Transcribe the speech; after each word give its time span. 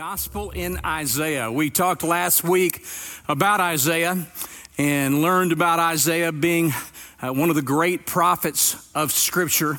Gospel 0.00 0.48
in 0.48 0.80
Isaiah. 0.82 1.52
We 1.52 1.68
talked 1.68 2.02
last 2.02 2.42
week 2.42 2.86
about 3.28 3.60
Isaiah 3.60 4.26
and 4.78 5.20
learned 5.20 5.52
about 5.52 5.78
Isaiah 5.78 6.32
being 6.32 6.72
uh, 7.20 7.34
one 7.34 7.50
of 7.50 7.54
the 7.54 7.60
great 7.60 8.06
prophets 8.06 8.90
of 8.94 9.12
Scripture. 9.12 9.78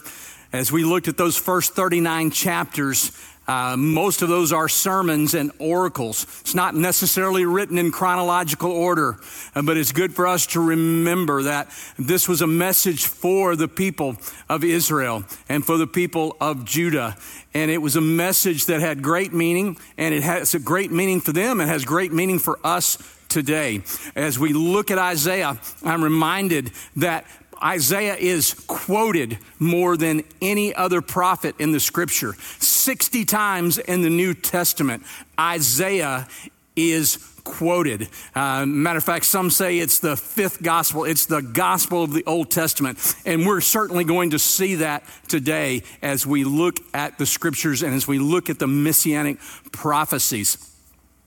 As 0.54 0.72
we 0.72 0.84
looked 0.84 1.08
at 1.08 1.18
those 1.18 1.38
first 1.38 1.74
39 1.74 2.30
chapters, 2.30 3.18
uh, 3.52 3.76
most 3.76 4.22
of 4.22 4.30
those 4.30 4.54
are 4.54 4.70
sermons 4.70 5.34
and 5.34 5.52
oracles. 5.60 6.24
It's 6.40 6.56
not 6.56 6.74
necessarily 6.74 7.44
written 7.44 7.78
in 7.78 7.92
chronological 7.92 8.72
order, 8.72 9.18
uh, 9.54 9.62
but 9.62 9.76
it's 9.76 9.92
good 9.92 10.14
for 10.14 10.26
us 10.26 10.48
to 10.48 10.62
remember 10.62 11.44
that 11.44 11.70
this 12.00 12.30
was 12.30 12.42
a 12.42 12.48
message 12.48 13.06
for 13.06 13.58
the 13.58 13.68
people 13.68 14.16
of 14.48 14.64
Israel 14.64 15.26
and 15.50 15.66
for 15.66 15.78
the 15.78 15.88
people 15.88 16.38
of 16.40 16.64
Judah. 16.64 17.18
And 17.54 17.70
it 17.70 17.80
was 17.80 17.98
a 17.98 18.02
message 18.02 18.68
that 18.68 18.80
had 18.80 19.02
great 19.02 19.34
meaning, 19.34 19.78
and 19.98 20.16
it 20.16 20.24
has 20.24 20.54
a 20.54 20.60
great 20.60 20.92
meaning 20.92 21.20
for 21.20 21.34
them 21.34 21.60
and 21.60 21.70
has 21.70 21.84
great 21.84 22.14
meaning 22.14 22.40
for 22.40 22.58
us 22.64 22.98
today. 23.28 23.82
As 24.16 24.40
we 24.40 24.54
look 24.54 24.92
at 24.92 24.98
Isaiah, 24.98 25.60
I'm 25.84 26.04
reminded 26.04 26.72
that 26.96 27.26
Isaiah 27.64 28.16
is 28.16 28.54
quoted 28.68 29.38
more 29.60 29.98
than 29.98 30.24
any 30.42 30.74
other 30.74 31.02
prophet 31.02 31.56
in 31.60 31.72
the 31.72 31.80
scripture. 31.80 32.34
60 32.60 33.26
times 33.26 33.78
in 33.78 34.02
the 34.02 34.10
New 34.10 34.34
Testament, 34.34 35.04
Isaiah 35.40 36.28
is 36.76 37.18
quoted. 37.44 38.08
Uh, 38.36 38.66
matter 38.66 38.98
of 38.98 39.04
fact, 39.04 39.26
some 39.26 39.50
say 39.50 39.80
it's 39.80 40.00
the 40.00 40.16
fifth 40.16 40.62
gospel. 40.62 41.04
It's 41.04 41.26
the 41.26 41.42
gospel 41.42 42.04
of 42.04 42.14
the 42.14 42.24
Old 42.26 42.52
Testament. 42.52 43.16
And 43.26 43.46
we're 43.46 43.62
certainly 43.62 44.04
going 44.04 44.32
to 44.32 44.40
see 44.40 44.76
that 44.76 45.04
today 45.28 45.84
as 46.02 46.26
we 46.26 46.44
look 46.44 46.80
at 46.94 47.18
the 47.18 47.26
scriptures 47.26 47.84
and 47.84 47.94
as 47.94 48.08
we 48.08 48.20
look 48.20 48.50
at 48.50 48.60
the 48.60 48.68
messianic 48.68 49.40
prophecies. 49.72 50.71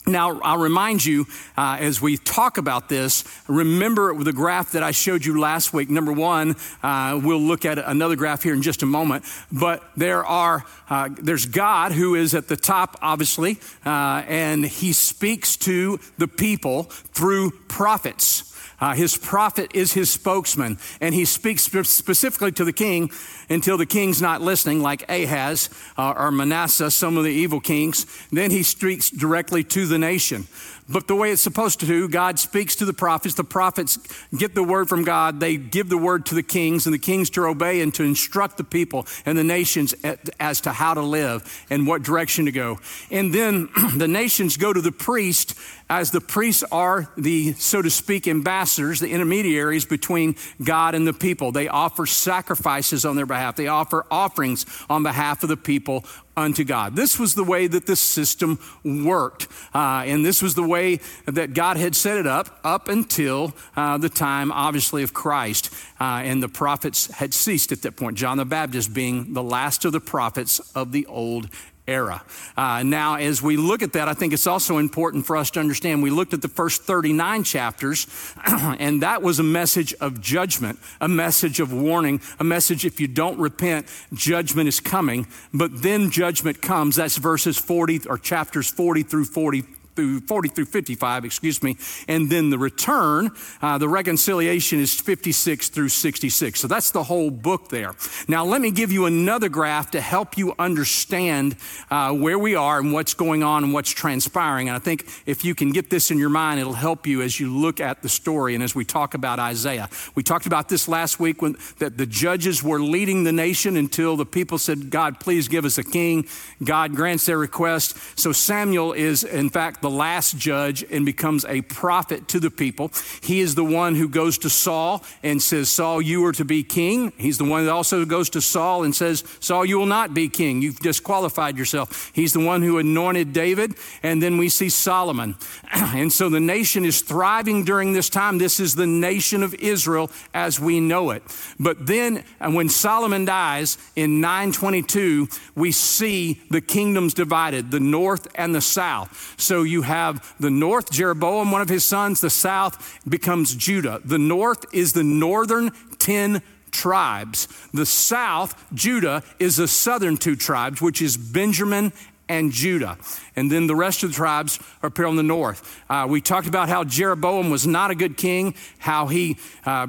Now, 0.07 0.39
I'll 0.41 0.59
remind 0.59 1.03
you 1.03 1.27
uh, 1.57 1.79
as 1.81 2.03
we 2.03 2.19
talk 2.19 2.59
about 2.59 2.91
this, 2.91 3.25
remember 3.49 4.15
the 4.23 4.35
graph 4.35 4.73
that 4.73 4.83
I 4.83 4.91
showed 4.91 5.25
you 5.25 5.41
last 5.41 5.73
week. 5.73 5.89
Number 5.89 6.13
one, 6.13 6.57
uh, 6.83 7.19
we'll 7.23 7.41
look 7.41 7.65
at 7.65 7.79
another 7.79 8.15
graph 8.15 8.43
here 8.43 8.53
in 8.53 8.61
just 8.61 8.83
a 8.83 8.87
moment. 8.87 9.25
But 9.51 9.83
there 9.97 10.23
are, 10.23 10.65
uh, 10.91 11.09
there's 11.11 11.47
God 11.47 11.93
who 11.93 12.17
is 12.17 12.35
at 12.35 12.49
the 12.49 12.57
top, 12.57 12.99
obviously, 13.01 13.59
uh, 13.87 14.23
and 14.29 14.67
he 14.67 14.93
speaks 14.93 15.57
to 15.59 15.99
the 16.19 16.29
people 16.29 16.83
through 16.83 17.53
prophets. 17.69 18.54
Uh, 18.85 18.93
his 18.93 19.17
prophet 19.17 19.71
is 19.73 19.95
his 19.95 20.11
spokesman, 20.11 20.77
and 21.01 21.15
he 21.15 21.25
speaks 21.25 21.63
specifically 21.63 22.53
to 22.53 22.67
the 22.67 22.73
king 22.73 23.11
until 23.49 23.79
the 23.79 23.87
king's 23.87 24.21
not 24.21 24.43
listening, 24.43 24.83
like 24.83 25.09
Ahaz 25.09 25.71
uh, 25.97 26.13
or 26.15 26.31
Manasseh, 26.31 26.91
some 26.91 27.17
of 27.17 27.25
the 27.25 27.31
evil 27.31 27.61
kings. 27.61 28.05
Then 28.31 28.51
he 28.51 28.63
speaks 28.63 29.09
directly 29.09 29.65
to 29.65 29.87
the 29.87 29.97
nation. 29.97 30.47
But 30.87 31.09
the 31.09 31.17
way 31.17 31.31
it's 31.31 31.41
supposed 31.41 31.81
to 31.81 31.87
do, 31.87 32.09
God 32.09 32.39
speaks 32.39 32.77
to 32.77 32.85
the 32.85 32.93
prophets. 32.93 33.35
The 33.35 33.45
prophets 33.45 33.99
get 34.37 34.55
the 34.55 34.63
word 34.63 34.87
from 34.87 35.03
God. 35.03 35.41
They 35.41 35.57
give 35.57 35.89
the 35.89 35.97
word 35.97 36.27
to 36.27 36.35
the 36.35 36.43
kings, 36.43 36.87
and 36.87 36.93
the 36.93 36.99
kings 36.99 37.31
to 37.31 37.47
obey 37.47 37.81
and 37.81 37.95
to 37.95 38.03
instruct 38.03 38.59
the 38.59 38.65
people 38.65 39.07
and 39.25 39.39
the 39.39 39.45
nations 39.45 39.95
as 40.39 40.61
to 40.63 40.73
how 40.73 40.93
to 40.93 41.01
live 41.01 41.67
and 41.71 41.87
what 41.87 42.03
direction 42.03 42.45
to 42.45 42.53
go. 42.53 42.81
And 43.11 43.33
then 43.33 43.71
the 43.97 44.09
nations 44.09 44.59
go 44.59 44.75
to 44.75 44.81
the 44.83 44.93
priest, 44.93 45.55
as 45.89 46.11
the 46.11 46.21
priests 46.21 46.65
are 46.71 47.09
the, 47.17 47.55
so 47.55 47.81
to 47.81 47.91
speak, 47.91 48.29
ambassadors, 48.29 48.74
the 48.77 49.11
intermediaries 49.11 49.85
between 49.85 50.37
God 50.63 50.95
and 50.95 51.07
the 51.07 51.13
people. 51.13 51.53
They 51.53 51.69
offer 51.69 52.07
sacrifices 52.07 53.05
on 53.05 53.17
their 53.17 53.27
behalf, 53.27 53.57
they 53.57 53.69
offer 53.69 54.07
offerings 54.11 54.67
on 54.89 55.03
behalf 55.03 55.43
of 55.43 55.49
the 55.49 55.57
people 55.57 56.05
unto 56.37 56.65
God. 56.65 56.97
This 56.97 57.19
was 57.19 57.35
the 57.35 57.45
way 57.45 57.67
that 57.67 57.87
this 57.87 58.01
system 58.01 58.59
worked. 58.85 59.47
Uh, 59.73 60.03
and 60.07 60.25
this 60.27 60.43
was 60.43 60.55
the 60.55 60.67
way 60.67 61.01
that 61.27 61.55
God 61.55 61.77
had 61.77 61.95
set 61.95 62.19
it 62.19 62.27
up 62.27 62.59
up 62.65 62.89
until 62.89 63.55
uh, 63.77 63.99
the 63.99 64.09
time, 64.09 64.51
obviously, 64.51 65.03
of 65.03 65.15
Christ. 65.15 65.73
Uh, 66.01 66.23
and 66.25 66.43
the 66.43 66.49
prophets 66.49 67.11
had 67.13 67.33
ceased 67.33 67.73
at 67.73 67.83
that 67.83 67.97
point, 67.97 68.17
John 68.17 68.39
the 68.39 68.45
Baptist 68.45 68.93
being 68.93 69.35
the 69.35 69.43
last 69.43 69.85
of 69.85 69.93
the 69.93 70.01
prophets 70.01 70.59
of 70.75 70.93
the 70.93 71.07
Old 71.07 71.49
era. 71.87 72.23
Uh, 72.57 72.83
now, 72.83 73.17
as 73.17 73.43
we 73.43 73.57
look 73.57 73.83
at 73.83 73.93
that, 73.93 74.09
I 74.09 74.15
think 74.15 74.33
it's 74.33 74.47
also 74.47 74.79
important 74.79 75.27
for 75.27 75.37
us 75.37 75.51
to 75.53 75.61
understand 75.61 76.03
we 76.03 76.11
looked 76.11 76.33
at 76.33 76.41
the 76.41 76.49
first 76.49 76.83
39 76.83 77.45
chapters, 77.45 78.07
and 78.47 79.03
that 79.03 79.23
was 79.23 79.39
a 79.39 79.43
message 79.43 79.95
of 80.01 80.21
judgment, 80.21 80.79
a 81.01 81.09
message 81.09 81.61
of 81.61 81.73
warning, 81.73 82.21
a 82.41 82.45
message 82.45 82.85
if 82.87 83.01
you 83.01 83.09
don't 83.09 83.39
repent, 83.39 83.87
judgment 84.15 84.69
is 84.69 84.81
coming. 84.81 85.27
But 85.53 85.83
then 85.83 86.11
judgment 86.11 86.63
comes. 86.63 86.97
That's 86.97 87.19
verses 87.19 87.59
40 87.59 88.09
or 88.09 88.19
chapters 88.19 88.71
40 88.71 89.03
through 89.03 89.27
40 89.27 89.65
through 89.95 90.21
40 90.21 90.49
through 90.49 90.65
55, 90.67 91.25
excuse 91.25 91.63
me, 91.63 91.77
and 92.09 92.31
then 92.31 92.51
the 92.51 92.59
return, 92.59 93.31
uh, 93.63 93.79
the 93.79 93.89
reconciliation 93.89 94.81
is 94.81 94.99
56 95.01 95.69
through 95.69 95.89
66. 95.89 96.61
So 96.61 96.69
that's 96.69 96.91
the 96.91 97.05
whole 97.05 97.31
book 97.31 97.69
there. 97.69 97.95
Now, 98.29 98.45
let 98.45 98.61
me 98.61 98.71
give 98.71 98.93
you 98.93 99.07
another 99.07 99.49
graph 99.49 99.91
to 99.93 100.01
help 100.01 100.37
you 100.37 100.55
understand 100.59 101.57
uh, 101.91 102.13
where 102.13 102.39
we 102.39 102.55
are 102.55 102.79
and 102.79 102.93
what's 102.93 103.15
going 103.15 103.43
on 103.43 103.65
and 103.65 103.73
what's 103.73 103.91
transpiring. 103.91 104.69
And 104.69 104.77
I 104.77 104.81
think 104.81 105.07
if 105.27 105.45
you 105.45 105.55
can 105.55 105.71
get 105.71 105.91
this 105.91 106.11
in 106.11 106.19
your 106.19 106.31
mind, 106.31 106.61
it'll 106.61 106.73
help 106.73 107.07
you 107.07 107.23
as 107.23 107.39
you 107.39 107.55
look 107.55 107.81
at 107.81 108.03
the 108.03 108.09
story 108.09 108.55
and 108.55 108.63
as 108.63 108.75
we 108.75 108.85
talk 108.85 109.15
about 109.15 109.39
Isaiah. 109.39 109.89
We 110.15 110.23
talked 110.23 110.47
about 110.47 110.69
this 110.69 110.89
last 110.89 111.21
week 111.21 111.43
when 111.43 111.57
that 111.79 111.99
the 111.99 112.07
judges 112.07 112.63
were 112.63 112.81
leading 112.81 113.25
the 113.25 113.33
nation 113.33 113.77
until 113.77 114.17
the 114.17 114.27
people 114.27 114.59
said, 114.59 114.91
God, 114.91 115.21
please 115.21 115.49
give 115.49 115.65
us 115.65 115.79
a 115.79 115.85
king. 115.85 116.27
God 116.63 116.95
grants 116.95 117.27
their 117.27 117.39
request. 117.39 117.97
So 118.19 118.33
Samuel 118.33 118.93
is, 118.93 119.25
in 119.25 119.51
fact, 119.51 119.83
the 119.85 119.91
last 119.91 120.39
judge 120.39 120.83
and 120.91 121.05
becomes 121.05 121.45
a 121.45 121.61
prophet 121.61 122.27
to 122.29 122.41
the 122.41 122.51
people. 122.51 122.91
He 123.23 123.41
is 123.41 123.55
the 123.55 123.65
one 123.65 123.95
who 123.95 124.09
goes 124.09 124.39
to 124.39 124.49
Saul 124.49 125.05
and 125.23 125.43
says, 125.43 125.69
Saul, 125.69 126.01
you 126.01 126.25
are 126.25 126.33
to 126.33 126.45
be 126.45 126.63
king. 126.63 127.13
He's 127.19 127.37
the 127.37 127.45
one 127.45 127.67
that 127.67 127.71
also 127.71 128.07
goes 128.07 128.31
to 128.31 128.41
Saul 128.41 128.85
and 128.85 128.97
says, 128.97 129.25
Saul, 129.41 129.67
you 129.67 129.79
will 129.79 129.85
not 129.85 130.15
be 130.15 130.31
king. 130.31 130.63
You've 130.63 130.81
disqualified 130.81 131.59
yourself. 131.59 132.11
He's 132.15 132.33
the 132.33 132.41
one 132.41 132.63
who 132.63 132.79
anointed 132.79 133.35
David. 133.35 133.75
And 134.03 134.23
then 134.23 134.39
we 134.39 134.49
see 134.49 134.71
Solomon. 134.71 135.37
and 135.73 136.11
so 136.11 136.31
the 136.31 136.41
nation 136.41 136.87
is 136.87 137.03
thriving 137.03 137.65
during 137.65 137.93
this 137.93 138.09
time. 138.09 138.39
This 138.39 138.59
is 138.59 138.75
the 138.75 138.87
nation 138.87 139.43
of 139.43 139.53
Israel 139.57 140.11
as 140.33 140.59
we 140.59 140.81
know 140.81 141.11
it. 141.11 141.23
But 141.61 141.87
then 141.87 142.25
uh, 142.41 142.51
when 142.51 142.71
Solomon 142.71 143.27
dies 143.27 143.77
in 143.97 144.23
922, 144.23 145.29
we 145.55 145.73
see 145.73 146.41
the 146.49 146.63
kingdoms 146.63 147.13
divided, 147.13 147.71
the 147.71 147.81
north 147.81 148.27
and 148.35 148.55
the 148.55 148.63
south. 148.63 149.35
So 149.37 149.63
you 149.63 149.74
have 149.83 150.35
the 150.39 150.51
north, 150.51 150.91
Jeroboam, 150.91 151.51
one 151.51 151.63
of 151.63 151.69
his 151.69 151.85
sons, 151.85 152.21
the 152.21 152.31
south 152.31 153.01
becomes 153.09 153.55
Judah. 153.55 154.01
The 154.05 154.19
north 154.19 154.65
is 154.73 154.93
the 154.93 155.05
northern 155.05 155.71
10 155.99 156.43
tribes. 156.71 157.49
The 157.73 157.87
south, 157.87 158.63
Judah, 158.75 159.23
is 159.39 159.57
the 159.57 159.69
southern 159.69 160.17
two 160.17 160.37
tribes, 160.37 160.83
which 160.83 161.01
is 161.01 161.17
Benjamin 161.17 161.93
and 162.29 162.53
Judah. 162.53 162.99
And 163.37 163.51
then 163.51 163.67
the 163.67 163.77
rest 163.77 164.03
of 164.03 164.11
the 164.11 164.17
tribes 164.17 164.59
here 164.97 165.07
on 165.07 165.17
the 165.17 165.23
north. 165.23 165.83
Uh, 165.89 166.07
we 166.09 166.21
talked 166.21 166.47
about 166.47 166.69
how 166.69 166.85
Jeroboam 166.85 167.51
was 167.51 167.67
not 167.67 167.91
a 167.91 167.95
good 167.95 168.17
king, 168.17 168.55
how 168.79 169.07
he 169.07 169.39
uh, 169.67 169.87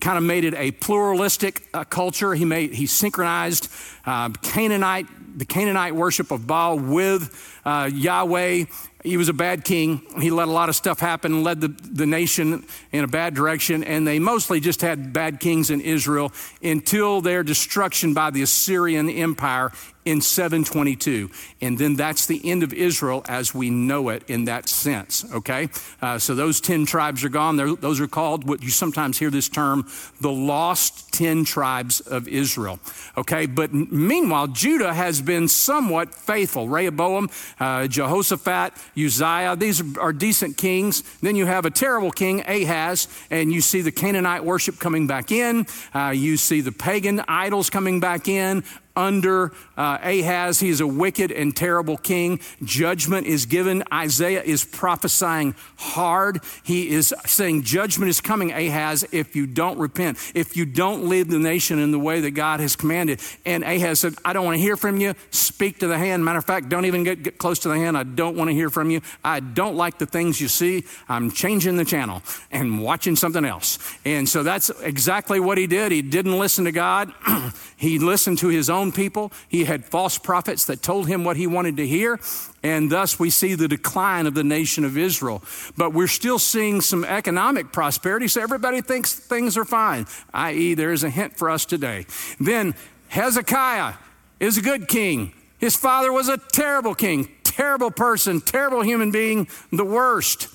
kind 0.00 0.18
of 0.18 0.22
made 0.22 0.44
it 0.44 0.54
a 0.54 0.72
pluralistic 0.72 1.68
uh, 1.72 1.84
culture. 1.84 2.34
He 2.34 2.44
made 2.44 2.74
he 2.74 2.86
synchronized 2.86 3.68
uh, 4.04 4.30
Canaanite 4.42 5.06
the 5.34 5.44
Canaanite 5.44 5.94
worship 5.94 6.30
of 6.30 6.46
Baal 6.46 6.78
with 6.78 7.51
uh, 7.64 7.90
Yahweh 7.92 8.64
he 9.02 9.16
was 9.16 9.28
a 9.28 9.34
bad 9.34 9.64
king. 9.64 10.00
He 10.20 10.30
let 10.30 10.48
a 10.48 10.50
lot 10.52 10.68
of 10.68 10.76
stuff 10.76 11.00
happen, 11.00 11.32
and 11.32 11.44
led 11.44 11.60
the, 11.60 11.68
the 11.68 12.06
nation 12.06 12.64
in 12.92 13.04
a 13.04 13.08
bad 13.08 13.34
direction, 13.34 13.82
and 13.82 14.06
they 14.06 14.18
mostly 14.18 14.60
just 14.60 14.80
had 14.80 15.12
bad 15.12 15.40
kings 15.40 15.70
in 15.70 15.80
Israel 15.80 16.32
until 16.62 17.20
their 17.20 17.42
destruction 17.42 18.14
by 18.14 18.30
the 18.30 18.42
Assyrian 18.42 19.10
Empire 19.10 19.72
in 20.04 20.20
722. 20.20 21.30
And 21.60 21.78
then 21.78 21.94
that's 21.94 22.26
the 22.26 22.48
end 22.48 22.64
of 22.64 22.72
Israel 22.72 23.24
as 23.28 23.54
we 23.54 23.70
know 23.70 24.08
it 24.08 24.24
in 24.28 24.46
that 24.46 24.68
sense, 24.68 25.24
okay? 25.32 25.68
Uh, 26.00 26.18
so 26.18 26.34
those 26.34 26.60
10 26.60 26.86
tribes 26.86 27.22
are 27.22 27.28
gone. 27.28 27.56
They're, 27.56 27.76
those 27.76 28.00
are 28.00 28.08
called 28.08 28.48
what 28.48 28.62
you 28.62 28.70
sometimes 28.70 29.18
hear 29.18 29.30
this 29.30 29.48
term, 29.48 29.88
the 30.20 30.32
lost 30.32 31.12
10 31.12 31.44
tribes 31.44 32.00
of 32.00 32.26
Israel, 32.26 32.80
okay? 33.16 33.46
But 33.46 33.72
meanwhile, 33.72 34.48
Judah 34.48 34.92
has 34.92 35.22
been 35.22 35.46
somewhat 35.46 36.12
faithful. 36.14 36.68
Rehoboam, 36.68 37.28
uh, 37.62 37.86
Jehoshaphat, 37.86 38.72
Uzziah, 38.96 39.54
these 39.56 39.96
are 39.96 40.12
decent 40.12 40.56
kings. 40.56 41.04
Then 41.20 41.36
you 41.36 41.46
have 41.46 41.64
a 41.64 41.70
terrible 41.70 42.10
king, 42.10 42.42
Ahaz, 42.44 43.06
and 43.30 43.52
you 43.52 43.60
see 43.60 43.82
the 43.82 43.92
Canaanite 43.92 44.44
worship 44.44 44.80
coming 44.80 45.06
back 45.06 45.30
in. 45.30 45.66
Uh, 45.94 46.08
you 46.08 46.36
see 46.36 46.60
the 46.60 46.72
pagan 46.72 47.22
idols 47.28 47.70
coming 47.70 48.00
back 48.00 48.26
in. 48.26 48.64
Under 48.96 49.52
uh, 49.76 49.98
Ahaz. 50.02 50.60
He 50.60 50.68
is 50.68 50.80
a 50.80 50.86
wicked 50.86 51.30
and 51.32 51.54
terrible 51.56 51.96
king. 51.96 52.40
Judgment 52.62 53.26
is 53.26 53.46
given. 53.46 53.82
Isaiah 53.92 54.42
is 54.42 54.64
prophesying 54.64 55.54
hard. 55.76 56.40
He 56.62 56.90
is 56.90 57.14
saying, 57.26 57.62
Judgment 57.62 58.10
is 58.10 58.20
coming, 58.20 58.52
Ahaz, 58.52 59.04
if 59.12 59.34
you 59.36 59.46
don't 59.46 59.78
repent, 59.78 60.18
if 60.34 60.56
you 60.56 60.64
don't 60.64 61.08
lead 61.08 61.28
the 61.28 61.38
nation 61.38 61.78
in 61.78 61.90
the 61.90 61.98
way 61.98 62.20
that 62.20 62.32
God 62.32 62.60
has 62.60 62.76
commanded. 62.76 63.20
And 63.44 63.64
Ahaz 63.64 64.00
said, 64.00 64.14
I 64.24 64.32
don't 64.32 64.44
want 64.44 64.56
to 64.56 64.60
hear 64.60 64.76
from 64.76 64.98
you. 64.98 65.14
Speak 65.30 65.78
to 65.80 65.86
the 65.86 65.98
hand. 65.98 66.24
Matter 66.24 66.38
of 66.38 66.44
fact, 66.44 66.68
don't 66.68 66.84
even 66.84 67.04
get, 67.04 67.22
get 67.22 67.38
close 67.38 67.58
to 67.60 67.68
the 67.68 67.76
hand. 67.76 67.96
I 67.96 68.02
don't 68.02 68.36
want 68.36 68.48
to 68.48 68.54
hear 68.54 68.70
from 68.70 68.90
you. 68.90 69.00
I 69.24 69.40
don't 69.40 69.76
like 69.76 69.98
the 69.98 70.06
things 70.06 70.40
you 70.40 70.48
see. 70.48 70.84
I'm 71.08 71.30
changing 71.30 71.76
the 71.76 71.84
channel 71.84 72.22
and 72.50 72.82
watching 72.82 73.16
something 73.16 73.44
else. 73.44 73.78
And 74.04 74.28
so 74.28 74.42
that's 74.42 74.70
exactly 74.80 75.40
what 75.40 75.58
he 75.58 75.66
did. 75.66 75.92
He 75.92 76.02
didn't 76.02 76.38
listen 76.38 76.64
to 76.64 76.72
God. 76.72 77.12
he 77.76 77.98
listened 77.98 78.38
to 78.38 78.48
his 78.48 78.68
own 78.70 78.81
people. 78.90 79.30
He 79.48 79.64
had 79.64 79.84
false 79.84 80.18
prophets 80.18 80.66
that 80.66 80.82
told 80.82 81.06
him 81.06 81.22
what 81.22 81.36
he 81.36 81.46
wanted 81.46 81.76
to 81.76 81.86
hear. 81.86 82.18
And 82.62 82.90
thus 82.90 83.18
we 83.18 83.30
see 83.30 83.54
the 83.54 83.68
decline 83.68 84.26
of 84.26 84.34
the 84.34 84.42
nation 84.42 84.84
of 84.84 84.96
Israel. 84.98 85.42
But 85.76 85.92
we're 85.92 86.08
still 86.08 86.38
seeing 86.38 86.80
some 86.80 87.04
economic 87.04 87.72
prosperity, 87.72 88.28
so 88.28 88.40
everybody 88.40 88.80
thinks 88.80 89.12
things 89.12 89.56
are 89.56 89.64
fine, 89.64 90.06
i.e., 90.32 90.74
there 90.74 90.92
is 90.92 91.04
a 91.04 91.10
hint 91.10 91.36
for 91.36 91.50
us 91.50 91.64
today. 91.64 92.06
Then 92.40 92.74
Hezekiah 93.08 93.94
is 94.40 94.58
a 94.58 94.62
good 94.62 94.88
king. 94.88 95.32
His 95.58 95.76
father 95.76 96.12
was 96.12 96.28
a 96.28 96.38
terrible 96.38 96.94
king, 96.94 97.28
terrible 97.44 97.90
person, 97.90 98.40
terrible 98.40 98.82
human 98.82 99.10
being, 99.10 99.46
the 99.70 99.84
worst. 99.84 100.48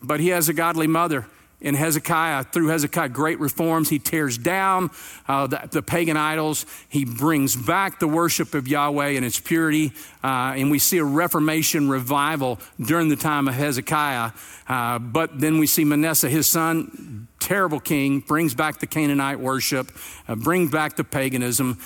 But 0.00 0.20
he 0.20 0.28
has 0.28 0.48
a 0.48 0.54
godly 0.54 0.86
mother 0.86 1.26
in 1.66 1.74
Hezekiah, 1.74 2.44
through 2.44 2.68
Hezekiah, 2.68 3.08
great 3.08 3.40
reforms. 3.40 3.88
He 3.88 3.98
tears 3.98 4.38
down 4.38 4.92
uh, 5.26 5.48
the, 5.48 5.68
the, 5.68 5.82
pagan 5.82 6.16
idols. 6.16 6.64
He 6.88 7.04
brings 7.04 7.56
back 7.56 7.98
the 7.98 8.06
worship 8.06 8.54
of 8.54 8.68
Yahweh 8.68 9.08
and 9.08 9.24
its 9.24 9.40
purity. 9.40 9.92
Uh, 10.22 10.54
and 10.56 10.70
we 10.70 10.78
see 10.78 10.98
a 10.98 11.04
Reformation 11.04 11.88
revival 11.88 12.60
during 12.80 13.08
the 13.08 13.16
time 13.16 13.48
of 13.48 13.54
Hezekiah. 13.54 14.30
Uh, 14.68 15.00
but 15.00 15.40
then 15.40 15.58
we 15.58 15.66
see 15.66 15.84
Manasseh, 15.84 16.28
his 16.28 16.46
son, 16.46 17.26
terrible 17.40 17.80
king, 17.80 18.20
brings 18.20 18.54
back 18.54 18.78
the 18.78 18.86
Canaanite 18.86 19.40
worship, 19.40 19.90
uh, 20.28 20.36
brings 20.36 20.70
back 20.70 20.94
the 20.94 21.02
paganism. 21.02 21.80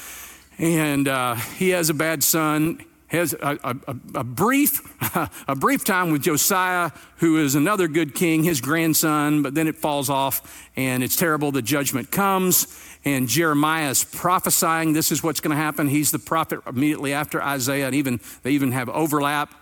And 0.58 1.08
uh, 1.08 1.36
he 1.36 1.70
has 1.70 1.88
a 1.88 1.94
bad 1.94 2.22
son 2.22 2.84
has 3.10 3.32
a, 3.34 3.58
a, 3.64 3.96
a, 4.14 4.24
brief, 4.24 4.80
a 5.48 5.54
brief 5.56 5.84
time 5.84 6.12
with 6.12 6.22
Josiah, 6.22 6.90
who 7.16 7.38
is 7.38 7.54
another 7.54 7.88
good 7.88 8.14
king, 8.14 8.44
his 8.44 8.60
grandson, 8.60 9.42
but 9.42 9.54
then 9.54 9.66
it 9.66 9.76
falls 9.76 10.08
off 10.08 10.70
and 10.76 11.02
it's 11.02 11.16
terrible. 11.16 11.50
The 11.50 11.62
judgment 11.62 12.10
comes 12.10 12.66
and 13.04 13.28
Jeremiah 13.28 13.90
is 13.90 14.04
prophesying 14.04 14.92
this 14.92 15.10
is 15.10 15.22
what's 15.22 15.40
going 15.40 15.56
to 15.56 15.62
happen. 15.62 15.88
He's 15.88 16.10
the 16.10 16.18
prophet 16.18 16.60
immediately 16.66 17.12
after 17.12 17.42
Isaiah, 17.42 17.86
and 17.86 17.94
even 17.94 18.20
they 18.42 18.52
even 18.52 18.72
have 18.72 18.88
overlap. 18.88 19.54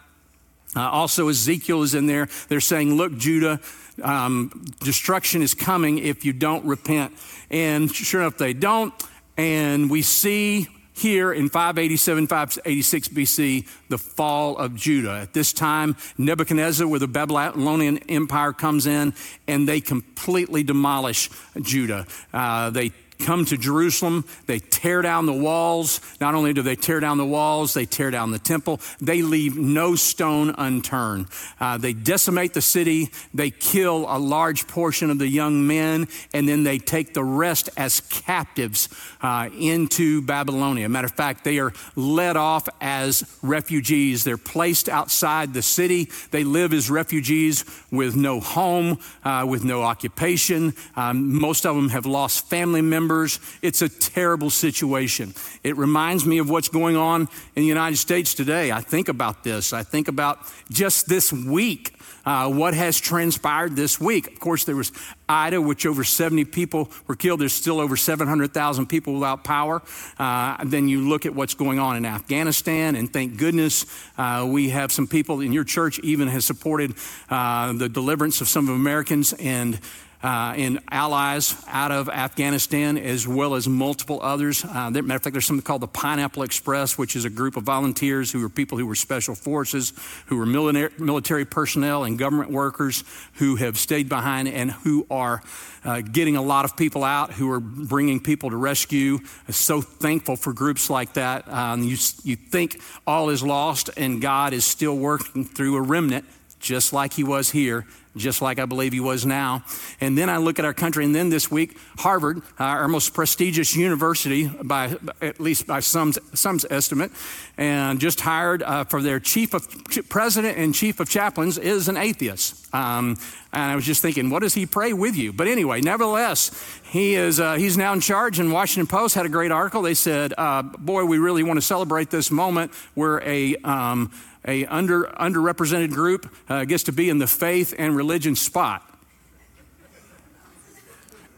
Uh, 0.77 0.81
also, 0.81 1.29
Ezekiel 1.29 1.83
is 1.83 1.95
in 1.95 2.07
there. 2.07 2.29
They're 2.49 2.61
saying, 2.61 2.95
Look, 2.95 3.17
Judah, 3.17 3.61
um, 4.03 4.67
destruction 4.81 5.41
is 5.41 5.55
coming 5.55 5.99
if 5.99 6.25
you 6.25 6.33
don't 6.33 6.65
repent. 6.67 7.13
And 7.51 7.91
sure 7.95 8.21
enough, 8.23 8.39
they 8.39 8.53
don't. 8.53 8.93
And 9.37 9.89
we 9.89 10.03
see 10.03 10.69
here 10.99 11.33
in 11.33 11.49
587, 11.49 12.27
586 12.27 13.09
BC, 13.09 13.67
the 13.89 13.99
fall 13.99 14.57
of 14.57 14.75
Judah. 14.75 15.21
At 15.23 15.33
this 15.33 15.53
time, 15.53 15.97
Nebuchadnezzar 16.19 16.87
with 16.87 17.01
the 17.01 17.09
Babylonian 17.09 17.99
Empire 18.09 18.53
comes 18.53 18.87
in 18.87 19.15
and 19.47 19.69
they 19.69 19.81
completely 19.81 20.63
demolish 20.63 21.31
Judah. 21.61 22.07
Uh, 22.33 22.71
they 22.71 22.93
come 23.19 23.45
to 23.47 23.57
Jerusalem. 23.57 24.25
They 24.47 24.59
tear 24.59 25.03
down 25.03 25.27
the 25.27 25.33
walls. 25.33 26.01
Not 26.21 26.35
only 26.35 26.53
do 26.53 26.63
they 26.63 26.77
tear 26.77 27.01
down 27.01 27.19
the 27.19 27.27
walls, 27.27 27.75
they 27.75 27.85
tear 27.85 28.11
down 28.11 28.31
the 28.31 28.39
temple. 28.39 28.81
They 29.01 29.23
leave 29.23 29.57
no 29.57 29.97
stone 29.97 30.55
unturned. 30.57 31.27
Uh, 31.61 31.79
they 31.79 31.93
decimate 31.93 32.55
the 32.55 32.63
city. 32.63 33.11
They 33.35 33.51
kill 33.51 34.07
a 34.09 34.19
large 34.19 34.67
portion 34.67 35.11
of 35.11 35.19
the 35.19 35.29
young 35.29 35.67
men, 35.67 36.09
and 36.33 36.49
then 36.49 36.63
they 36.63 36.79
take 36.79 37.15
the 37.15 37.25
rest 37.25 37.69
as 37.77 38.01
captives 38.01 38.89
uh, 39.21 39.49
into 39.59 40.23
Babylonia. 40.23 40.89
Matter 40.89 41.07
of 41.07 41.13
fact, 41.13 41.45
they 41.45 41.59
are 41.59 41.73
led 41.97 42.37
off 42.37 42.69
as 42.81 43.25
refugees. 43.43 44.25
They're 44.25 44.37
placed 44.37 44.89
outside 44.89 45.55
the 45.55 45.63
city. 45.63 46.09
They 46.31 46.45
live 46.45 46.73
as 46.73 46.91
refugees 46.91 47.65
with 47.91 48.17
no 48.17 48.41
home, 48.41 48.99
uh, 49.25 49.45
with 49.49 49.65
no 49.65 49.83
occupation. 49.83 50.75
Um, 50.97 51.39
most 51.41 51.67
of 51.67 51.75
them 51.75 51.89
have 51.91 52.07
lost 52.07 52.49
family 52.49 52.83
members 52.83 53.08
members. 53.09 53.41
It's 53.63 53.81
a 53.81 53.89
terrible 53.89 54.51
situation. 54.51 55.33
It 55.65 55.79
reminds 55.79 56.27
me 56.27 56.39
of 56.39 56.51
what's 56.51 56.69
going 56.69 56.97
on 56.97 57.23
in 57.57 57.63
the 57.63 57.67
United 57.67 57.97
States 57.97 58.35
today. 58.35 58.71
I 58.71 58.83
think 58.83 59.09
about 59.09 59.45
this. 59.45 59.73
I 59.73 59.83
think 59.83 60.09
about 60.09 60.41
just 60.71 61.09
this 61.09 61.33
week. 61.33 61.95
Uh, 62.27 62.51
what 62.51 62.75
has 62.75 63.01
transpired 63.01 63.75
this 63.75 63.99
week. 63.99 64.27
Of 64.27 64.39
course, 64.39 64.65
there 64.65 64.77
was 64.77 64.93
Ida, 65.31 65.63
which 65.63 65.87
over 65.87 66.05
70 66.05 66.45
people 66.45 66.91
were 67.07 67.17
killed. 67.17 67.41
There's 67.41 67.55
still 67.55 67.81
over 67.81 67.97
700,000 67.97 68.87
people 68.87 69.15
without 69.15 69.45
power. 69.45 69.81
Uh, 70.19 70.63
then 70.63 70.89
you 70.89 71.09
look 71.09 71.25
at 71.25 71.35
what's 71.35 71.55
going 71.55 71.79
on 71.79 71.97
in 71.97 72.05
Afghanistan, 72.05 72.97
and 72.97 73.11
thank 73.11 73.39
goodness 73.39 73.87
uh, 74.19 74.47
we 74.47 74.69
have 74.69 74.93
some 74.93 75.07
people 75.07 75.41
in 75.41 75.55
your 75.55 75.65
church 75.65 76.01
even 76.01 76.29
has 76.29 76.45
supported 76.45 76.93
uh, 77.31 77.73
the 77.73 77.89
deliverance 77.89 78.43
of 78.43 78.49
some 78.49 78.69
of 78.69 78.75
Americans 78.75 79.33
and 79.35 79.81
uh, 80.23 80.55
in 80.57 80.81
allies 80.91 81.55
out 81.69 81.93
of 81.93 82.09
Afghanistan, 82.09 82.99
as 82.99 83.27
well 83.29 83.55
as 83.55 83.69
multiple 83.69 84.19
others. 84.23 84.65
Uh, 84.65 84.91
matter 84.91 85.15
of 85.15 85.23
fact, 85.23 85.33
there's 85.33 85.47
something 85.47 85.63
called 85.63 85.83
the 85.83 85.89
Pineapple 85.89 86.43
Express, 86.43 86.99
which 86.99 87.15
is 87.15 87.25
a 87.25 87.31
group 87.31 87.57
of 87.57 87.63
volunteers 87.63 88.33
who 88.33 88.45
are 88.45 88.49
people 88.49 88.79
who 88.79 88.87
were 88.87 88.97
special 88.97 89.35
forces, 89.35 89.93
who 90.27 90.37
were 90.37 90.47
military, 90.47 90.91
military 90.99 91.45
personnel 91.45 92.05
and 92.05 92.19
government 92.19 92.51
workers 92.51 93.05
who 93.35 93.57
have 93.57 93.79
stayed 93.79 94.09
behind 94.09 94.49
and 94.49 94.73
who 94.73 95.07
are 95.11 95.41
uh, 95.85 96.01
getting 96.01 96.37
a 96.37 96.43
lot 96.43 96.65
of 96.65 96.77
people 96.77 97.05
out, 97.05 97.33
who 97.33 97.51
are 97.53 97.61
bringing 97.61 98.19
people 98.19 98.51
to 98.51 98.57
rescue. 98.57 99.19
I'm 99.47 99.53
so 99.53 99.81
thankful 99.81 100.35
for 100.37 100.53
groups 100.53 100.91
like 100.91 101.13
that. 101.13 101.47
Um, 101.49 101.85
you, 101.85 101.97
you 102.25 102.35
think 102.35 102.81
all 103.07 103.31
is 103.31 103.43
lost, 103.43 103.91
and 103.97 104.21
God 104.21 104.53
is 104.53 104.65
still 104.65 104.97
working 104.97 105.45
through 105.45 105.77
a 105.77 105.81
remnant, 105.81 106.25
just 106.59 106.93
like 106.93 107.13
He 107.13 107.23
was 107.23 107.51
here 107.51 107.87
just 108.19 108.43
like 108.43 108.59
I 108.59 108.67
believe 108.67 108.93
he 108.93 109.01
was 109.01 109.25
now. 109.25 109.65
And 110.01 110.17
then 110.17 110.29
I 110.29 110.37
look 110.39 110.59
at 110.59 110.65
our 110.65 110.75
country, 110.75 111.05
and 111.05 111.15
then 111.15 111.29
this 111.31 111.51
week, 111.51 111.77
Harvard, 111.99 112.43
our 112.59 112.89
most 112.89 113.15
prestigious 113.15 113.77
university, 113.77 114.49
by 114.49 114.97
at 115.21 115.41
least 115.41 115.67
by 115.67 115.81
some 115.81 116.13
some 116.35 116.59
estimate, 116.71 117.13
and 117.57 118.01
just 118.01 118.21
hired 118.21 118.63
uh, 118.63 118.85
for 118.85 119.03
their 119.03 119.21
chief 119.21 119.55
of 119.55 119.69
president 120.09 120.59
and 120.59 120.75
chief 120.75 121.01
of 121.01 121.09
chaplains 121.09 121.59
is 121.59 121.89
an 121.89 121.97
atheist. 121.97 122.75
Um, 122.75 123.17
and 123.53 123.63
I 123.63 123.77
was 123.77 123.87
just 123.87 124.03
thinking, 124.03 124.29
what 124.29 124.41
does 124.41 124.55
he 124.55 124.67
pray 124.67 124.93
with 124.93 125.17
you? 125.17 125.33
But 125.33 125.47
anyway, 125.47 125.81
nevertheless, 125.81 126.51
he 126.85 127.15
is 127.15 127.41
uh, 127.41 127.55
he's 127.55 127.77
now 127.77 127.93
in 127.93 128.01
charge. 128.01 128.39
And 128.39 128.53
Washington 128.53 128.87
Post 128.87 129.15
had 129.15 129.25
a 129.27 129.31
great 129.31 129.51
article. 129.51 129.83
They 129.83 129.95
said, 129.95 130.35
uh, 130.37 130.63
"Boy, 130.63 131.05
we 131.05 131.19
really 131.19 131.43
want 131.43 131.57
to 131.57 131.63
celebrate 131.63 132.11
this 132.11 132.31
moment 132.31 132.73
where 132.95 133.23
a 133.23 133.57
um, 133.57 134.13
a 134.49 134.65
under, 134.67 135.05
underrepresented 135.05 135.93
group 135.93 136.35
uh, 136.49 136.65
gets 136.65 136.85
to 136.85 136.93
be 136.93 137.11
in 137.11 137.19
the 137.19 137.27
faith 137.27 137.75
and 137.79 137.95
religion 137.95 138.35
spot. 138.35 138.83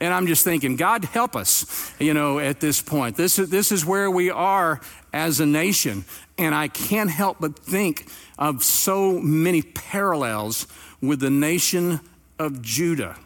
And 0.01 0.15
I'm 0.15 0.27
just 0.27 0.45
thinking, 0.45 0.77
God 0.77 1.05
help 1.05 1.37
us, 1.37 1.93
you 1.99 2.15
know, 2.15 2.39
at 2.39 2.61
this 2.61 2.81
point. 2.81 3.17
This 3.17 3.39
is, 3.39 3.51
this 3.51 3.71
is 3.71 3.85
where 3.85 4.11
we 4.11 4.31
are 4.31 4.81
as 5.13 5.41
a 5.41 5.47
nation. 5.47 6.07
And 6.39 6.55
I 6.55 6.69
can't 6.69 7.11
help 7.11 7.37
but 7.41 7.59
think 7.59 8.07
of 8.39 8.63
so 8.63 9.21
many 9.21 9.61
parallels 9.61 10.67
with 11.03 11.21
the 11.21 11.29
nation 11.29 12.01
of 12.39 12.63
Judah. 12.63 13.17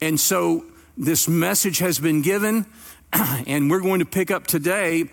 And 0.00 0.18
so 0.18 0.64
this 0.96 1.28
message 1.28 1.78
has 1.78 2.00
been 2.00 2.22
given, 2.22 2.66
and 3.12 3.70
we're 3.70 3.80
going 3.80 4.00
to 4.00 4.06
pick 4.06 4.32
up 4.32 4.48
today 4.48 5.08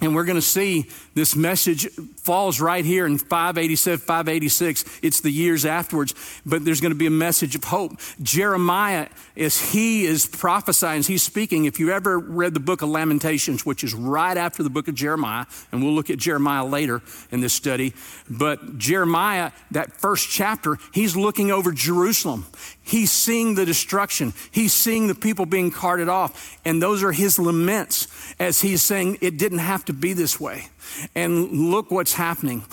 and 0.00 0.14
we're 0.14 0.24
going 0.24 0.36
to 0.36 0.42
see 0.42 0.88
this 1.14 1.36
message 1.36 1.88
falls 2.24 2.60
right 2.60 2.84
here 2.84 3.06
in 3.06 3.18
587, 3.18 3.98
586. 4.00 4.84
It's 5.02 5.20
the 5.20 5.30
years 5.30 5.66
afterwards, 5.66 6.14
but 6.46 6.64
there's 6.64 6.80
going 6.80 6.92
to 6.92 6.98
be 6.98 7.06
a 7.06 7.10
message 7.10 7.54
of 7.54 7.64
hope. 7.64 8.00
Jeremiah, 8.22 9.08
as 9.36 9.72
he 9.72 10.06
is 10.06 10.26
prophesying, 10.26 11.00
as 11.00 11.06
he's 11.06 11.22
speaking, 11.22 11.66
if 11.66 11.78
you 11.78 11.92
ever 11.92 12.18
read 12.18 12.54
the 12.54 12.60
book 12.60 12.80
of 12.80 12.88
Lamentations, 12.88 13.66
which 13.66 13.84
is 13.84 13.94
right 13.94 14.36
after 14.36 14.62
the 14.62 14.70
book 14.70 14.88
of 14.88 14.94
Jeremiah, 14.94 15.44
and 15.70 15.82
we'll 15.82 15.92
look 15.92 16.08
at 16.08 16.18
Jeremiah 16.18 16.64
later 16.64 17.02
in 17.30 17.40
this 17.40 17.52
study, 17.52 17.92
but 18.28 18.78
Jeremiah, 18.78 19.52
that 19.72 19.92
first 19.92 20.30
chapter, 20.30 20.78
he's 20.92 21.14
looking 21.16 21.50
over 21.50 21.72
Jerusalem. 21.72 22.46
He's 22.82 23.12
seeing 23.12 23.54
the 23.54 23.64
destruction. 23.64 24.32
He's 24.50 24.72
seeing 24.72 25.06
the 25.06 25.14
people 25.14 25.46
being 25.46 25.70
carted 25.70 26.08
off. 26.08 26.58
And 26.64 26.82
those 26.82 27.02
are 27.02 27.12
his 27.12 27.38
laments 27.38 28.08
as 28.38 28.60
he's 28.60 28.82
saying 28.82 29.18
it 29.20 29.38
didn't 29.38 29.58
have 29.58 29.84
to 29.86 29.92
be 29.92 30.12
this 30.12 30.38
way. 30.38 30.68
And 31.14 31.70
look 31.70 31.90
what's 31.90 32.14
happening. 32.14 32.64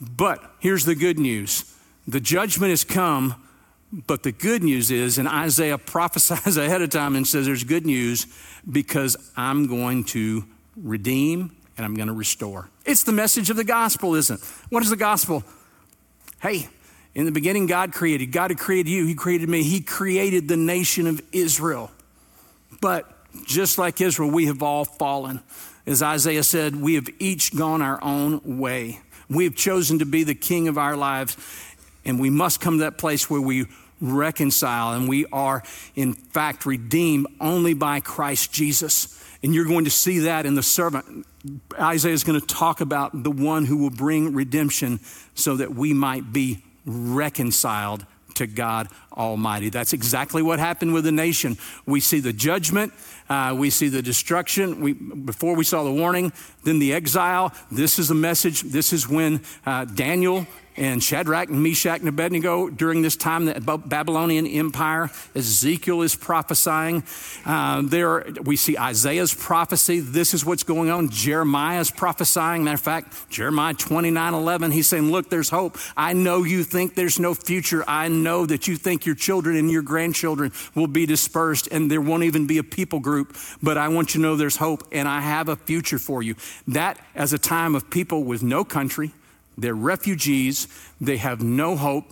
But 0.00 0.42
here's 0.60 0.84
the 0.84 0.94
good 0.94 1.18
news 1.18 1.72
the 2.06 2.20
judgment 2.20 2.70
has 2.70 2.84
come, 2.84 3.34
but 3.92 4.22
the 4.22 4.32
good 4.32 4.62
news 4.62 4.90
is, 4.90 5.18
and 5.18 5.28
Isaiah 5.28 5.78
prophesies 5.78 6.56
ahead 6.56 6.82
of 6.82 6.90
time 6.90 7.16
and 7.16 7.26
says 7.26 7.46
there's 7.46 7.64
good 7.64 7.86
news 7.86 8.26
because 8.70 9.16
I'm 9.36 9.66
going 9.66 10.04
to 10.04 10.44
redeem 10.76 11.56
and 11.76 11.84
I'm 11.84 11.94
going 11.94 12.08
to 12.08 12.14
restore. 12.14 12.68
It's 12.84 13.02
the 13.02 13.12
message 13.12 13.50
of 13.50 13.56
the 13.56 13.64
gospel, 13.64 14.14
isn't 14.14 14.40
it? 14.40 14.46
What 14.70 14.82
is 14.82 14.90
the 14.90 14.96
gospel? 14.96 15.42
Hey, 16.40 16.68
in 17.14 17.24
the 17.24 17.32
beginning, 17.32 17.66
God 17.66 17.92
created. 17.92 18.26
God 18.26 18.50
had 18.50 18.58
created 18.58 18.90
you. 18.90 19.06
He 19.06 19.14
created 19.14 19.48
me. 19.48 19.62
He 19.62 19.80
created 19.80 20.48
the 20.48 20.56
nation 20.56 21.06
of 21.06 21.22
Israel. 21.32 21.90
But 22.80 23.10
just 23.46 23.78
like 23.78 24.00
Israel, 24.00 24.30
we 24.30 24.46
have 24.46 24.62
all 24.62 24.84
fallen. 24.84 25.42
As 25.86 26.02
Isaiah 26.02 26.42
said, 26.42 26.76
we 26.76 26.94
have 26.94 27.08
each 27.18 27.54
gone 27.54 27.80
our 27.80 28.02
own 28.02 28.58
way. 28.58 29.00
We 29.30 29.44
have 29.44 29.54
chosen 29.54 30.00
to 30.00 30.06
be 30.06 30.24
the 30.24 30.34
king 30.34 30.68
of 30.68 30.78
our 30.78 30.96
lives, 30.96 31.36
and 32.04 32.18
we 32.20 32.30
must 32.30 32.60
come 32.60 32.78
to 32.78 32.84
that 32.84 32.98
place 32.98 33.30
where 33.30 33.40
we 33.40 33.66
reconcile 34.00 34.92
and 34.92 35.08
we 35.08 35.26
are, 35.26 35.62
in 35.94 36.12
fact, 36.12 36.66
redeemed 36.66 37.26
only 37.40 37.74
by 37.74 38.00
Christ 38.00 38.52
Jesus. 38.52 39.12
And 39.42 39.54
you're 39.54 39.64
going 39.64 39.84
to 39.84 39.90
see 39.90 40.20
that 40.20 40.44
in 40.44 40.54
the 40.54 40.62
servant. 40.62 41.26
Isaiah 41.78 42.12
is 42.12 42.24
going 42.24 42.40
to 42.40 42.46
talk 42.46 42.80
about 42.80 43.22
the 43.22 43.30
one 43.30 43.64
who 43.64 43.76
will 43.76 43.90
bring 43.90 44.34
redemption 44.34 45.00
so 45.34 45.56
that 45.56 45.74
we 45.74 45.92
might 45.92 46.32
be 46.32 46.62
reconciled 46.84 48.06
to 48.36 48.46
God 48.46 48.88
Almighty. 49.12 49.68
That's 49.68 49.92
exactly 49.92 50.42
what 50.42 50.58
happened 50.58 50.94
with 50.94 51.04
the 51.04 51.12
nation. 51.12 51.58
We 51.86 52.00
see 52.00 52.20
the 52.20 52.32
judgment, 52.32 52.92
uh, 53.28 53.54
we 53.58 53.70
see 53.70 53.88
the 53.88 54.02
destruction. 54.02 54.80
We, 54.80 54.92
before 54.92 55.56
we 55.56 55.64
saw 55.64 55.84
the 55.84 55.92
warning, 55.92 56.32
then 56.64 56.78
the 56.78 56.92
exile. 56.92 57.52
This 57.70 57.98
is 57.98 58.08
the 58.08 58.14
message. 58.14 58.62
This 58.62 58.92
is 58.92 59.08
when 59.08 59.40
uh, 59.64 59.84
Daniel 59.84 60.46
and 60.76 61.02
Shadrach 61.02 61.48
and 61.48 61.62
Meshach 61.62 62.00
and 62.00 62.08
Abednego 62.08 62.68
during 62.68 63.02
this 63.02 63.16
time, 63.16 63.46
the 63.46 63.54
Babylonian 63.60 64.46
Empire. 64.46 65.10
Ezekiel 65.34 66.02
is 66.02 66.14
prophesying. 66.14 67.02
Uh, 67.44 67.82
there 67.84 68.26
we 68.42 68.56
see 68.56 68.76
Isaiah's 68.76 69.34
prophecy. 69.34 70.00
This 70.00 70.34
is 70.34 70.44
what's 70.44 70.62
going 70.62 70.90
on. 70.90 71.08
Jeremiah 71.08 71.80
is 71.80 71.90
prophesying. 71.90 72.64
Matter 72.64 72.74
of 72.74 72.80
fact, 72.80 73.30
Jeremiah 73.30 73.74
29 73.74 74.34
11, 74.34 74.70
he's 74.70 74.86
saying, 74.86 75.10
Look, 75.10 75.30
there's 75.30 75.50
hope. 75.50 75.78
I 75.96 76.12
know 76.12 76.42
you 76.42 76.64
think 76.64 76.94
there's 76.94 77.18
no 77.18 77.34
future. 77.34 77.84
I 77.86 78.08
know 78.08 78.46
that 78.46 78.68
you 78.68 78.76
think 78.76 79.06
your 79.06 79.14
children 79.14 79.56
and 79.56 79.70
your 79.70 79.82
grandchildren 79.82 80.52
will 80.74 80.86
be 80.86 81.06
dispersed 81.06 81.68
and 81.70 81.90
there 81.90 82.00
won't 82.00 82.24
even 82.24 82.46
be 82.46 82.58
a 82.58 82.64
people 82.64 83.00
group, 83.00 83.36
but 83.62 83.78
I 83.78 83.88
want 83.88 84.14
you 84.14 84.20
to 84.20 84.22
know 84.22 84.36
there's 84.36 84.56
hope 84.56 84.86
and 84.92 85.08
I 85.08 85.20
have 85.20 85.48
a 85.48 85.56
future 85.56 85.98
for 85.98 86.22
you. 86.22 86.34
That, 86.68 86.98
as 87.14 87.32
a 87.32 87.38
time 87.38 87.74
of 87.74 87.90
people 87.90 88.24
with 88.24 88.42
no 88.42 88.64
country, 88.64 89.12
they're 89.58 89.74
refugees. 89.74 90.68
They 91.00 91.16
have 91.16 91.42
no 91.42 91.76
hope. 91.76 92.04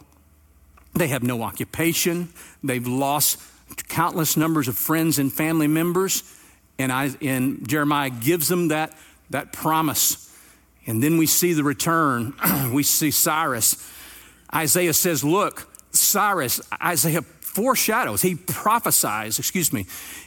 They 0.94 1.08
have 1.08 1.22
no 1.22 1.42
occupation. 1.42 2.30
They've 2.62 2.86
lost 2.86 3.40
countless 3.88 4.36
numbers 4.36 4.68
of 4.68 4.76
friends 4.76 5.18
and 5.18 5.32
family 5.32 5.66
members. 5.66 6.22
And, 6.78 6.90
I, 6.92 7.10
and 7.20 7.68
Jeremiah 7.68 8.10
gives 8.10 8.48
them 8.48 8.68
that, 8.68 8.96
that 9.30 9.52
promise. 9.52 10.20
And 10.86 11.02
then 11.02 11.16
we 11.18 11.26
see 11.26 11.52
the 11.52 11.64
return. 11.64 12.34
we 12.72 12.82
see 12.82 13.10
Cyrus. 13.10 13.90
Isaiah 14.54 14.92
says, 14.94 15.24
Look, 15.24 15.68
Cyrus, 15.90 16.60
Isaiah 16.82 17.22
foreshadows, 17.22 18.22
he 18.22 18.34
prophesies, 18.34 19.38
excuse 19.38 19.72
me, 19.72 19.86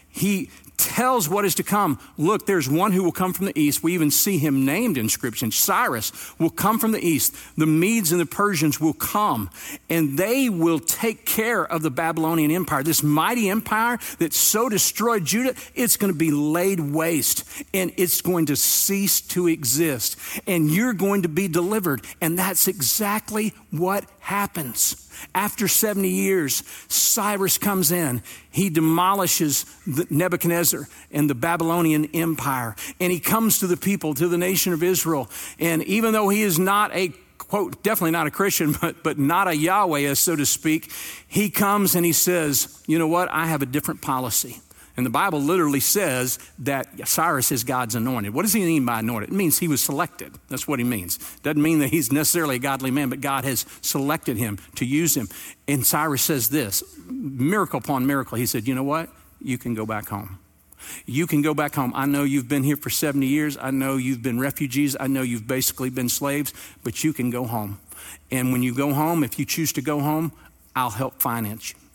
he 0.10 0.50
tells 0.78 1.28
what 1.28 1.46
is 1.46 1.56
to 1.56 1.64
come. 1.64 2.00
Look, 2.18 2.46
there's 2.46 2.70
one 2.70 2.92
who 2.92 3.04
will 3.04 3.12
come 3.12 3.34
from 3.34 3.48
the 3.48 3.60
east. 3.60 3.84
We 3.84 3.94
even 3.94 4.12
see 4.12 4.38
him 4.38 4.66
named 4.66 4.98
in 4.98 5.10
Scripture. 5.10 5.50
Cyrus 5.52 6.12
will 6.40 6.50
come 6.50 6.80
from 6.80 6.92
the 6.92 7.06
east. 7.06 7.36
The 7.58 7.66
Medes 7.66 8.12
and 8.12 8.22
the 8.22 8.26
Persians 8.26 8.80
will 8.80 8.94
come, 8.94 9.50
and 9.90 10.18
they 10.18 10.50
will 10.50 10.80
take 10.80 11.26
care 11.26 11.66
of 11.66 11.82
the 11.82 11.92
Babylonian 11.92 12.52
Empire. 12.52 12.84
This 12.84 13.04
mighty 13.04 13.50
empire 13.50 14.00
that 14.20 14.34
so 14.34 14.70
destroyed 14.70 15.26
Judah, 15.26 15.56
it's 15.76 15.98
going 15.98 16.12
to 16.12 16.18
be 16.18 16.32
laid 16.32 16.80
waste, 16.80 17.44
and 17.74 17.92
it's 17.98 18.22
going 18.22 18.46
to 18.48 18.56
cease 18.56 19.22
to 19.22 19.48
exist. 19.48 20.18
And 20.46 20.70
you're 20.72 20.94
going 20.94 21.24
to 21.24 21.30
be 21.30 21.48
delivered. 21.48 22.06
And 22.22 22.38
that's 22.38 22.68
exactly 22.68 23.54
what 23.72 24.06
happens. 24.28 25.10
After 25.34 25.70
70 25.70 26.10
years, 26.10 26.62
Cyrus 26.90 27.58
comes 27.58 27.94
in. 27.94 28.22
He 28.52 28.70
demolishes 28.70 29.66
Nebuchadnezzar 30.10 30.90
and 31.14 31.30
the 31.30 31.36
Babylonian 31.36 32.10
Empire. 32.14 32.76
And 33.00 33.10
he 33.10 33.22
comes 33.22 33.60
to 33.60 33.68
the 33.68 33.78
people, 33.78 34.14
to 34.16 34.28
the 34.28 34.38
nation 34.38 34.74
of 34.74 34.84
Israel. 34.84 35.30
And 35.60 35.82
even 35.84 36.12
though 36.12 36.28
he 36.28 36.42
is 36.42 36.60
not 36.60 36.94
a 36.94 37.14
quote, 37.38 37.82
definitely 37.84 38.12
not 38.12 38.28
a 38.28 38.32
Christian, 38.32 38.76
but, 38.82 39.02
but 39.02 39.18
not 39.18 39.48
a 39.48 39.56
Yahweh, 39.56 40.14
so 40.16 40.36
to 40.36 40.46
speak, 40.46 40.92
he 41.26 41.50
comes 41.50 41.96
and 41.96 42.06
he 42.06 42.12
says, 42.12 42.84
You 42.86 43.00
know 43.00 43.08
what? 43.08 43.30
I 43.32 43.48
have 43.48 43.62
a 43.62 43.66
different 43.66 44.02
policy. 44.02 44.60
And 44.98 45.06
the 45.06 45.12
Bible 45.12 45.40
literally 45.40 45.80
says 45.80 46.40
that 46.60 47.08
Cyrus 47.08 47.52
is 47.52 47.64
God's 47.64 47.94
anointed. 47.94 48.34
What 48.34 48.42
does 48.42 48.54
he 48.54 48.62
mean 48.62 48.84
by 48.84 49.00
anointed? 49.00 49.30
It 49.30 49.36
means 49.36 49.60
he 49.60 49.68
was 49.68 49.80
selected. 49.80 50.34
That's 50.50 50.68
what 50.68 50.80
he 50.80 50.86
means. 50.86 51.20
Doesn't 51.44 51.62
mean 51.62 51.80
that 51.80 51.90
he's 51.90 52.12
necessarily 52.12 52.56
a 52.56 52.60
godly 52.60 52.90
man, 52.90 53.10
but 53.10 53.22
God 53.22 53.46
has 53.46 53.68
selected 53.82 54.38
him 54.38 54.58
to 54.76 54.86
use 54.86 55.16
him. 55.16 55.30
And 55.68 55.86
Cyrus 55.86 56.24
says 56.24 56.50
this 56.50 56.84
miracle 57.06 57.78
upon 57.80 58.08
miracle. 58.08 58.40
He 58.40 58.48
said, 58.48 58.68
You 58.68 58.74
know 58.74 58.84
what? 58.84 59.10
You 59.40 59.60
can 59.60 59.76
go 59.76 59.86
back 59.86 60.10
home. 60.10 60.40
You 61.06 61.28
can 61.28 61.44
go 61.44 61.54
back 61.54 61.76
home. 61.76 61.92
I 61.96 62.08
know 62.08 62.24
you've 62.24 62.48
been 62.48 62.64
here 62.64 62.78
for 62.78 62.90
70 62.90 63.28
years. 63.28 63.58
I 63.60 63.72
know 63.72 63.98
you've 63.98 64.24
been 64.24 64.40
refugees. 64.40 64.96
I 65.00 65.08
know 65.08 65.22
you've 65.22 65.48
basically 65.48 65.92
been 65.92 66.10
slaves, 66.10 66.54
but 66.84 67.04
you 67.04 67.14
can 67.14 67.30
go 67.30 67.46
home. 67.46 67.80
And 68.32 68.52
when 68.52 68.64
you 68.64 68.74
go 68.74 68.94
home, 68.94 69.24
if 69.24 69.38
you 69.38 69.46
choose 69.46 69.74
to 69.74 69.82
go 69.82 70.00
home, 70.00 70.32
I'll 70.76 70.90
help 70.90 71.22
finance 71.22 71.72
you. 71.72 71.87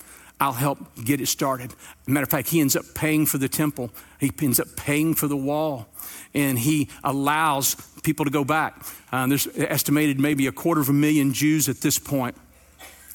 I'll 0.42 0.52
help 0.52 0.78
get 1.04 1.20
it 1.20 1.26
started. 1.26 1.72
Matter 2.04 2.24
of 2.24 2.30
fact, 2.30 2.48
he 2.48 2.60
ends 2.60 2.74
up 2.74 2.84
paying 2.96 3.26
for 3.26 3.38
the 3.38 3.48
temple, 3.48 3.92
he 4.18 4.32
ends 4.42 4.58
up 4.58 4.66
paying 4.74 5.14
for 5.14 5.28
the 5.28 5.36
wall, 5.36 5.86
and 6.34 6.58
he 6.58 6.88
allows 7.04 7.76
people 8.02 8.24
to 8.24 8.30
go 8.32 8.42
back. 8.42 8.84
Uh, 9.12 9.28
there's 9.28 9.46
estimated 9.56 10.18
maybe 10.18 10.48
a 10.48 10.52
quarter 10.52 10.80
of 10.80 10.88
a 10.88 10.92
million 10.92 11.32
Jews 11.32 11.68
at 11.68 11.80
this 11.80 11.96
point 12.00 12.34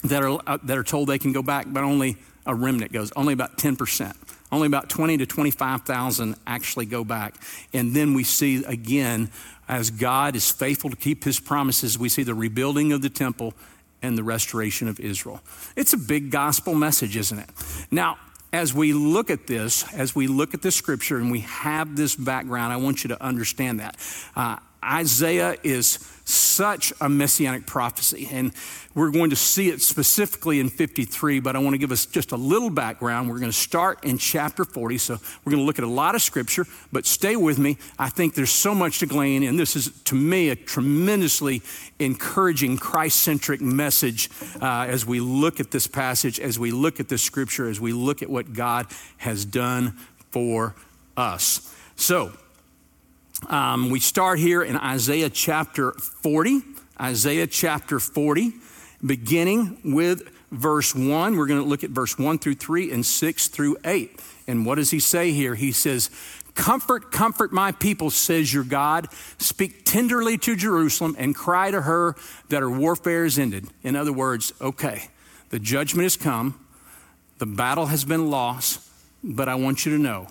that 0.05 0.23
are, 0.23 0.39
uh, 0.47 0.57
that 0.63 0.77
are 0.77 0.85
told 0.85 1.09
they 1.09 1.19
can 1.19 1.33
go 1.33 1.43
back, 1.43 1.65
but 1.67 1.83
only 1.83 2.15
a 2.45 2.55
remnant 2.55 2.93
goes, 2.93 3.11
only 3.17 3.33
about 3.33 3.57
10%. 3.57 4.15
Only 4.49 4.67
about 4.67 4.87
20 4.87 5.17
to 5.17 5.25
25,000 5.25 6.35
actually 6.47 6.85
go 6.85 7.03
back. 7.03 7.35
And 7.73 7.93
then 7.93 8.13
we 8.13 8.23
see 8.23 8.63
again, 8.63 9.29
as 9.67 9.91
God 9.91 10.37
is 10.37 10.49
faithful 10.49 10.89
to 10.91 10.95
keep 10.95 11.25
his 11.25 11.41
promises, 11.41 11.99
we 11.99 12.07
see 12.07 12.23
the 12.23 12.33
rebuilding 12.33 12.93
of 12.93 13.01
the 13.01 13.09
temple 13.09 13.53
and 14.01 14.17
the 14.17 14.23
restoration 14.23 14.87
of 14.87 14.99
Israel. 14.99 15.41
It's 15.75 15.93
a 15.93 15.97
big 15.97 16.31
gospel 16.31 16.73
message, 16.75 17.17
isn't 17.17 17.39
it? 17.39 17.49
Now, 17.91 18.17
as 18.53 18.73
we 18.73 18.93
look 18.93 19.29
at 19.29 19.47
this, 19.47 19.91
as 19.93 20.15
we 20.15 20.27
look 20.27 20.53
at 20.53 20.61
the 20.61 20.71
scripture 20.71 21.17
and 21.17 21.31
we 21.31 21.41
have 21.41 21.95
this 21.95 22.15
background, 22.15 22.71
I 22.71 22.77
want 22.77 23.03
you 23.03 23.09
to 23.09 23.21
understand 23.21 23.79
that. 23.79 23.97
Uh, 24.35 24.57
Isaiah 24.83 25.57
is 25.63 25.97
such 26.27 26.91
a 26.99 27.07
messianic 27.07 27.65
prophecy. 27.65 28.27
And 28.31 28.51
we're 28.93 29.11
going 29.11 29.29
to 29.29 29.35
see 29.35 29.69
it 29.69 29.81
specifically 29.81 30.59
in 30.59 30.69
53, 30.69 31.39
but 31.39 31.55
I 31.55 31.59
want 31.59 31.75
to 31.75 31.77
give 31.77 31.91
us 31.91 32.05
just 32.05 32.31
a 32.31 32.35
little 32.35 32.69
background. 32.69 33.29
We're 33.29 33.39
going 33.39 33.51
to 33.51 33.57
start 33.57 34.03
in 34.03 34.17
chapter 34.17 34.65
40. 34.65 34.97
So 34.97 35.17
we're 35.45 35.51
going 35.51 35.61
to 35.61 35.65
look 35.65 35.77
at 35.77 35.85
a 35.85 35.87
lot 35.87 36.15
of 36.15 36.21
scripture, 36.21 36.65
but 36.91 37.05
stay 37.05 37.35
with 37.35 37.59
me. 37.59 37.77
I 37.97 38.09
think 38.09 38.33
there's 38.33 38.51
so 38.51 38.75
much 38.75 38.99
to 38.99 39.05
glean, 39.05 39.43
and 39.43 39.59
this 39.59 39.75
is, 39.75 39.91
to 40.05 40.15
me, 40.15 40.49
a 40.49 40.55
tremendously 40.55 41.61
encouraging 41.99 42.77
Christ 42.77 43.19
centric 43.21 43.61
message 43.61 44.29
uh, 44.61 44.85
as 44.89 45.05
we 45.05 45.19
look 45.19 45.59
at 45.59 45.71
this 45.71 45.87
passage, 45.87 46.39
as 46.39 46.59
we 46.59 46.71
look 46.71 46.99
at 46.99 47.07
this 47.07 47.21
scripture, 47.21 47.69
as 47.69 47.79
we 47.79 47.93
look 47.93 48.21
at 48.21 48.29
what 48.29 48.53
God 48.53 48.87
has 49.17 49.45
done 49.45 49.95
for 50.31 50.75
us. 51.15 51.73
So, 51.95 52.33
um, 53.45 53.89
we 53.89 53.99
start 53.99 54.39
here 54.39 54.63
in 54.63 54.75
Isaiah 54.75 55.29
chapter 55.29 55.91
40. 55.93 56.61
Isaiah 56.99 57.45
chapter 57.45 57.99
40, 57.99 58.53
beginning 59.05 59.77
with 59.83 60.27
verse 60.51 60.95
1. 60.95 61.37
We're 61.37 61.45
going 61.45 61.61
to 61.61 61.67
look 61.67 61.83
at 61.83 61.91
verse 61.91 62.17
1 62.17 62.39
through 62.39 62.55
3 62.55 62.91
and 62.91 63.05
6 63.05 63.47
through 63.49 63.77
8. 63.85 64.19
And 64.47 64.65
what 64.65 64.75
does 64.75 64.89
he 64.89 64.99
say 64.99 65.31
here? 65.31 65.53
He 65.53 65.71
says, 65.71 66.09
Comfort, 66.55 67.11
comfort 67.11 67.53
my 67.53 67.71
people, 67.71 68.09
says 68.09 68.51
your 68.51 68.63
God. 68.63 69.07
Speak 69.37 69.85
tenderly 69.85 70.39
to 70.39 70.55
Jerusalem 70.55 71.15
and 71.19 71.35
cry 71.35 71.69
to 71.69 71.81
her 71.81 72.15
that 72.49 72.63
her 72.63 72.69
warfare 72.69 73.25
is 73.25 73.37
ended. 73.37 73.67
In 73.83 73.95
other 73.95 74.11
words, 74.11 74.51
okay, 74.59 75.09
the 75.51 75.59
judgment 75.59 76.05
has 76.05 76.17
come, 76.17 76.59
the 77.37 77.45
battle 77.45 77.85
has 77.85 78.05
been 78.05 78.31
lost, 78.31 78.81
but 79.23 79.47
I 79.47 79.53
want 79.53 79.85
you 79.85 79.95
to 79.95 80.01
know 80.01 80.29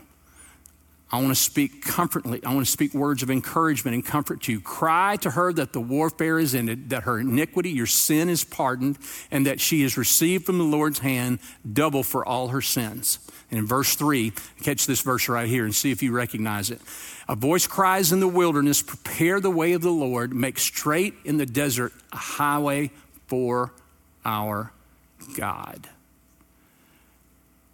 I 1.13 1.19
want 1.19 1.29
to 1.29 1.41
speak 1.41 1.83
comfortably. 1.83 2.45
I 2.45 2.53
want 2.53 2.67
to 2.67 2.73
speak 2.73 2.93
words 2.93 3.23
of 3.23 3.31
encouragement 3.31 3.95
and 3.95 4.05
comfort 4.05 4.43
to 4.43 4.53
you. 4.53 4.61
Cry 4.61 5.17
to 5.17 5.31
her 5.31 5.53
that 5.53 5.73
the 5.73 5.81
warfare 5.81 6.39
is 6.39 6.53
ended, 6.53 6.91
that 6.91 7.05
her 7.05 7.21
iniquity, 7.21 7.71
your 7.71 7.87
sin 7.87 8.29
is 8.29 8.43
pardoned, 8.43 8.99
and 9.31 9.47
that 9.47 9.61
she 9.61 9.83
has 9.83 9.97
received 9.97 10.45
from 10.45 10.59
the 10.59 10.65
Lord's 10.65 10.99
hand 10.99 11.39
double 11.71 12.03
for 12.03 12.27
all 12.27 12.49
her 12.49 12.61
sins. 12.61 13.21
And 13.51 13.61
in 13.61 13.67
verse 13.67 13.95
3, 13.95 14.33
catch 14.63 14.87
this 14.87 15.01
verse 15.01 15.29
right 15.29 15.49
here 15.49 15.65
and 15.65 15.73
see 15.73 15.93
if 15.93 16.03
you 16.03 16.11
recognize 16.11 16.71
it. 16.71 16.81
A 17.29 17.37
voice 17.37 17.69
cries 17.69 18.11
in 18.11 18.19
the 18.19 18.27
wilderness, 18.27 18.83
Prepare 18.83 19.39
the 19.39 19.51
way 19.51 19.75
of 19.75 19.83
the 19.83 19.91
Lord, 19.91 20.35
make 20.35 20.59
straight 20.59 21.15
in 21.25 21.37
the 21.37 21.47
desert 21.47 21.93
a 22.13 22.17
highway 22.17 22.91
for 23.29 23.73
our 24.25 24.73
God. 25.37 25.89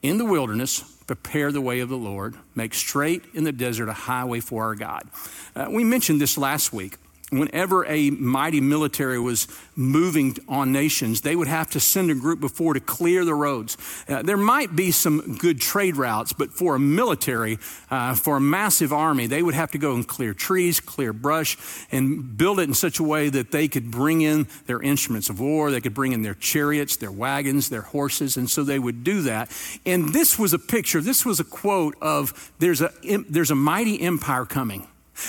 in 0.03 0.19
the 0.19 0.25
wilderness, 0.25 0.92
prepare 1.07 1.53
the 1.53 1.61
way 1.61 1.81
of 1.81 1.89
the 1.89 1.97
Lord, 1.97 2.35
make 2.55 2.75
straight 2.75 3.25
in 3.35 3.45
the 3.45 3.53
desert 3.53 3.89
a 3.89 3.93
highway 3.93 4.41
for 4.41 4.65
our 4.65 4.75
God. 4.75 5.09
Uh, 5.55 5.67
we 5.71 5.85
mentioned 5.85 6.21
this 6.21 6.39
last 6.39 6.73
week 6.73 6.97
whenever 7.33 7.85
a 7.87 8.11
mighty 8.11 8.61
military 8.61 9.19
was 9.19 9.49
moving 9.75 10.37
on 10.49 10.71
nations, 10.71 11.23
they 11.23 11.35
would 11.35 11.49
have 11.49 11.71
to 11.71 11.81
send 11.81 12.11
a 12.11 12.15
group 12.15 12.41
before 12.41 12.75
to 12.75 12.81
clear 12.81 13.25
the 13.25 13.35
roads. 13.35 13.77
Uh, 14.09 14.23
there 14.23 14.37
might 14.37 14.77
be 14.77 14.91
some 14.91 15.37
good 15.39 15.61
trade 15.61 15.97
routes, 15.97 16.33
but 16.33 16.53
for 16.53 16.77
a 16.77 16.79
military, 16.79 17.59
uh, 17.91 18.15
for 18.15 18.37
a 18.37 18.41
massive 18.41 18.93
army, 18.93 19.27
they 19.27 19.43
would 19.43 19.55
have 19.55 19.71
to 19.71 19.79
go 19.79 19.95
and 19.95 20.07
clear 20.07 20.35
trees, 20.35 20.79
clear 20.79 21.13
brush, 21.13 21.57
and 21.91 22.37
build 22.37 22.61
it 22.61 22.69
in 22.69 22.75
such 22.75 22.99
a 22.99 23.03
way 23.03 23.29
that 23.31 23.51
they 23.51 23.67
could 23.67 23.91
bring 23.91 24.21
in 24.21 24.47
their 24.67 24.83
instruments 24.83 25.31
of 25.31 25.41
war, 25.41 25.71
they 25.71 25.81
could 25.81 25.95
bring 25.95 26.13
in 26.13 26.23
their 26.23 26.35
chariots, 26.35 26.97
their 26.97 27.13
wagons, 27.13 27.71
their 27.71 27.83
horses, 27.83 28.37
and 28.37 28.51
so 28.51 28.63
they 28.63 28.79
would 28.79 29.03
do 29.05 29.23
that. 29.23 29.51
And 29.87 30.13
this 30.13 30.39
was 30.39 30.53
a 30.53 30.59
picture, 30.59 31.01
this 31.01 31.25
was 31.25 31.41
a 31.41 31.45
quote 31.45 31.97
of 32.03 32.53
there's 32.59 32.83
a, 32.83 32.93
there's 33.29 33.51
a 33.51 33.55
mighty 33.55 34.01
empire 34.01 34.45
coming. 34.45 34.87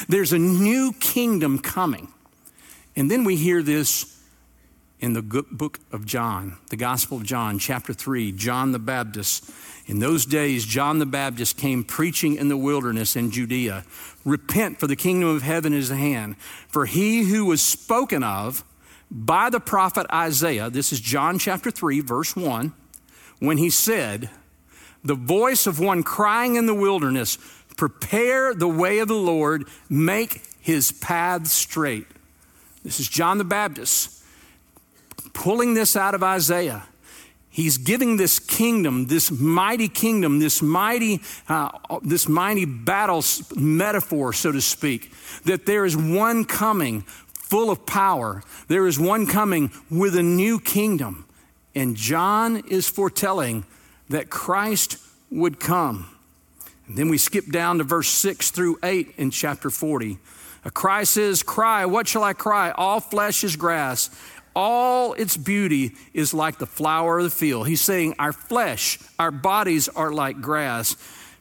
There's 0.08 0.34
a 0.34 0.40
new 0.40 0.94
kingdom 0.94 1.60
coming. 1.60 2.10
And 2.96 3.10
then 3.10 3.24
we 3.24 3.36
hear 3.36 3.64
this 3.64 4.22
in 5.00 5.12
the 5.12 5.22
book 5.22 5.80
of 5.92 6.06
John, 6.06 6.58
the 6.70 6.78
Gospel 6.78 7.18
of 7.18 7.24
John, 7.24 7.60
chapter 7.60 7.94
3, 7.94 8.32
John 8.32 8.72
the 8.72 8.80
Baptist. 8.80 9.52
In 9.86 10.00
those 10.00 10.26
days, 10.26 10.66
John 10.66 11.00
the 11.00 11.06
Baptist 11.06 11.58
came 11.58 11.84
preaching 11.84 12.38
in 12.38 12.48
the 12.48 12.56
wilderness 12.56 13.18
in 13.18 13.30
Judea 13.30 13.84
Repent, 14.24 14.80
for 14.80 14.88
the 14.88 14.96
kingdom 14.96 15.28
of 15.28 15.42
heaven 15.42 15.74
is 15.74 15.92
at 15.92 15.98
hand. 15.98 16.38
For 16.70 16.86
he 16.86 17.24
who 17.24 17.44
was 17.44 17.62
spoken 17.62 18.24
of 18.24 18.64
by 19.12 19.50
the 19.50 19.60
prophet 19.60 20.08
Isaiah, 20.10 20.70
this 20.70 20.94
is 20.94 21.02
John 21.02 21.38
chapter 21.38 21.70
3, 21.70 22.00
verse 22.00 22.34
1, 22.34 22.72
when 23.40 23.58
he 23.58 23.70
said, 23.70 24.30
The 25.04 25.16
voice 25.16 25.68
of 25.68 25.82
one 25.82 26.04
crying 26.04 26.56
in 26.56 26.66
the 26.66 26.74
wilderness, 26.74 27.38
Prepare 27.78 28.54
the 28.54 28.68
way 28.68 29.00
of 29.00 29.08
the 29.08 29.14
Lord, 29.16 29.68
make 29.90 30.42
his 30.60 30.92
path 30.92 31.48
straight. 31.48 32.08
This 32.84 33.00
is 33.00 33.08
John 33.08 33.38
the 33.38 33.44
Baptist 33.44 34.24
pulling 35.34 35.74
this 35.74 35.96
out 35.96 36.16
of 36.16 36.24
Isaiah. 36.24 36.84
He's 37.50 37.78
giving 37.78 38.18
this 38.18 38.40
kingdom, 38.40 39.08
this 39.08 39.30
mighty 39.30 39.88
kingdom, 39.88 40.40
this 40.40 40.62
mighty, 40.62 41.22
uh, 41.48 41.70
this 42.02 42.28
mighty 42.28 42.66
battle 42.66 43.24
metaphor, 43.56 44.34
so 44.34 44.52
to 44.52 44.62
speak, 44.62 45.12
that 45.46 45.66
there 45.66 45.86
is 45.86 45.96
one 45.96 46.46
coming 46.46 47.02
full 47.02 47.70
of 47.70 47.86
power. 47.86 48.42
There 48.70 48.88
is 48.88 49.00
one 49.00 49.28
coming 49.28 49.72
with 49.92 50.16
a 50.16 50.24
new 50.24 50.60
kingdom. 50.60 51.28
And 51.76 51.96
John 51.96 52.64
is 52.68 52.90
foretelling 52.90 53.66
that 54.10 54.32
Christ 54.32 54.98
would 55.30 55.60
come. 55.60 56.10
And 56.94 57.00
then 57.00 57.10
we 57.10 57.18
skip 57.18 57.48
down 57.48 57.80
to 57.80 57.84
verse 57.84 58.08
6 58.08 58.52
through 58.52 58.78
8 58.84 59.16
in 59.18 59.32
chapter 59.32 59.72
40. 59.72 60.20
A 60.64 60.70
cry 60.70 61.06
says, 61.06 61.42
Cry, 61.42 61.88
what 61.88 62.08
shall 62.08 62.24
I 62.24 62.34
cry? 62.34 62.70
All 62.70 63.00
flesh 63.00 63.44
is 63.44 63.56
grass. 63.56 64.12
All 64.56 65.14
its 65.14 65.36
beauty 65.36 65.96
is 66.14 66.36
like 66.36 66.60
the 66.60 66.68
flower 66.68 67.18
of 67.18 67.24
the 67.24 67.32
field. 67.32 67.68
He's 67.68 67.82
saying, 67.82 68.14
Our 68.20 68.32
flesh, 68.32 69.00
our 69.18 69.32
bodies 69.32 69.90
are 69.90 70.14
like 70.14 70.40
grass. 70.40 70.96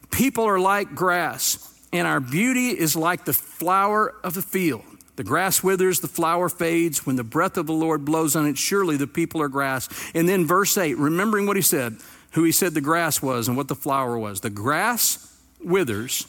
People 0.09 0.45
are 0.45 0.59
like 0.59 0.95
grass, 0.95 1.71
and 1.91 2.07
our 2.07 2.19
beauty 2.19 2.69
is 2.69 2.95
like 2.95 3.25
the 3.25 3.33
flower 3.33 4.15
of 4.23 4.33
the 4.33 4.41
field. 4.41 4.81
The 5.17 5.23
grass 5.23 5.61
withers, 5.61 5.99
the 5.99 6.07
flower 6.07 6.49
fades. 6.49 7.05
When 7.05 7.15
the 7.15 7.23
breath 7.23 7.57
of 7.57 7.67
the 7.67 7.73
Lord 7.73 8.05
blows 8.05 8.35
on 8.35 8.47
it, 8.47 8.57
surely 8.57 8.97
the 8.97 9.05
people 9.05 9.39
are 9.39 9.49
grass. 9.49 9.87
And 10.15 10.27
then 10.27 10.47
verse 10.47 10.75
8, 10.75 10.97
remembering 10.97 11.45
what 11.45 11.57
he 11.57 11.61
said, 11.61 11.97
who 12.31 12.43
he 12.43 12.51
said 12.51 12.73
the 12.73 12.81
grass 12.81 13.21
was 13.21 13.47
and 13.47 13.55
what 13.55 13.67
the 13.67 13.75
flower 13.75 14.17
was. 14.17 14.41
The 14.41 14.49
grass 14.49 15.29
withers, 15.65 16.27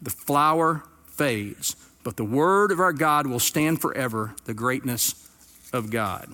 the 0.00 0.10
flower 0.10 0.84
fades, 1.06 1.76
but 2.04 2.16
the 2.16 2.24
word 2.24 2.70
of 2.70 2.80
our 2.80 2.92
God 2.92 3.26
will 3.26 3.40
stand 3.40 3.80
forever, 3.80 4.34
the 4.44 4.54
greatness 4.54 5.28
of 5.72 5.90
God. 5.90 6.28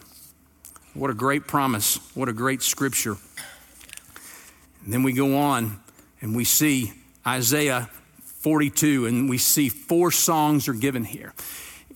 What 0.95 1.11
a 1.11 1.15
great 1.15 1.47
promise. 1.47 1.97
What 2.15 2.29
a 2.29 2.33
great 2.33 2.63
scripture. 2.63 3.17
And 4.85 4.93
then 4.93 5.03
we 5.03 5.13
go 5.13 5.37
on 5.37 5.81
and 6.21 6.37
we 6.37 6.45
see 6.45 6.93
Isaiah 7.27 7.89
42, 8.43 9.07
and 9.07 9.31
we 9.31 9.39
see 9.39 9.69
four 9.69 10.11
songs 10.11 10.67
are 10.67 10.75
given 10.75 11.05
here. 11.05 11.33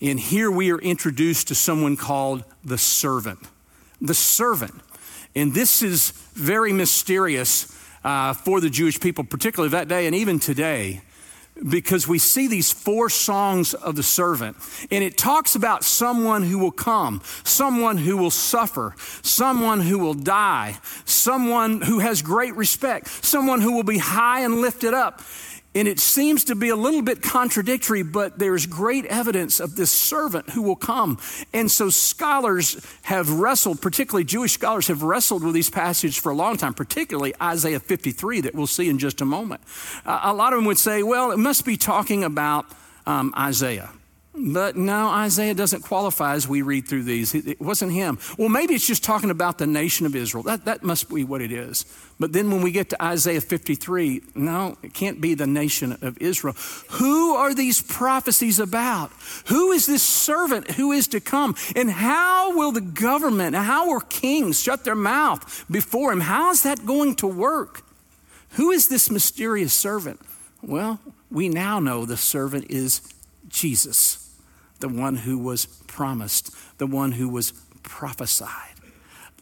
And 0.00 0.20
here 0.20 0.50
we 0.50 0.70
are 0.70 0.78
introduced 0.78 1.48
to 1.48 1.56
someone 1.56 1.96
called 1.96 2.44
the 2.64 2.78
servant. 2.78 3.40
The 4.00 4.14
servant. 4.14 4.75
And 5.34 5.52
this 5.52 5.82
is 5.82 6.12
very 6.34 6.72
mysterious 6.72 7.75
uh, 8.07 8.33
for 8.33 8.61
the 8.61 8.71
Jewish 8.71 9.01
people, 9.01 9.25
particularly 9.25 9.73
that 9.73 9.88
day 9.88 10.07
and 10.07 10.14
even 10.14 10.38
today, 10.38 11.01
because 11.69 12.07
we 12.07 12.21
see 12.21 12.47
these 12.47 12.71
four 12.71 13.11
songs 13.11 13.75
of 13.75 13.97
the 13.97 14.03
servant, 14.03 14.57
and 14.92 15.03
it 15.03 15.19
talks 15.19 15.57
about 15.57 15.83
someone 15.83 16.45
who 16.45 16.59
will 16.59 16.71
come, 16.71 17.21
someone 17.42 17.97
who 17.97 18.16
will 18.16 18.31
suffer, 18.31 18.95
someone 19.23 19.81
who 19.81 19.99
will 19.99 20.14
die, 20.14 20.79
someone 21.05 21.81
who 21.81 21.99
has 21.99 22.23
great 22.23 22.55
respect, 22.55 23.09
someone 23.25 23.61
who 23.61 23.73
will 23.73 23.83
be 23.83 23.99
high 23.99 24.42
and 24.42 24.61
lifted 24.61 24.95
up. 24.95 25.21
And 25.76 25.86
it 25.86 26.00
seems 26.00 26.44
to 26.44 26.54
be 26.54 26.70
a 26.70 26.74
little 26.74 27.02
bit 27.02 27.20
contradictory, 27.20 28.02
but 28.02 28.38
there's 28.38 28.64
great 28.64 29.04
evidence 29.04 29.60
of 29.60 29.76
this 29.76 29.90
servant 29.90 30.48
who 30.48 30.62
will 30.62 30.74
come. 30.74 31.18
And 31.52 31.70
so 31.70 31.90
scholars 31.90 32.82
have 33.02 33.28
wrestled, 33.28 33.82
particularly 33.82 34.24
Jewish 34.24 34.52
scholars 34.52 34.88
have 34.88 35.02
wrestled 35.02 35.44
with 35.44 35.52
these 35.52 35.68
passages 35.68 36.16
for 36.16 36.32
a 36.32 36.34
long 36.34 36.56
time, 36.56 36.72
particularly 36.72 37.34
Isaiah 37.42 37.78
53 37.78 38.40
that 38.40 38.54
we'll 38.54 38.66
see 38.66 38.88
in 38.88 38.98
just 38.98 39.20
a 39.20 39.26
moment. 39.26 39.60
Uh, 40.06 40.20
a 40.22 40.32
lot 40.32 40.54
of 40.54 40.60
them 40.60 40.64
would 40.64 40.78
say, 40.78 41.02
well, 41.02 41.30
it 41.30 41.38
must 41.38 41.66
be 41.66 41.76
talking 41.76 42.24
about 42.24 42.64
um, 43.06 43.34
Isaiah. 43.36 43.90
But 44.38 44.77
no, 44.77 45.09
Isaiah 45.09 45.55
doesn't 45.55 45.83
qualify 45.83 46.35
as 46.35 46.46
we 46.46 46.61
read 46.61 46.87
through 46.87 47.05
these. 47.05 47.35
It 47.35 47.59
wasn't 47.59 47.92
him. 47.92 48.18
Well, 48.37 48.51
maybe 48.51 48.75
it's 48.75 48.87
just 48.87 49.03
talking 49.03 49.31
about 49.31 49.57
the 49.57 49.66
nation 49.66 50.05
of 50.05 50.14
Israel. 50.14 50.42
That, 50.42 50.66
that 50.66 50.83
must 50.83 51.09
be 51.09 51.25
what 51.25 51.40
it 51.40 51.51
is. 51.51 51.87
But 52.20 52.35
then 52.35 52.51
when 52.51 52.61
we 52.61 52.70
get 52.70 52.90
to 52.90 53.03
Isaiah 53.03 53.40
53, 53.40 54.22
no, 54.35 54.77
it 54.83 54.92
can't 54.92 55.22
be 55.22 55.33
the 55.33 55.46
nation 55.46 55.96
of 56.03 56.18
Israel. 56.20 56.55
Who 56.92 57.35
are 57.35 57.55
these 57.55 57.81
prophecies 57.81 58.61
about? 58.61 59.11
Who 59.46 59.72
is 59.72 59.87
this 59.87 60.03
servant 60.03 60.72
who 60.72 60.92
is 60.92 61.09
to 61.09 61.20
come? 61.20 61.55
And 61.75 61.90
how 61.90 62.55
will 62.57 62.72
the 62.72 62.83
government, 62.83 63.57
how 63.57 63.88
will 63.88 64.01
kings 64.01 64.62
shut 64.62 64.85
their 64.85 64.94
mouth 64.94 65.64
before 65.70 66.12
him? 66.12 66.20
How 66.20 66.51
is 66.51 66.62
that 66.64 66.85
going 66.85 67.14
to 67.16 67.27
work? 67.27 67.83
Who 68.51 68.70
is 68.70 68.88
this 68.88 69.11
mysterious 69.11 69.72
servant? 69.72 70.20
Well, 70.62 71.01
we 71.31 71.49
now 71.49 71.81
know 71.81 72.05
the 72.05 72.18
servant 72.18 72.66
is 72.68 73.01
Jesus 73.49 74.25
the 74.80 74.88
one 74.88 75.16
who 75.16 75.38
was 75.38 75.66
promised, 75.86 76.54
the 76.78 76.86
one 76.86 77.12
who 77.12 77.28
was 77.28 77.52
prophesied. 77.82 78.74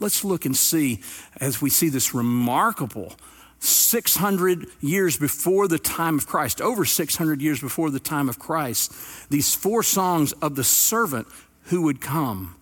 Let's 0.00 0.24
look 0.24 0.44
and 0.44 0.56
see 0.56 1.00
as 1.40 1.62
we 1.62 1.70
see 1.70 1.88
this 1.88 2.14
remarkable 2.14 3.14
600 3.60 4.66
years 4.80 5.16
before 5.16 5.68
the 5.68 5.78
time 5.78 6.18
of 6.18 6.26
Christ, 6.26 6.60
over 6.60 6.84
600 6.84 7.40
years 7.40 7.60
before 7.60 7.90
the 7.90 8.00
time 8.00 8.28
of 8.28 8.38
Christ, 8.38 8.92
these 9.30 9.54
four 9.54 9.82
songs 9.82 10.32
of 10.34 10.56
the 10.56 10.64
servant 10.64 11.26
who 11.64 11.82
would 11.82 12.00
come. 12.00 12.56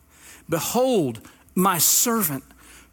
Behold, 0.48 1.20
my 1.54 1.78
servant 1.78 2.44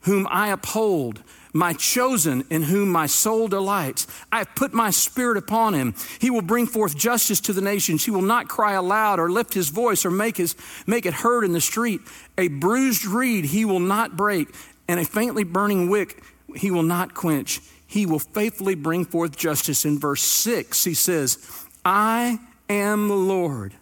whom 0.01 0.27
I 0.29 0.49
uphold 0.49 1.21
my 1.53 1.73
chosen 1.73 2.43
in 2.49 2.63
whom 2.63 2.91
my 2.91 3.07
soul 3.07 3.47
delights. 3.47 4.07
I 4.31 4.39
have 4.39 4.55
put 4.55 4.73
my 4.73 4.91
spirit 4.91 5.37
upon 5.37 5.73
him. 5.73 5.95
He 6.19 6.29
will 6.29 6.41
bring 6.41 6.67
forth 6.67 6.95
justice 6.95 7.41
to 7.41 7.53
the 7.53 7.61
nations. 7.61 8.05
He 8.05 8.11
will 8.11 8.21
not 8.21 8.47
cry 8.47 8.73
aloud 8.73 9.19
or 9.19 9.31
lift 9.31 9.53
his 9.53 9.69
voice 9.69 10.05
or 10.05 10.11
make, 10.11 10.37
his, 10.37 10.55
make 10.85 11.05
it 11.05 11.13
heard 11.13 11.43
in 11.43 11.53
the 11.53 11.61
street. 11.61 12.01
A 12.37 12.47
bruised 12.47 13.05
reed 13.05 13.45
he 13.45 13.65
will 13.65 13.79
not 13.79 14.15
break, 14.15 14.49
and 14.87 14.99
a 14.99 15.05
faintly 15.05 15.43
burning 15.43 15.89
wick 15.89 16.23
he 16.55 16.71
will 16.71 16.83
not 16.83 17.13
quench. 17.13 17.61
He 17.85 18.05
will 18.05 18.19
faithfully 18.19 18.75
bring 18.75 19.05
forth 19.05 19.35
justice. 19.35 19.85
In 19.85 19.97
verse 19.97 20.21
6, 20.21 20.83
he 20.83 20.93
says, 20.93 21.39
I 21.83 22.39
am 22.69 23.07
the 23.07 23.15
Lord. 23.15 23.73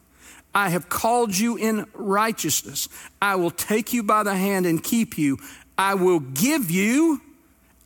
I 0.55 0.69
have 0.69 0.89
called 0.89 1.37
you 1.37 1.57
in 1.57 1.85
righteousness. 1.93 2.87
I 3.21 3.35
will 3.35 3.51
take 3.51 3.93
you 3.93 4.03
by 4.03 4.23
the 4.23 4.35
hand 4.35 4.65
and 4.65 4.81
keep 4.81 5.17
you. 5.17 5.37
I 5.77 5.93
will 5.93 6.19
give 6.19 6.71
you 6.71 7.21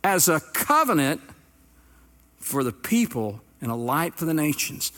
as 0.04 0.28
a 0.28 0.40
covenant 0.40 1.20
for 2.38 2.64
the 2.64 2.72
people 2.72 3.40
and 3.60 3.70
a 3.70 3.76
light 3.76 4.14
for 4.14 4.24
the 4.24 4.34
nations. 4.34 4.92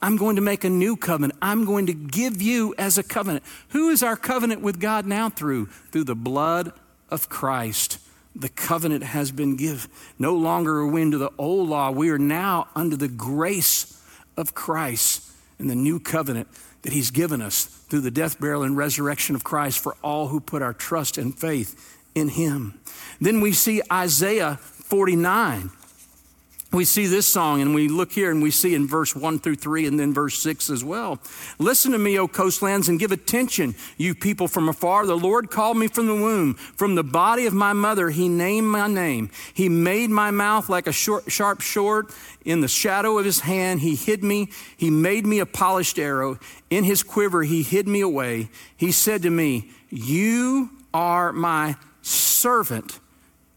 I'm 0.00 0.16
going 0.16 0.36
to 0.36 0.42
make 0.42 0.64
a 0.64 0.70
new 0.70 0.96
covenant. 0.96 1.38
I'm 1.42 1.64
going 1.64 1.86
to 1.86 1.92
give 1.92 2.40
you 2.40 2.74
as 2.78 2.98
a 2.98 3.02
covenant. 3.02 3.44
Who 3.70 3.90
is 3.90 4.02
our 4.02 4.16
covenant 4.16 4.62
with 4.62 4.80
God 4.80 5.06
now 5.06 5.28
through? 5.28 5.66
Through 5.66 6.04
the 6.04 6.14
blood 6.14 6.72
of 7.10 7.28
Christ. 7.28 7.98
The 8.36 8.48
covenant 8.48 9.02
has 9.02 9.32
been 9.32 9.56
given. 9.56 9.90
No 10.18 10.34
longer 10.36 10.78
are 10.78 10.86
we 10.86 11.02
under 11.02 11.18
the 11.18 11.32
old 11.38 11.68
law. 11.68 11.90
We 11.90 12.10
are 12.10 12.18
now 12.18 12.68
under 12.76 12.96
the 12.96 13.08
grace 13.08 14.00
of 14.36 14.54
Christ 14.54 15.28
and 15.58 15.68
the 15.68 15.74
new 15.74 15.98
covenant 15.98 16.46
that 16.82 16.92
He's 16.92 17.10
given 17.10 17.42
us 17.42 17.64
through 17.64 18.02
the 18.02 18.12
death, 18.12 18.38
burial, 18.38 18.62
and 18.62 18.76
resurrection 18.76 19.34
of 19.34 19.42
Christ 19.42 19.80
for 19.80 19.96
all 20.02 20.28
who 20.28 20.38
put 20.38 20.62
our 20.62 20.72
trust 20.72 21.18
and 21.18 21.36
faith 21.36 21.98
in 22.14 22.28
Him. 22.28 22.80
Then 23.20 23.40
we 23.40 23.52
see 23.52 23.82
Isaiah 23.90 24.56
49. 24.56 25.70
we 26.70 26.84
see 26.84 27.06
this 27.06 27.26
song 27.26 27.62
and 27.62 27.74
we 27.74 27.88
look 27.88 28.12
here 28.12 28.30
and 28.30 28.42
we 28.42 28.50
see 28.50 28.74
in 28.74 28.86
verse 28.86 29.16
1 29.16 29.38
through 29.38 29.54
3 29.54 29.86
and 29.86 29.98
then 29.98 30.12
verse 30.12 30.38
6 30.38 30.68
as 30.68 30.84
well. 30.84 31.18
Listen 31.58 31.92
to 31.92 31.98
me, 31.98 32.18
O 32.18 32.28
coastlands, 32.28 32.90
and 32.90 33.00
give 33.00 33.10
attention, 33.10 33.74
you 33.96 34.14
people 34.14 34.46
from 34.48 34.68
afar. 34.68 35.06
The 35.06 35.16
Lord 35.16 35.50
called 35.50 35.78
me 35.78 35.88
from 35.88 36.06
the 36.06 36.14
womb. 36.14 36.54
From 36.54 36.94
the 36.94 37.02
body 37.02 37.46
of 37.46 37.54
my 37.54 37.72
mother, 37.72 38.10
He 38.10 38.28
named 38.28 38.66
my 38.66 38.86
name. 38.86 39.30
He 39.54 39.70
made 39.70 40.10
my 40.10 40.30
mouth 40.30 40.68
like 40.68 40.86
a 40.86 40.92
short, 40.92 41.32
sharp 41.32 41.62
sword. 41.62 42.08
In 42.44 42.60
the 42.60 42.68
shadow 42.68 43.18
of 43.18 43.24
His 43.24 43.40
hand, 43.40 43.80
He 43.80 43.94
hid 43.94 44.22
me. 44.22 44.50
He 44.76 44.90
made 44.90 45.24
me 45.24 45.38
a 45.38 45.46
polished 45.46 45.98
arrow. 45.98 46.38
In 46.68 46.84
His 46.84 47.02
quiver, 47.02 47.42
He 47.44 47.62
hid 47.62 47.88
me 47.88 48.02
away. 48.02 48.50
He 48.76 48.92
said 48.92 49.22
to 49.22 49.30
me, 49.30 49.70
You 49.88 50.70
are 50.92 51.32
my 51.32 51.76
servant, 52.02 53.00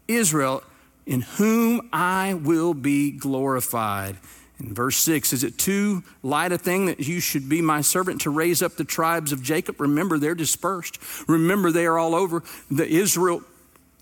Israel 0.08 0.62
in 1.06 1.22
whom 1.22 1.88
I 1.92 2.34
will 2.34 2.74
be 2.74 3.10
glorified. 3.10 4.16
In 4.60 4.74
verse 4.74 4.96
6, 4.98 5.32
is 5.32 5.42
it 5.44 5.58
too 5.58 6.04
light 6.22 6.52
a 6.52 6.58
thing 6.58 6.86
that 6.86 7.00
you 7.00 7.18
should 7.18 7.48
be 7.48 7.60
my 7.60 7.80
servant 7.80 8.20
to 8.22 8.30
raise 8.30 8.62
up 8.62 8.76
the 8.76 8.84
tribes 8.84 9.32
of 9.32 9.42
Jacob? 9.42 9.80
Remember, 9.80 10.18
they're 10.18 10.36
dispersed. 10.36 10.98
Remember, 11.28 11.72
they 11.72 11.86
are 11.86 11.98
all 11.98 12.14
over. 12.14 12.44
The 12.70 12.86
Israel, 12.86 13.42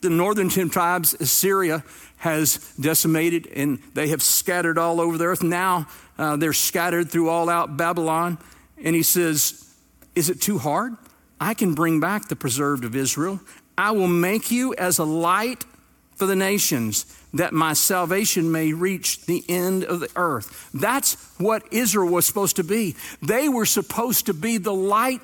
the 0.02 0.10
northern 0.10 0.50
ten 0.50 0.68
tribes, 0.68 1.14
Assyria 1.14 1.82
has 2.18 2.74
decimated 2.78 3.46
and 3.46 3.78
they 3.94 4.08
have 4.08 4.22
scattered 4.22 4.76
all 4.76 5.00
over 5.00 5.16
the 5.16 5.24
earth. 5.24 5.42
Now 5.42 5.86
uh, 6.18 6.36
they're 6.36 6.52
scattered 6.52 7.10
through 7.10 7.30
all 7.30 7.48
out 7.48 7.78
Babylon. 7.78 8.36
And 8.82 8.94
he 8.94 9.02
says, 9.02 9.74
Is 10.14 10.28
it 10.28 10.42
too 10.42 10.58
hard? 10.58 10.94
I 11.40 11.54
can 11.54 11.72
bring 11.72 12.00
back 12.00 12.28
the 12.28 12.36
preserved 12.36 12.84
of 12.84 12.94
Israel. 12.94 13.40
I 13.78 13.92
will 13.92 14.08
make 14.08 14.50
you 14.50 14.74
as 14.74 14.98
a 14.98 15.04
light 15.04 15.64
for 16.20 16.26
the 16.26 16.36
nations, 16.36 17.06
that 17.32 17.54
my 17.54 17.72
salvation 17.72 18.52
may 18.52 18.74
reach 18.74 19.24
the 19.24 19.42
end 19.48 19.84
of 19.84 20.00
the 20.00 20.10
earth. 20.16 20.68
That's 20.74 21.14
what 21.38 21.64
Israel 21.72 22.12
was 22.12 22.26
supposed 22.26 22.56
to 22.56 22.62
be. 22.62 22.94
They 23.22 23.48
were 23.48 23.64
supposed 23.64 24.26
to 24.26 24.34
be 24.34 24.58
the 24.58 24.74
light 24.74 25.22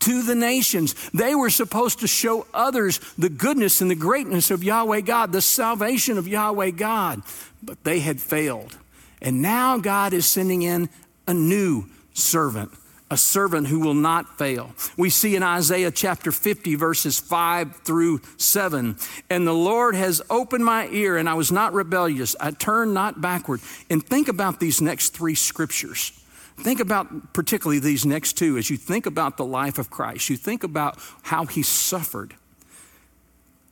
to 0.00 0.22
the 0.22 0.34
nations. 0.34 0.94
They 1.10 1.34
were 1.34 1.50
supposed 1.50 2.00
to 2.00 2.06
show 2.06 2.46
others 2.54 2.98
the 3.18 3.28
goodness 3.28 3.82
and 3.82 3.90
the 3.90 3.94
greatness 3.94 4.50
of 4.50 4.64
Yahweh 4.64 5.02
God, 5.02 5.32
the 5.32 5.42
salvation 5.42 6.16
of 6.16 6.26
Yahweh 6.26 6.70
God. 6.70 7.20
But 7.62 7.84
they 7.84 8.00
had 8.00 8.18
failed. 8.18 8.78
And 9.20 9.42
now 9.42 9.76
God 9.76 10.14
is 10.14 10.24
sending 10.24 10.62
in 10.62 10.88
a 11.26 11.34
new 11.34 11.90
servant 12.14 12.72
a 13.10 13.16
servant 13.16 13.68
who 13.68 13.80
will 13.80 13.94
not 13.94 14.38
fail. 14.38 14.72
We 14.96 15.10
see 15.10 15.34
in 15.34 15.42
Isaiah 15.42 15.90
chapter 15.90 16.30
50, 16.30 16.74
verses 16.74 17.18
5 17.18 17.76
through 17.76 18.20
7. 18.36 18.96
And 19.30 19.46
the 19.46 19.54
Lord 19.54 19.94
has 19.94 20.20
opened 20.28 20.64
my 20.64 20.88
ear, 20.88 21.16
and 21.16 21.28
I 21.28 21.34
was 21.34 21.50
not 21.50 21.72
rebellious. 21.72 22.36
I 22.38 22.50
turned 22.50 22.92
not 22.92 23.20
backward. 23.20 23.60
And 23.88 24.04
think 24.04 24.28
about 24.28 24.60
these 24.60 24.80
next 24.80 25.10
three 25.10 25.34
scriptures. 25.34 26.12
Think 26.58 26.80
about 26.80 27.32
particularly 27.32 27.78
these 27.78 28.04
next 28.04 28.34
two 28.34 28.58
as 28.58 28.68
you 28.68 28.76
think 28.76 29.06
about 29.06 29.36
the 29.36 29.44
life 29.44 29.78
of 29.78 29.90
Christ. 29.90 30.28
You 30.28 30.36
think 30.36 30.64
about 30.64 30.98
how 31.22 31.46
he 31.46 31.62
suffered. 31.62 32.34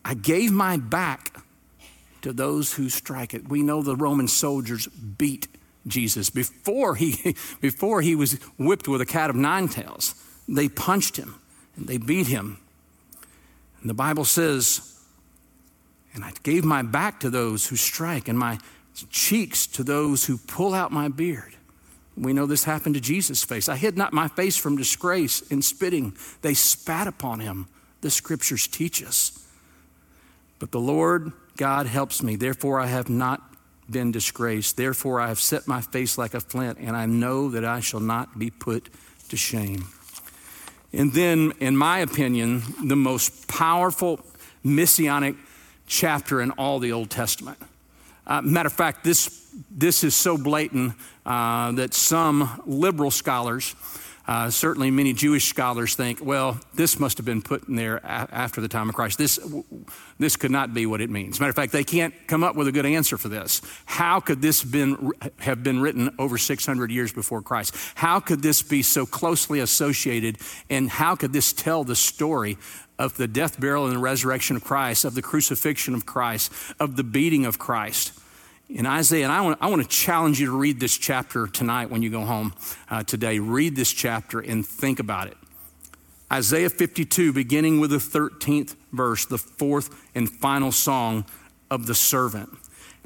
I 0.05 0.14
gave 0.14 0.53
my 0.53 0.77
back 0.77 1.37
to 2.22 2.33
those 2.33 2.72
who 2.75 2.88
strike 2.88 3.35
it. 3.35 3.49
We 3.49 3.62
know 3.62 3.83
the 3.83 3.96
Roman 3.96 4.29
soldiers 4.29 4.87
beat 4.87 5.49
Jesus 5.87 6.31
before 6.31 6.94
he, 6.94 7.37
before 7.61 8.03
he 8.03 8.14
was 8.14 8.35
whipped 8.59 8.88
with 8.88 9.01
a 9.01 9.07
cat 9.07 9.31
of 9.31 9.37
nine 9.37 9.68
tails. 9.68 10.14
They 10.49 10.68
punched 10.68 11.16
him 11.16 11.37
and 11.77 11.87
they 11.87 11.99
beat 11.99 12.27
him. 12.27 12.59
And 13.81 13.90
the 13.90 13.94
Bible 13.94 14.25
says, 14.25 14.96
and 16.14 16.25
I 16.25 16.33
gave 16.42 16.64
my 16.64 16.83
back 16.83 17.20
to 17.20 17.31
those 17.31 17.68
who 17.68 17.77
strike 17.77 18.29
and 18.29 18.38
my 18.38 18.59
cheeks 19.11 19.66
to 19.66 19.85
those 19.85 20.25
who 20.25 20.38
pull 20.38 20.72
out 20.72 20.90
my 20.90 21.09
beard. 21.09 21.55
We 22.16 22.33
know 22.33 22.46
this 22.46 22.64
happened 22.64 22.94
to 22.94 23.01
Jesus' 23.01 23.44
face. 23.44 23.68
I 23.68 23.77
hid 23.77 23.99
not 23.99 24.14
my 24.14 24.29
face 24.29 24.57
from 24.57 24.77
disgrace 24.77 25.42
in 25.42 25.61
spitting. 25.61 26.16
They 26.40 26.55
spat 26.55 27.07
upon 27.07 27.40
him. 27.40 27.68
The 28.01 28.11
scriptures 28.11 28.66
teach 28.66 29.03
us. 29.03 29.46
But 30.59 30.72
the 30.72 30.81
Lord 30.81 31.33
God 31.57 31.87
helps 31.87 32.22
me. 32.22 32.37
Therefore, 32.37 32.81
I 32.81 32.87
have 32.87 33.11
not 33.11 33.42
been 33.90 34.12
disgraced. 34.12 34.77
Therefore, 34.77 35.20
I 35.20 35.29
have 35.29 35.40
set 35.40 35.66
my 35.66 35.81
face 35.81 36.18
like 36.18 36.35
a 36.35 36.40
flint, 36.40 36.79
and 36.79 36.96
I 36.96 37.07
know 37.07 37.51
that 37.51 37.64
I 37.64 37.81
shall 37.81 38.01
not 38.01 38.38
be 38.38 38.51
put 38.51 38.88
to 39.29 39.37
shame. 39.37 39.87
And 40.92 41.12
then, 41.12 41.53
in 41.61 41.77
my 41.77 41.99
opinion, 41.99 42.62
the 42.85 42.96
most 42.96 43.49
powerful 43.49 44.20
messianic 44.64 45.37
chapter 45.87 46.40
in 46.40 46.51
all 46.53 46.79
the 46.79 46.92
Old 46.92 47.11
Testament. 47.11 47.59
Uh, 48.27 48.42
matter 48.42 48.66
of 48.66 48.72
fact, 48.72 49.05
this, 49.05 49.55
this 49.70 50.03
is 50.03 50.14
so 50.14 50.37
blatant 50.37 50.94
uh, 51.25 51.72
that 51.72 51.94
some 51.94 52.62
liberal 52.66 53.11
scholars 53.11 53.75
uh, 54.27 54.51
certainly, 54.51 54.91
many 54.91 55.12
Jewish 55.12 55.45
scholars 55.49 55.95
think, 55.95 56.19
well, 56.21 56.59
this 56.75 56.99
must 56.99 57.17
have 57.19 57.25
been 57.25 57.43
put 57.43 57.69
in 57.69 57.77
there 57.77 57.99
a- 57.99 58.29
after 58.33 58.61
the 58.61 58.67
time 58.67 58.89
of 58.89 58.95
Christ. 58.95 59.19
This, 59.19 59.39
this 60.19 60.35
could 60.35 60.51
not 60.51 60.75
be 60.75 60.85
what 60.85 61.01
it 61.01 61.11
means. 61.11 61.39
Matter 61.39 61.51
of 61.51 61.57
fact, 61.57 61.73
they 61.73 61.85
can't 61.85 62.12
come 62.27 62.43
up 62.43 62.57
with 62.57 62.67
a 62.67 62.73
good 62.73 62.87
answer 62.87 63.17
for 63.17 63.29
this. 63.29 63.62
How 63.85 64.19
could 64.19 64.43
this 64.43 64.65
been, 64.65 65.12
have 65.39 65.62
been 65.62 65.81
written 65.81 66.12
over 66.19 66.39
600 66.39 66.91
years 66.91 67.12
before 67.12 67.41
Christ? 67.41 67.77
How 67.95 68.19
could 68.19 68.43
this 68.43 68.62
be 68.62 68.83
so 68.83 69.07
closely 69.07 69.61
associated? 69.61 70.39
And 70.69 70.91
how 70.91 71.15
could 71.15 71.33
this 71.33 71.53
tell 71.53 71.85
the 71.85 71.97
story 71.97 72.59
of 72.99 73.17
the 73.17 73.29
death, 73.29 73.61
burial, 73.61 73.87
and 73.87 73.95
the 73.95 74.01
resurrection 74.01 74.57
of 74.57 74.65
Christ, 74.65 75.05
of 75.05 75.15
the 75.15 75.23
crucifixion 75.23 75.95
of 75.95 76.05
Christ, 76.05 76.53
of 76.81 76.97
the 76.97 77.05
beating 77.05 77.47
of 77.47 77.61
Christ? 77.61 78.12
In 78.68 78.87
Isaiah, 78.87 79.24
and 79.24 79.33
I 79.33 79.40
want, 79.42 79.59
I 79.61 79.68
want 79.68 79.83
to 79.83 79.88
challenge 79.88 80.40
you 80.40 80.46
to 80.46 80.57
read 80.57 80.81
this 80.81 80.96
chapter 80.96 81.46
tonight 81.46 81.90
when 81.90 82.02
you 82.02 82.11
go 82.11 82.24
home 82.24 82.55
uh, 82.90 83.02
today. 83.05 83.38
Read 83.38 83.76
this 83.76 83.92
chapter 83.92 84.40
and 84.40 84.66
think 84.66 84.98
about 84.98 85.29
it. 85.29 85.37
Isaiah 86.33 86.70
52, 86.70 87.33
beginning 87.33 87.79
with 87.79 87.90
the 87.90 87.98
13th 87.98 88.74
verse, 88.92 89.24
the 89.24 89.38
fourth 89.38 89.90
and 90.14 90.29
final 90.29 90.72
song 90.72 91.24
of 91.70 91.87
the 91.87 91.94
servant. 91.94 92.50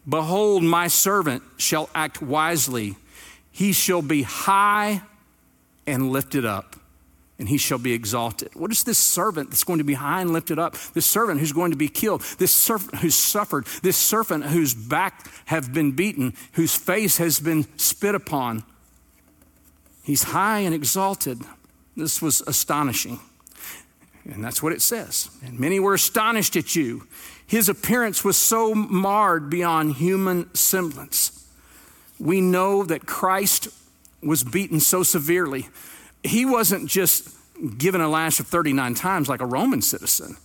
Behold, 0.09 0.63
my 0.63 0.89
servant 0.89 1.43
shall 1.59 1.91
act 1.95 2.23
wisely, 2.23 2.97
he 3.53 3.73
shall 3.73 4.01
be 4.01 4.23
high 4.23 5.03
and 5.87 6.11
lifted 6.11 6.47
up 6.47 6.77
and 7.41 7.49
he 7.49 7.57
shall 7.57 7.79
be 7.79 7.95
exalted. 7.95 8.55
What 8.55 8.71
is 8.71 8.85
this 8.85 8.99
servant 8.99 9.49
that's 9.49 9.65
going 9.65 9.79
to 9.79 9.85
be 9.85 9.95
high 9.95 10.21
and 10.21 10.31
lifted 10.31 10.59
up? 10.59 10.77
This 10.93 11.07
servant 11.07 11.41
who's 11.41 11.53
going 11.53 11.71
to 11.71 11.77
be 11.77 11.89
killed, 11.89 12.21
this 12.39 12.53
servant 12.53 12.97
who's 12.97 13.15
suffered, 13.15 13.65
this 13.83 13.97
servant 13.97 14.45
whose 14.45 14.75
back 14.75 15.27
have 15.47 15.73
been 15.73 15.93
beaten, 15.93 16.35
whose 16.53 16.77
face 16.77 17.17
has 17.17 17.41
been 17.41 17.67
spit 17.79 18.15
upon. 18.15 18.63
He's 20.05 20.25
high 20.25 20.59
and 20.59 20.75
exalted. 20.75 21.41
This 21.97 22.21
was 22.21 22.43
astonishing. 22.43 23.21
And 24.27 24.45
that's 24.45 24.63
what 24.63 24.75
it 24.75 24.83
says. 24.83 25.31
And 25.43 25.59
many 25.59 25.81
were 25.81 25.95
astonished 25.95 26.57
at 26.57 26.77
you. 26.77 27.07
His 27.47 27.71
appearance 27.71 28.23
was 28.23 28.37
so 28.37 28.75
marred 28.75 29.49
beyond 29.49 29.95
human 29.95 30.55
semblance. 30.55 31.49
We 32.19 32.43
know 32.43 32.85
that 32.85 33.07
Christ 33.07 33.69
was 34.23 34.45
beaten 34.45 34.79
so 34.79 35.03
severely 35.03 35.69
he 36.23 36.45
wasn't 36.45 36.89
just 36.89 37.29
given 37.79 38.01
a 38.01 38.09
lash 38.09 38.41
of 38.41 38.47
39 38.47 38.95
times 38.95 39.29
like 39.29 39.41
a 39.41 39.47
Roman 39.47 39.83
citizen 39.83 40.37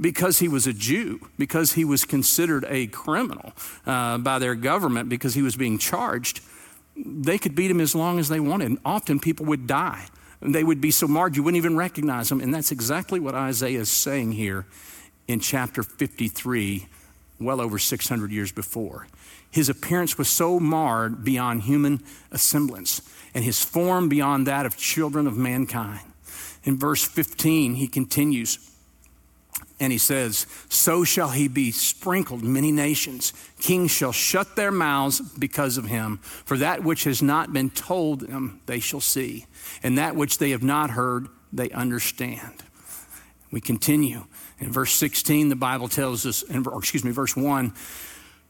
because 0.00 0.40
he 0.40 0.48
was 0.48 0.66
a 0.66 0.72
Jew, 0.72 1.28
because 1.38 1.74
he 1.74 1.84
was 1.84 2.04
considered 2.04 2.64
a 2.68 2.88
criminal 2.88 3.52
uh, 3.86 4.18
by 4.18 4.38
their 4.38 4.54
government, 4.54 5.08
because 5.08 5.34
he 5.34 5.42
was 5.42 5.56
being 5.56 5.78
charged. 5.78 6.40
They 6.96 7.38
could 7.38 7.54
beat 7.54 7.70
him 7.70 7.80
as 7.80 7.94
long 7.94 8.18
as 8.18 8.28
they 8.28 8.40
wanted. 8.40 8.66
And 8.66 8.78
often 8.84 9.20
people 9.20 9.46
would 9.46 9.66
die. 9.66 10.06
And 10.40 10.54
they 10.54 10.64
would 10.64 10.80
be 10.80 10.90
so 10.90 11.06
marred 11.06 11.36
you 11.36 11.42
wouldn't 11.42 11.58
even 11.58 11.76
recognize 11.76 12.28
them. 12.28 12.40
And 12.40 12.52
that's 12.52 12.72
exactly 12.72 13.20
what 13.20 13.34
Isaiah 13.34 13.80
is 13.80 13.90
saying 13.90 14.32
here 14.32 14.66
in 15.26 15.40
chapter 15.40 15.82
53, 15.82 16.86
well 17.40 17.60
over 17.60 17.78
600 17.78 18.30
years 18.30 18.52
before. 18.52 19.06
His 19.50 19.68
appearance 19.68 20.18
was 20.18 20.28
so 20.28 20.58
marred 20.58 21.24
beyond 21.24 21.62
human 21.62 22.02
semblance 22.34 23.00
and 23.34 23.44
his 23.44 23.62
form 23.62 24.08
beyond 24.08 24.46
that 24.46 24.66
of 24.66 24.76
children 24.76 25.26
of 25.26 25.36
mankind. 25.36 26.00
In 26.62 26.78
verse 26.78 27.04
15, 27.04 27.74
he 27.74 27.88
continues 27.88 28.58
and 29.80 29.92
he 29.92 29.98
says, 29.98 30.46
So 30.68 31.04
shall 31.04 31.30
he 31.30 31.48
be 31.48 31.70
sprinkled 31.70 32.42
many 32.42 32.70
nations. 32.70 33.32
Kings 33.60 33.90
shall 33.90 34.12
shut 34.12 34.56
their 34.56 34.70
mouths 34.70 35.20
because 35.20 35.76
of 35.76 35.86
him. 35.86 36.18
For 36.18 36.56
that 36.58 36.84
which 36.84 37.04
has 37.04 37.20
not 37.20 37.52
been 37.52 37.70
told 37.70 38.20
them, 38.20 38.60
they 38.66 38.80
shall 38.80 39.00
see. 39.00 39.46
And 39.82 39.98
that 39.98 40.16
which 40.16 40.38
they 40.38 40.50
have 40.50 40.62
not 40.62 40.90
heard, 40.90 41.28
they 41.52 41.70
understand. 41.70 42.62
We 43.50 43.60
continue. 43.60 44.24
In 44.60 44.72
verse 44.72 44.92
16, 44.92 45.48
the 45.48 45.56
Bible 45.56 45.88
tells 45.88 46.24
us, 46.24 46.44
or 46.44 46.78
excuse 46.78 47.04
me, 47.04 47.10
verse 47.10 47.36
1, 47.36 47.72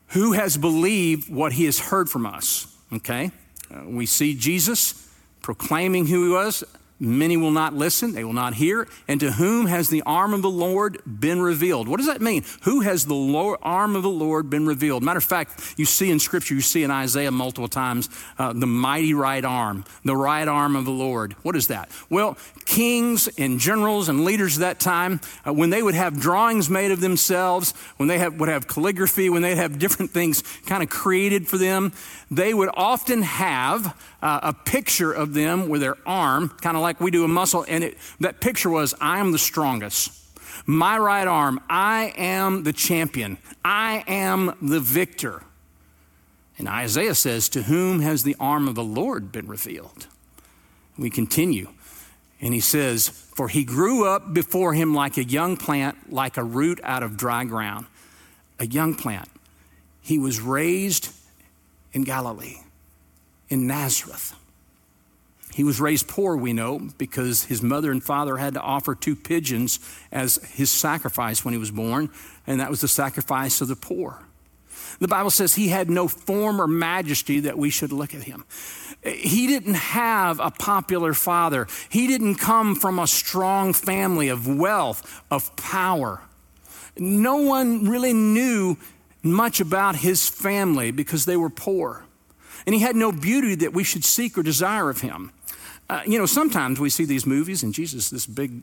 who 0.09 0.33
has 0.33 0.57
believed 0.57 1.33
what 1.33 1.55
he 1.55 1.64
has 1.64 1.79
heard 1.79 2.09
from 2.09 2.27
us? 2.27 2.66
Okay? 2.92 3.31
Uh, 3.72 3.83
we 3.87 4.07
see 4.07 4.35
Jesus 4.35 5.09
proclaiming 5.42 6.07
who 6.07 6.24
he 6.27 6.33
was, 6.33 6.64
Many 7.00 7.37
will 7.37 7.50
not 7.50 7.74
listen, 7.74 8.12
they 8.12 8.22
will 8.22 8.33
not 8.33 8.54
hear. 8.54 8.87
And 9.09 9.18
to 9.18 9.33
whom 9.33 9.66
has 9.66 9.88
the 9.88 10.02
arm 10.02 10.33
of 10.33 10.42
the 10.42 10.50
Lord 10.50 11.02
been 11.04 11.42
revealed? 11.42 11.88
What 11.88 11.96
does 11.96 12.07
that 12.07 12.20
mean? 12.20 12.44
Who 12.62 12.83
has 12.83 13.04
the 13.04 13.57
arm 13.62 13.96
of 13.96 14.04
the 14.04 14.09
Lord 14.09 14.48
been 14.48 14.64
revealed? 14.64 15.02
Matter 15.02 15.18
of 15.18 15.24
fact, 15.24 15.74
you 15.76 15.87
see 15.87 16.11
in 16.11 16.20
Scripture, 16.20 16.54
you 16.54 16.61
see 16.61 16.85
in 16.85 16.92
Isaiah 16.92 17.33
multiple 17.33 17.66
times, 17.66 18.09
uh, 18.38 18.52
the 18.52 18.68
mighty 18.68 19.12
right 19.12 19.44
arm, 19.44 19.85
the 20.04 20.16
right 20.16 20.46
arm 20.46 20.76
of 20.76 20.85
the 20.85 20.92
Lord. 20.92 21.33
What 21.42 21.57
is 21.57 21.66
that? 21.66 21.90
Well, 22.11 22.38
kings 22.64 23.28
and 23.38 23.59
generals 23.59 24.09
and 24.09 24.24
leaders 24.24 24.54
of 24.54 24.61
that 24.61 24.78
time, 24.78 25.20
uh, 25.44 25.52
when 25.52 25.70
they 25.70 25.83
would 25.83 25.94
have 25.94 26.20
drawings 26.20 26.70
made 26.70 26.92
of 26.92 27.00
themselves, 27.00 27.72
when 27.96 28.09
they 28.09 28.18
have, 28.18 28.38
would 28.38 28.48
have 28.48 28.68
calligraphy, 28.68 29.28
when 29.28 29.42
they'd 29.42 29.57
have 29.57 29.80
different 29.80 30.12
things 30.12 30.42
kind 30.64 30.83
of 30.83 30.90
created 30.90 31.48
for 31.48 31.59
them, 31.59 31.92
they 32.30 32.54
would 32.54 32.70
often 32.74 33.22
have 33.22 33.96
uh, 34.24 34.40
a 34.42 34.52
picture 34.54 35.12
of 35.12 35.34
them 35.34 35.68
with 35.68 35.82
their 35.82 35.98
arm, 36.06 36.48
kind 36.48 36.78
of 36.78 36.82
like 36.82 36.98
we 36.98 37.10
do 37.10 37.24
a 37.24 37.28
muscle, 37.28 37.64
and 37.68 37.84
it, 37.84 37.98
that 38.20 38.40
picture 38.40 38.70
was, 38.70 38.94
I 38.98 39.18
am 39.18 39.32
the 39.32 39.38
strongest. 39.38 40.10
My 40.64 40.96
right 40.96 41.28
arm, 41.28 41.60
I 41.68 42.14
am 42.16 42.62
the 42.62 42.72
champion. 42.72 43.37
I 43.62 44.02
am 44.06 44.56
the 44.62 44.80
victor. 44.80 45.42
And 46.56 46.66
Isaiah 46.66 47.14
says, 47.14 47.50
To 47.50 47.64
whom 47.64 48.00
has 48.00 48.22
the 48.22 48.34
arm 48.40 48.66
of 48.66 48.74
the 48.74 48.82
Lord 48.82 49.30
been 49.30 49.46
revealed? 49.46 50.06
We 50.96 51.10
continue. 51.10 51.68
And 52.40 52.54
he 52.54 52.60
says, 52.60 53.08
For 53.08 53.48
he 53.48 53.62
grew 53.62 54.06
up 54.06 54.32
before 54.32 54.72
him 54.72 54.94
like 54.94 55.18
a 55.18 55.24
young 55.24 55.58
plant, 55.58 56.10
like 56.10 56.38
a 56.38 56.44
root 56.44 56.80
out 56.82 57.02
of 57.02 57.18
dry 57.18 57.44
ground. 57.44 57.87
A 58.58 58.66
young 58.66 58.94
plant. 58.94 59.28
He 60.00 60.18
was 60.18 60.40
raised 60.40 61.10
in 61.92 62.04
Galilee, 62.04 62.56
in 63.48 63.66
Nazareth. 63.66 64.35
He 65.52 65.62
was 65.62 65.80
raised 65.80 66.09
poor, 66.09 66.37
we 66.37 66.52
know, 66.52 66.80
because 66.98 67.44
his 67.44 67.62
mother 67.62 67.92
and 67.92 68.02
father 68.02 68.38
had 68.38 68.54
to 68.54 68.61
offer 68.61 68.94
two 68.94 69.14
pigeons 69.14 69.78
as 70.11 70.37
his 70.52 70.70
sacrifice 70.70 71.44
when 71.44 71.54
he 71.54 71.59
was 71.59 71.70
born, 71.70 72.11
and 72.46 72.61
that 72.61 72.70
was 72.70 72.80
the 72.80 72.88
sacrifice 72.88 73.61
of 73.61 73.68
the 73.68 73.76
poor. 73.76 74.24
The 74.98 75.09
Bible 75.09 75.30
says 75.30 75.54
he 75.54 75.68
had 75.68 75.88
no 75.90 76.09
form 76.09 76.61
or 76.61 76.66
majesty 76.66 77.40
that 77.40 77.57
we 77.57 77.70
should 77.70 77.92
look 77.92 78.14
at 78.14 78.24
him. 78.24 78.44
He 79.04 79.46
didn't 79.46 79.74
have 79.74 80.40
a 80.40 80.50
popular 80.50 81.14
father. 81.14 81.68
He 81.88 82.07
didn't 82.07 82.37
come 82.37 82.74
from 82.74 82.98
a 82.98 83.07
strong 83.07 83.72
family 83.72 84.28
of 84.28 84.48
wealth, 84.48 85.22
of 85.30 85.54
power. 85.57 86.20
No 86.96 87.37
one 87.37 87.88
really 87.88 88.12
knew 88.12 88.76
much 89.22 89.61
about 89.61 89.96
his 89.96 90.28
family 90.28 90.90
because 90.90 91.24
they 91.24 91.37
were 91.37 91.50
poor. 91.50 92.04
And 92.67 92.75
he 92.75 92.81
had 92.81 92.97
no 92.97 93.12
beauty 93.12 93.55
that 93.57 93.73
we 93.73 93.85
should 93.85 94.05
seek 94.05 94.38
or 94.38 94.43
desire 94.43 94.90
of 94.90 95.01
him. 95.01 95.33
Uh, 95.88 96.01
you 96.07 96.19
know, 96.19 96.27
sometimes 96.27 96.81
we 96.81 96.88
see 96.88 97.05
these 97.05 97.27
movies 97.27 97.62
and 97.62 97.75
Jesus, 97.75 98.09
this 98.09 98.25
big, 98.25 98.62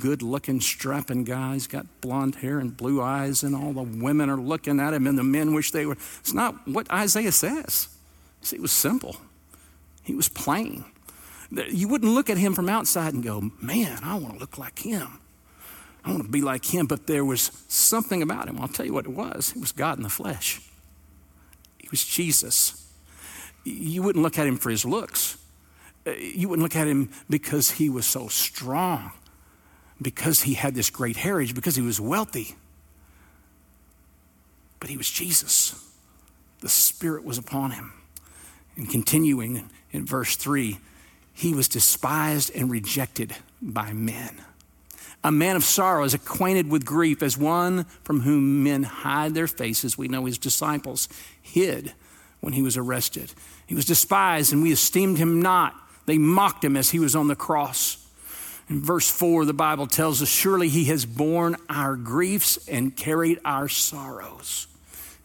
good 0.00 0.20
looking, 0.20 0.60
strapping 0.60 1.22
guy, 1.22 1.54
he's 1.54 1.68
got 1.68 1.86
blonde 2.00 2.36
hair 2.36 2.58
and 2.58 2.76
blue 2.76 3.00
eyes, 3.00 3.44
and 3.44 3.54
all 3.54 3.72
the 3.72 3.82
women 3.82 4.28
are 4.28 4.36
looking 4.36 4.80
at 4.80 4.92
him, 4.92 5.06
and 5.06 5.16
the 5.16 5.22
men 5.22 5.54
wish 5.54 5.70
they 5.70 5.86
were. 5.86 5.96
It's 6.18 6.32
not 6.32 6.66
what 6.66 6.90
Isaiah 6.90 7.30
says. 7.30 7.88
See, 8.40 8.56
it 8.56 8.62
was 8.62 8.72
simple, 8.72 9.16
he 10.02 10.14
was 10.14 10.28
plain. 10.28 10.84
You 11.50 11.86
wouldn't 11.86 12.12
look 12.12 12.28
at 12.28 12.38
him 12.38 12.54
from 12.54 12.68
outside 12.68 13.14
and 13.14 13.22
go, 13.22 13.52
man, 13.62 14.00
I 14.02 14.16
want 14.16 14.34
to 14.34 14.40
look 14.40 14.58
like 14.58 14.80
him. 14.80 15.20
I 16.04 16.10
want 16.10 16.24
to 16.24 16.28
be 16.28 16.40
like 16.40 16.64
him, 16.64 16.86
but 16.86 17.06
there 17.06 17.24
was 17.24 17.52
something 17.68 18.22
about 18.22 18.48
him. 18.48 18.60
I'll 18.60 18.68
tell 18.68 18.86
you 18.86 18.92
what 18.92 19.04
it 19.04 19.12
was. 19.12 19.52
It 19.54 19.60
was 19.60 19.70
God 19.70 19.98
in 19.98 20.02
the 20.02 20.08
flesh. 20.08 20.60
He 21.78 21.88
was 21.90 22.04
Jesus. 22.04 22.85
You 23.66 24.02
wouldn't 24.02 24.22
look 24.22 24.38
at 24.38 24.46
him 24.46 24.56
for 24.56 24.70
his 24.70 24.84
looks. 24.84 25.38
Uh, 26.06 26.12
you 26.12 26.48
wouldn't 26.48 26.62
look 26.62 26.76
at 26.76 26.86
him 26.86 27.10
because 27.28 27.72
he 27.72 27.88
was 27.88 28.06
so 28.06 28.28
strong, 28.28 29.12
because 30.00 30.42
he 30.42 30.54
had 30.54 30.74
this 30.74 30.90
great 30.90 31.16
heritage, 31.16 31.54
because 31.54 31.76
he 31.76 31.82
was 31.82 32.00
wealthy. 32.00 32.54
But 34.78 34.90
he 34.90 34.96
was 34.96 35.10
Jesus. 35.10 35.74
The 36.60 36.68
Spirit 36.68 37.24
was 37.24 37.38
upon 37.38 37.72
him. 37.72 37.92
And 38.76 38.88
continuing 38.88 39.68
in 39.90 40.06
verse 40.06 40.36
3, 40.36 40.78
he 41.32 41.54
was 41.54 41.68
despised 41.68 42.50
and 42.54 42.70
rejected 42.70 43.34
by 43.60 43.92
men 43.92 44.42
a 45.26 45.32
man 45.32 45.56
of 45.56 45.64
sorrows, 45.64 46.14
acquainted 46.14 46.70
with 46.70 46.84
grief, 46.84 47.20
as 47.20 47.36
one 47.36 47.84
from 48.04 48.20
whom 48.20 48.62
men 48.62 48.84
hide 48.84 49.34
their 49.34 49.48
faces. 49.48 49.98
We 49.98 50.06
know 50.06 50.24
his 50.24 50.38
disciples 50.38 51.08
hid 51.42 51.94
when 52.40 52.52
he 52.52 52.62
was 52.62 52.76
arrested. 52.76 53.34
He 53.66 53.74
was 53.74 53.84
despised, 53.84 54.52
and 54.52 54.62
we 54.62 54.72
esteemed 54.72 55.18
him 55.18 55.40
not. 55.40 55.74
They 56.06 56.18
mocked 56.18 56.64
him 56.64 56.76
as 56.76 56.90
he 56.90 56.98
was 56.98 57.16
on 57.16 57.28
the 57.28 57.36
cross. 57.36 57.98
In 58.68 58.82
verse 58.82 59.10
4, 59.10 59.44
the 59.44 59.52
Bible 59.52 59.86
tells 59.86 60.22
us, 60.22 60.28
Surely 60.28 60.68
he 60.68 60.84
has 60.84 61.04
borne 61.04 61.56
our 61.68 61.96
griefs 61.96 62.58
and 62.68 62.96
carried 62.96 63.40
our 63.44 63.68
sorrows. 63.68 64.66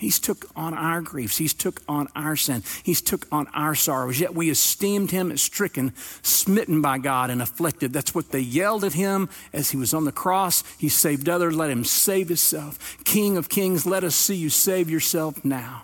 He's 0.02 0.18
took 0.18 0.46
on 0.56 0.74
our 0.74 1.00
griefs. 1.00 1.38
He's 1.38 1.54
took 1.54 1.80
on 1.88 2.08
our 2.16 2.36
sin. 2.36 2.64
He's 2.82 3.02
took 3.02 3.28
on 3.32 3.46
our 3.54 3.76
sorrows. 3.76 4.20
Yet 4.20 4.34
we 4.34 4.50
esteemed 4.50 5.12
him 5.12 5.32
as 5.32 5.44
stricken, 5.44 5.94
smitten 6.24 6.82
by 6.82 6.98
God, 6.98 7.30
and 7.30 7.40
afflicted. 7.40 7.94
That's 7.94 8.16
what 8.16 8.32
they 8.32 8.40
yelled 8.40 8.84
at 8.84 8.94
him 8.94 9.30
as 9.54 9.70
he 9.70 9.78
was 9.78 9.94
on 9.94 10.06
the 10.06 10.12
cross. 10.12 10.64
He 10.80 10.90
saved 10.90 11.30
others. 11.30 11.56
Let 11.56 11.70
him 11.70 11.84
save 11.84 12.30
himself. 12.30 12.98
King 13.04 13.38
of 13.38 13.48
kings, 13.48 13.86
let 13.86 14.04
us 14.04 14.16
see 14.16 14.34
you 14.34 14.50
save 14.50 14.90
yourself 14.90 15.46
now. 15.46 15.84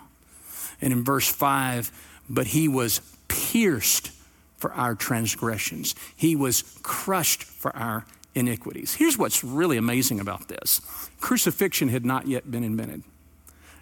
And 0.80 0.92
in 0.92 1.04
verse 1.04 1.28
5, 1.28 1.92
but 2.28 2.48
he 2.48 2.68
was 2.68 3.00
pierced 3.28 4.10
for 4.56 4.72
our 4.72 4.94
transgressions, 4.94 5.94
he 6.16 6.34
was 6.34 6.62
crushed 6.82 7.44
for 7.44 7.74
our 7.76 8.04
iniquities. 8.34 8.94
Here's 8.94 9.16
what's 9.16 9.44
really 9.44 9.76
amazing 9.76 10.20
about 10.20 10.48
this 10.48 10.80
crucifixion 11.20 11.88
had 11.88 12.04
not 12.04 12.26
yet 12.26 12.50
been 12.50 12.64
invented. 12.64 13.02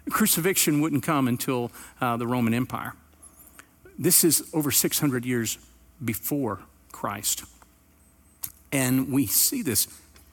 Crucifixion 0.09 0.81
wouldn't 0.81 1.03
come 1.03 1.27
until 1.27 1.71
uh, 1.99 2.15
the 2.17 2.27
Roman 2.27 2.53
Empire. 2.53 2.93
This 3.99 4.23
is 4.23 4.47
over 4.53 4.71
600 4.71 5.25
years 5.25 5.57
before 6.03 6.59
Christ. 6.91 7.43
And 8.71 9.11
we 9.11 9.25
see 9.25 9.61
this 9.61 9.87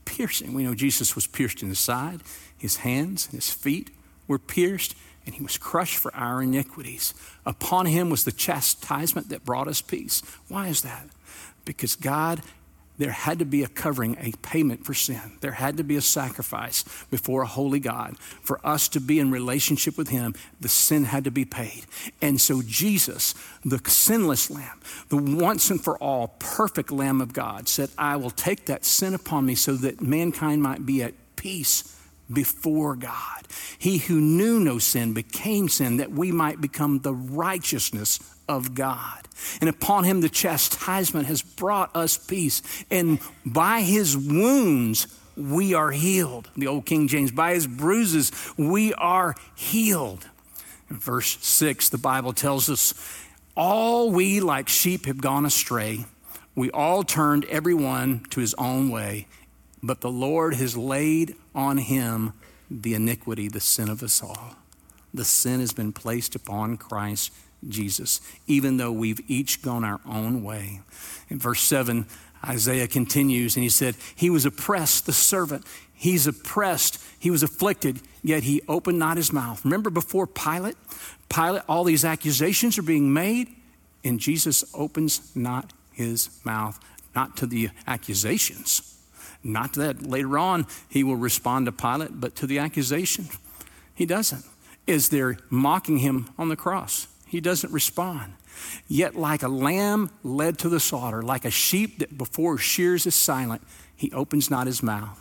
piercing. 0.04 0.54
We 0.54 0.64
know 0.64 0.74
Jesus 0.74 1.14
was 1.14 1.26
pierced 1.26 1.62
in 1.62 1.68
the 1.68 1.74
side, 1.74 2.20
his 2.56 2.78
hands, 2.78 3.26
his 3.26 3.50
feet 3.50 3.90
were 4.28 4.38
pierced, 4.38 4.94
and 5.26 5.34
he 5.34 5.42
was 5.42 5.58
crushed 5.58 5.96
for 5.96 6.14
our 6.14 6.42
iniquities. 6.42 7.14
Upon 7.46 7.86
him 7.86 8.10
was 8.10 8.24
the 8.24 8.32
chastisement 8.32 9.28
that 9.30 9.44
brought 9.44 9.68
us 9.68 9.80
peace. 9.80 10.22
Why 10.48 10.68
is 10.68 10.82
that? 10.82 11.08
Because 11.64 11.96
God 11.96 12.42
there 12.96 13.10
had 13.10 13.40
to 13.40 13.44
be 13.44 13.64
a 13.64 13.68
covering, 13.68 14.16
a 14.20 14.32
payment 14.42 14.84
for 14.84 14.94
sin. 14.94 15.32
There 15.40 15.52
had 15.52 15.76
to 15.78 15.84
be 15.84 15.96
a 15.96 16.00
sacrifice 16.00 16.84
before 17.10 17.42
a 17.42 17.46
holy 17.46 17.80
God. 17.80 18.16
For 18.18 18.64
us 18.64 18.88
to 18.90 19.00
be 19.00 19.18
in 19.18 19.32
relationship 19.32 19.98
with 19.98 20.08
Him, 20.08 20.34
the 20.60 20.68
sin 20.68 21.04
had 21.04 21.24
to 21.24 21.32
be 21.32 21.44
paid. 21.44 21.86
And 22.22 22.40
so 22.40 22.62
Jesus, 22.62 23.34
the 23.64 23.80
sinless 23.84 24.48
Lamb, 24.48 24.80
the 25.08 25.16
once 25.16 25.70
and 25.70 25.82
for 25.82 25.98
all 25.98 26.36
perfect 26.38 26.92
Lamb 26.92 27.20
of 27.20 27.32
God, 27.32 27.68
said, 27.68 27.90
I 27.98 28.16
will 28.16 28.30
take 28.30 28.66
that 28.66 28.84
sin 28.84 29.14
upon 29.14 29.44
me 29.44 29.56
so 29.56 29.74
that 29.74 30.00
mankind 30.00 30.62
might 30.62 30.86
be 30.86 31.02
at 31.02 31.14
peace 31.34 31.93
before 32.32 32.96
God. 32.96 33.46
He 33.78 33.98
who 33.98 34.20
knew 34.20 34.60
no 34.60 34.78
sin 34.78 35.12
became 35.12 35.68
sin 35.68 35.98
that 35.98 36.10
we 36.10 36.32
might 36.32 36.60
become 36.60 37.00
the 37.00 37.14
righteousness 37.14 38.18
of 38.48 38.74
God. 38.74 39.28
And 39.60 39.68
upon 39.68 40.04
him 40.04 40.20
the 40.20 40.28
chastisement 40.28 41.26
has 41.26 41.42
brought 41.42 41.94
us 41.94 42.16
peace. 42.16 42.62
And 42.90 43.18
by 43.44 43.80
his 43.82 44.16
wounds 44.16 45.06
we 45.36 45.74
are 45.74 45.90
healed. 45.90 46.50
The 46.56 46.66
old 46.66 46.86
King 46.86 47.08
James, 47.08 47.30
by 47.30 47.54
his 47.54 47.66
bruises 47.66 48.32
we 48.56 48.94
are 48.94 49.34
healed. 49.54 50.26
In 50.90 50.98
verse 50.98 51.38
6, 51.44 51.88
the 51.88 51.98
Bible 51.98 52.32
tells 52.32 52.68
us, 52.68 52.94
All 53.56 54.10
we 54.10 54.40
like 54.40 54.68
sheep 54.68 55.06
have 55.06 55.20
gone 55.20 55.46
astray. 55.46 56.04
We 56.54 56.70
all 56.70 57.02
turned 57.02 57.46
everyone 57.46 58.26
to 58.30 58.40
his 58.40 58.54
own 58.54 58.90
way, 58.90 59.26
but 59.84 60.00
the 60.00 60.10
Lord 60.10 60.54
has 60.54 60.76
laid 60.76 61.36
on 61.54 61.76
him 61.76 62.32
the 62.70 62.94
iniquity, 62.94 63.48
the 63.48 63.60
sin 63.60 63.90
of 63.90 64.02
us 64.02 64.22
all. 64.22 64.56
The 65.12 65.24
sin 65.24 65.60
has 65.60 65.72
been 65.72 65.92
placed 65.92 66.34
upon 66.34 66.78
Christ 66.78 67.32
Jesus, 67.68 68.20
even 68.46 68.78
though 68.78 68.90
we've 68.90 69.20
each 69.28 69.62
gone 69.62 69.84
our 69.84 70.00
own 70.06 70.42
way. 70.42 70.80
In 71.28 71.38
verse 71.38 71.60
7, 71.60 72.06
Isaiah 72.44 72.88
continues 72.88 73.56
and 73.56 73.62
he 73.62 73.68
said, 73.68 73.94
He 74.14 74.30
was 74.30 74.46
oppressed, 74.46 75.04
the 75.04 75.12
servant. 75.12 75.66
He's 75.92 76.26
oppressed. 76.26 77.02
He 77.18 77.30
was 77.30 77.42
afflicted, 77.42 78.00
yet 78.22 78.42
he 78.42 78.62
opened 78.66 78.98
not 78.98 79.18
his 79.18 79.32
mouth. 79.32 79.64
Remember 79.64 79.90
before 79.90 80.26
Pilate? 80.26 80.76
Pilate, 81.28 81.62
all 81.68 81.84
these 81.84 82.04
accusations 82.04 82.78
are 82.78 82.82
being 82.82 83.12
made, 83.12 83.48
and 84.02 84.18
Jesus 84.18 84.64
opens 84.74 85.34
not 85.36 85.72
his 85.92 86.30
mouth, 86.42 86.80
not 87.14 87.36
to 87.36 87.46
the 87.46 87.68
accusations. 87.86 88.93
Not 89.44 89.74
that 89.74 90.02
later 90.02 90.38
on 90.38 90.66
he 90.88 91.04
will 91.04 91.16
respond 91.16 91.66
to 91.66 91.72
Pilate, 91.72 92.18
but 92.18 92.34
to 92.36 92.46
the 92.46 92.58
accusation. 92.58 93.28
He 93.94 94.06
doesn't. 94.06 94.44
Is 94.86 95.10
they're 95.10 95.38
mocking 95.50 95.98
him 95.98 96.30
on 96.38 96.48
the 96.48 96.56
cross. 96.56 97.06
He 97.26 97.40
doesn't 97.40 97.72
respond. 97.72 98.32
Yet, 98.88 99.14
like 99.14 99.42
a 99.42 99.48
lamb 99.48 100.10
led 100.22 100.58
to 100.60 100.68
the 100.68 100.80
slaughter, 100.80 101.22
like 101.22 101.44
a 101.44 101.50
sheep 101.50 101.98
that 101.98 102.16
before 102.16 102.58
shears 102.58 103.06
is 103.06 103.14
silent, 103.14 103.62
he 103.94 104.12
opens 104.12 104.50
not 104.50 104.66
his 104.66 104.82
mouth. 104.82 105.20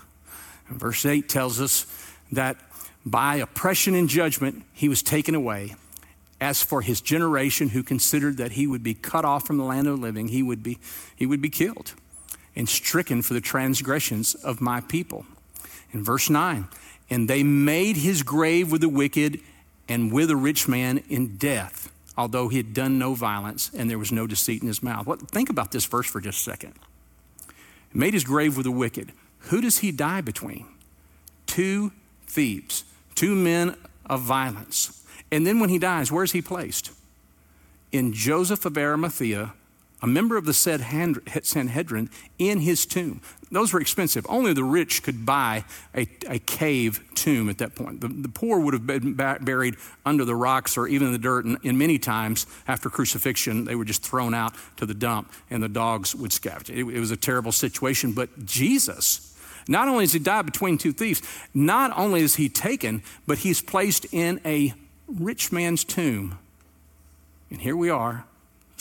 And 0.70 0.80
verse 0.80 1.06
8 1.06 1.28
tells 1.28 1.60
us 1.60 1.86
that 2.32 2.58
by 3.06 3.38
oppression 3.38 3.96
and 3.96 4.08
judgment, 4.08 4.64
he 4.74 4.88
was 4.88 5.02
taken 5.02 5.36
away. 5.36 5.76
As 6.40 6.62
for 6.62 6.82
his 6.82 7.00
generation 7.00 7.70
who 7.70 7.84
considered 7.84 8.38
that 8.38 8.54
he 8.54 8.68
would 8.68 8.84
be 8.84 8.94
cut 8.94 9.24
off 9.24 9.48
from 9.48 9.58
the 9.58 9.64
land 9.64 9.88
of 9.88 9.96
the 9.96 10.02
living, 10.02 10.28
he 10.28 10.44
would 10.44 10.62
be, 10.62 10.78
he 11.16 11.26
would 11.26 11.42
be 11.42 11.50
killed 11.50 11.94
and 12.56 12.70
stricken 12.70 13.22
for 13.22 13.34
the 13.34 13.42
transgressions 13.42 14.36
of 14.36 14.62
my 14.62 14.82
people. 14.82 15.26
In 15.92 16.04
verse 16.04 16.30
9, 16.30 16.68
and 17.10 17.30
they 17.30 17.44
made 17.44 17.98
his 17.98 18.24
grave 18.24 18.72
with 18.72 18.82
the 18.82 18.90
wicked 18.90 19.40
and 19.88 20.12
with 20.12 20.30
a 20.32 20.36
rich 20.36 20.68
man 20.68 21.04
in 21.10 21.38
death, 21.38 21.92
although 22.18 22.48
he 22.48 22.58
had 22.58 22.74
done 22.74 22.98
no 22.98 23.14
violence 23.14 23.70
and 23.76 23.90
there 23.90 24.00
was 24.00 24.12
no 24.12 24.26
deceit 24.26 24.62
in 24.62 24.68
his 24.68 24.82
mouth. 24.82 25.06
What, 25.06 25.22
think 25.30 25.50
about 25.50 25.72
this 25.72 25.86
verse 25.86 26.08
for 26.08 26.22
just 26.22 26.40
a 26.40 26.52
second. 26.52 26.74
He 27.92 28.00
made 28.00 28.14
his 28.14 28.24
grave 28.24 28.56
with 28.58 28.66
the 28.66 28.72
wicked. 28.72 29.12
Who 29.50 29.62
does 29.62 29.80
he 29.80 29.92
die 29.92 30.22
between? 30.22 30.66
Two 31.46 31.92
thieves, 32.28 32.86
two 33.14 33.36
men 33.36 33.76
of 34.06 34.22
violence. 34.22 35.06
And 35.32 35.46
then 35.46 35.60
when 35.60 35.70
he 35.70 35.80
dies, 35.80 36.12
where's 36.12 36.32
he 36.32 36.42
placed? 36.42 36.92
In 37.92 38.14
Joseph 38.14 38.66
of 38.66 38.78
Arimathea, 38.78 39.54
a 40.04 40.08
member 40.08 40.36
of 40.36 40.44
the 40.44 40.54
said 40.54 40.82
Sanhedrin, 41.44 42.10
in 42.38 42.60
his 42.60 42.86
tomb. 42.86 43.22
Those 43.52 43.72
were 43.72 43.80
expensive. 43.80 44.26
Only 44.28 44.52
the 44.52 44.64
rich 44.64 45.02
could 45.02 45.26
buy 45.26 45.64
a, 45.96 46.06
a 46.28 46.40
cave 46.40 47.02
tomb 47.16 47.50
at 47.50 47.60
that 47.60 47.74
point. 47.74 48.02
The, 48.02 48.10
the, 48.10 48.28
poor 48.28 48.60
would 48.60 48.74
have 48.74 48.86
been 48.86 49.14
buried 49.14 49.78
under 50.06 50.26
the 50.26 50.36
rocks 50.36 50.76
or 50.76 50.88
even 50.88 51.08
in 51.08 51.14
the 51.14 51.20
dirt. 51.20 51.46
And, 51.46 51.58
and, 51.64 51.78
many 51.80 51.98
times 52.00 52.48
after 52.68 52.90
crucifixion, 52.90 53.64
they 53.64 53.76
were 53.76 53.86
just 53.86 54.04
thrown 54.04 54.34
out 54.34 54.54
to 54.78 54.86
the 54.86 54.94
dump 54.94 55.32
and 55.50 55.64
the 55.64 55.70
dogs 55.70 56.14
would 56.14 56.32
scavenge. 56.32 56.70
It, 56.70 56.80
it 56.80 57.00
was 57.00 57.12
a 57.12 57.18
terrible 57.18 57.54
situation. 57.54 58.12
But 58.12 58.46
Jesus, 58.46 59.38
not 59.70 59.88
only 59.88 60.04
does 60.04 60.14
he 60.14 60.20
die 60.20 60.42
between 60.42 60.78
two 60.78 60.92
thieves, 60.92 61.22
not 61.54 61.98
only 61.98 62.20
is 62.22 62.36
he 62.36 62.50
taken, 62.50 63.04
but 63.26 63.38
he's 63.38 63.62
placed 63.62 64.06
in 64.12 64.42
a 64.44 64.74
rich 65.08 65.54
man's 65.54 65.86
tomb. 65.86 66.40
And 67.50 67.62
here 67.62 67.78
we 67.78 67.90
are, 67.90 68.26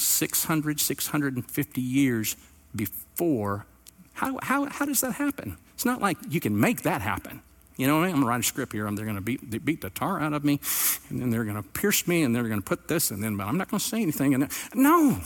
600, 0.03 0.81
650 0.81 1.81
years 1.81 2.37
before. 2.75 3.67
How, 4.15 4.39
how, 4.43 4.67
how 4.67 4.85
does 4.85 5.01
that 5.01 5.13
happen? 5.15 5.57
It's 5.75 5.85
not 5.85 6.01
like 6.01 6.17
you 6.29 6.41
can 6.41 6.59
make 6.59 6.83
that 6.83 7.03
happen. 7.03 7.43
You 7.77 7.87
know 7.87 7.97
what 7.97 8.05
I 8.05 8.07
mean? 8.07 8.15
I'm 8.15 8.21
going 8.21 8.27
to 8.27 8.29
write 8.29 8.41
a 8.41 8.45
script 8.45 8.73
here. 8.73 8.91
They're 8.91 9.05
going 9.05 9.17
to 9.17 9.23
beat, 9.23 9.65
beat 9.65 9.81
the 9.81 9.91
tar 9.91 10.21
out 10.21 10.33
of 10.33 10.45
me, 10.45 10.61
and 11.09 11.21
then 11.21 11.31
they're 11.31 11.45
going 11.45 11.57
to 11.57 11.63
pierce 11.63 12.07
me, 12.07 12.23
and 12.23 12.35
they're 12.35 12.43
going 12.45 12.61
to 12.61 12.65
put 12.65 12.89
this, 12.89 13.11
and 13.11 13.23
then, 13.23 13.37
but 13.37 13.47
I'm 13.47 13.57
not 13.57 13.71
going 13.71 13.81
to 13.81 13.85
say 13.85 14.03
anything. 14.03 14.35
And 14.35 14.49
no, 14.75 15.19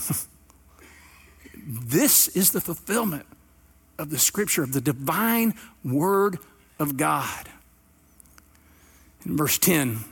this 1.66 2.28
is 2.28 2.52
the 2.52 2.60
fulfillment 2.60 3.26
of 3.98 4.10
the 4.10 4.18
scripture, 4.18 4.62
of 4.62 4.72
the 4.72 4.80
divine 4.80 5.54
word 5.84 6.38
of 6.78 6.96
God. 6.96 7.48
In 9.24 9.36
verse 9.36 9.58
10, 9.58 10.04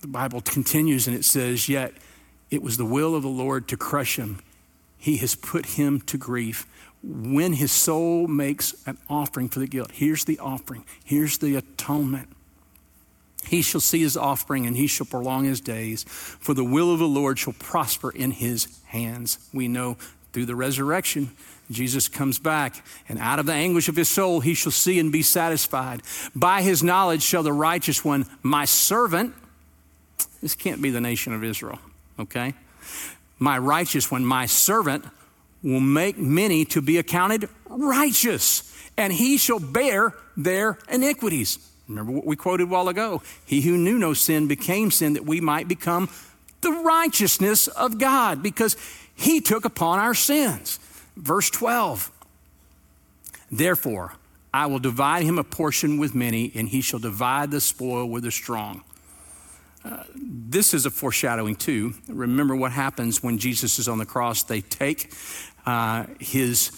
the 0.00 0.06
Bible 0.06 0.40
continues 0.42 1.08
and 1.08 1.16
it 1.16 1.24
says, 1.24 1.68
Yet 1.68 1.94
it 2.54 2.62
was 2.62 2.76
the 2.76 2.84
will 2.84 3.16
of 3.16 3.22
the 3.22 3.28
Lord 3.28 3.66
to 3.68 3.76
crush 3.76 4.16
him. 4.16 4.38
He 4.96 5.16
has 5.18 5.34
put 5.34 5.66
him 5.66 6.00
to 6.02 6.16
grief. 6.16 6.66
When 7.02 7.54
his 7.54 7.72
soul 7.72 8.26
makes 8.28 8.74
an 8.86 8.96
offering 9.10 9.48
for 9.48 9.58
the 9.58 9.66
guilt, 9.66 9.90
here's 9.92 10.24
the 10.24 10.38
offering, 10.38 10.84
here's 11.04 11.38
the 11.38 11.56
atonement. 11.56 12.28
He 13.46 13.60
shall 13.60 13.80
see 13.80 14.00
his 14.00 14.16
offspring 14.16 14.66
and 14.66 14.76
he 14.76 14.86
shall 14.86 15.04
prolong 15.04 15.44
his 15.44 15.60
days, 15.60 16.04
for 16.04 16.54
the 16.54 16.64
will 16.64 16.92
of 16.92 17.00
the 17.00 17.08
Lord 17.08 17.38
shall 17.38 17.52
prosper 17.54 18.10
in 18.10 18.30
his 18.30 18.80
hands. 18.86 19.38
We 19.52 19.68
know 19.68 19.98
through 20.32 20.46
the 20.46 20.56
resurrection, 20.56 21.32
Jesus 21.70 22.08
comes 22.08 22.38
back, 22.38 22.84
and 23.08 23.18
out 23.18 23.38
of 23.38 23.46
the 23.46 23.52
anguish 23.52 23.88
of 23.88 23.96
his 23.96 24.08
soul 24.08 24.40
he 24.40 24.54
shall 24.54 24.72
see 24.72 24.98
and 24.98 25.12
be 25.12 25.22
satisfied. 25.22 26.02
By 26.34 26.62
his 26.62 26.82
knowledge 26.82 27.22
shall 27.22 27.42
the 27.42 27.52
righteous 27.52 28.04
one, 28.04 28.26
my 28.42 28.64
servant, 28.64 29.34
this 30.40 30.54
can't 30.54 30.80
be 30.80 30.90
the 30.90 31.00
nation 31.00 31.34
of 31.34 31.42
Israel 31.42 31.78
okay? 32.18 32.54
My 33.38 33.58
righteous 33.58 34.10
one, 34.10 34.24
my 34.24 34.46
servant, 34.46 35.04
will 35.62 35.80
make 35.80 36.18
many 36.18 36.64
to 36.66 36.82
be 36.82 36.98
accounted 36.98 37.48
righteous, 37.68 38.72
and 38.96 39.12
he 39.12 39.36
shall 39.36 39.58
bear 39.58 40.14
their 40.36 40.78
iniquities. 40.90 41.58
Remember 41.88 42.12
what 42.12 42.26
we 42.26 42.36
quoted 42.36 42.64
a 42.64 42.66
while 42.66 42.88
ago? 42.88 43.22
He 43.44 43.62
who 43.62 43.76
knew 43.76 43.98
no 43.98 44.14
sin 44.14 44.46
became 44.46 44.90
sin 44.90 45.14
that 45.14 45.24
we 45.24 45.40
might 45.40 45.68
become 45.68 46.08
the 46.60 46.72
righteousness 46.72 47.68
of 47.68 47.98
God 47.98 48.42
because 48.42 48.76
he 49.14 49.40
took 49.40 49.64
upon 49.64 49.98
our 49.98 50.14
sins. 50.14 50.78
Verse 51.16 51.50
12 51.50 52.10
Therefore, 53.50 54.14
I 54.52 54.66
will 54.66 54.78
divide 54.78 55.24
him 55.24 55.38
a 55.38 55.44
portion 55.44 55.98
with 55.98 56.14
many, 56.14 56.52
and 56.54 56.68
he 56.68 56.80
shall 56.80 57.00
divide 57.00 57.50
the 57.50 57.60
spoil 57.60 58.06
with 58.08 58.24
the 58.24 58.30
strong 58.30 58.82
this 60.14 60.72
is 60.74 60.86
a 60.86 60.90
foreshadowing 60.90 61.56
too. 61.56 61.94
Remember 62.08 62.56
what 62.56 62.72
happens 62.72 63.22
when 63.22 63.38
Jesus 63.38 63.78
is 63.78 63.88
on 63.88 63.98
the 63.98 64.06
cross. 64.06 64.42
They 64.42 64.60
take 64.60 65.12
uh, 65.66 66.06
his, 66.18 66.70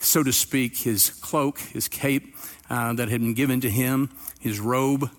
so 0.00 0.22
to 0.22 0.32
speak, 0.32 0.78
his 0.78 1.10
cloak, 1.10 1.58
his 1.58 1.88
cape 1.88 2.36
uh, 2.70 2.92
that 2.94 3.08
had 3.08 3.20
been 3.20 3.34
given 3.34 3.60
to 3.62 3.70
him, 3.70 4.10
his 4.40 4.60
robe, 4.60 5.10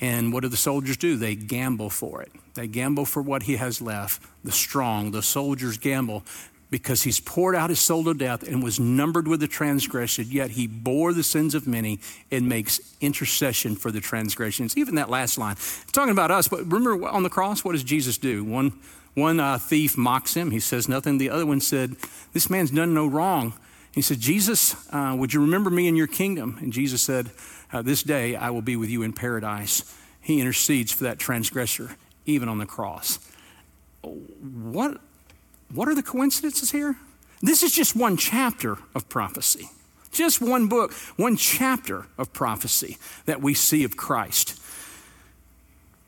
and 0.00 0.32
what 0.32 0.42
do 0.42 0.48
the 0.48 0.56
soldiers 0.56 0.96
do? 0.96 1.16
They 1.16 1.36
gamble 1.36 1.88
for 1.88 2.22
it. 2.22 2.32
They 2.54 2.66
gamble 2.66 3.04
for 3.04 3.22
what 3.22 3.44
he 3.44 3.56
has 3.56 3.80
left. 3.80 4.20
The 4.42 4.50
strong, 4.50 5.12
the 5.12 5.22
soldiers 5.22 5.78
gamble 5.78 6.24
because 6.72 7.02
he's 7.02 7.20
poured 7.20 7.54
out 7.54 7.68
his 7.68 7.78
soul 7.78 8.02
to 8.02 8.14
death 8.14 8.42
and 8.48 8.62
was 8.62 8.80
numbered 8.80 9.28
with 9.28 9.40
the 9.40 9.46
transgression, 9.46 10.24
yet 10.30 10.52
he 10.52 10.66
bore 10.66 11.12
the 11.12 11.22
sins 11.22 11.54
of 11.54 11.66
many 11.66 12.00
and 12.30 12.48
makes 12.48 12.80
intercession 13.02 13.76
for 13.76 13.92
the 13.92 14.00
transgressions. 14.00 14.74
Even 14.74 14.94
that 14.94 15.10
last 15.10 15.36
line, 15.36 15.54
talking 15.92 16.12
about 16.12 16.30
us, 16.30 16.48
but 16.48 16.60
remember 16.64 17.06
on 17.06 17.22
the 17.24 17.28
cross, 17.28 17.62
what 17.62 17.72
does 17.72 17.84
Jesus 17.84 18.16
do? 18.16 18.42
One, 18.42 18.72
one 19.12 19.38
uh, 19.38 19.58
thief 19.58 19.98
mocks 19.98 20.32
him. 20.32 20.50
He 20.50 20.60
says 20.60 20.88
nothing. 20.88 21.18
The 21.18 21.28
other 21.28 21.44
one 21.44 21.60
said, 21.60 21.94
This 22.32 22.48
man's 22.48 22.70
done 22.70 22.94
no 22.94 23.06
wrong. 23.06 23.52
He 23.92 24.00
said, 24.00 24.18
Jesus, 24.18 24.74
uh, 24.90 25.14
would 25.18 25.34
you 25.34 25.42
remember 25.42 25.68
me 25.68 25.88
in 25.88 25.94
your 25.94 26.06
kingdom? 26.06 26.56
And 26.62 26.72
Jesus 26.72 27.02
said, 27.02 27.30
uh, 27.70 27.82
This 27.82 28.02
day 28.02 28.34
I 28.34 28.48
will 28.48 28.62
be 28.62 28.76
with 28.76 28.88
you 28.88 29.02
in 29.02 29.12
paradise. 29.12 29.94
He 30.22 30.40
intercedes 30.40 30.90
for 30.90 31.04
that 31.04 31.18
transgressor, 31.18 31.96
even 32.24 32.48
on 32.48 32.56
the 32.56 32.64
cross. 32.64 33.18
What 34.00 34.98
what 35.74 35.88
are 35.88 35.94
the 35.94 36.02
coincidences 36.02 36.70
here? 36.70 36.96
This 37.40 37.62
is 37.62 37.74
just 37.74 37.96
one 37.96 38.16
chapter 38.16 38.78
of 38.94 39.08
prophecy, 39.08 39.68
just 40.12 40.40
one 40.40 40.68
book, 40.68 40.92
one 41.16 41.36
chapter 41.36 42.06
of 42.16 42.32
prophecy 42.32 42.98
that 43.26 43.42
we 43.42 43.54
see 43.54 43.84
of 43.84 43.96
Christ. 43.96 44.60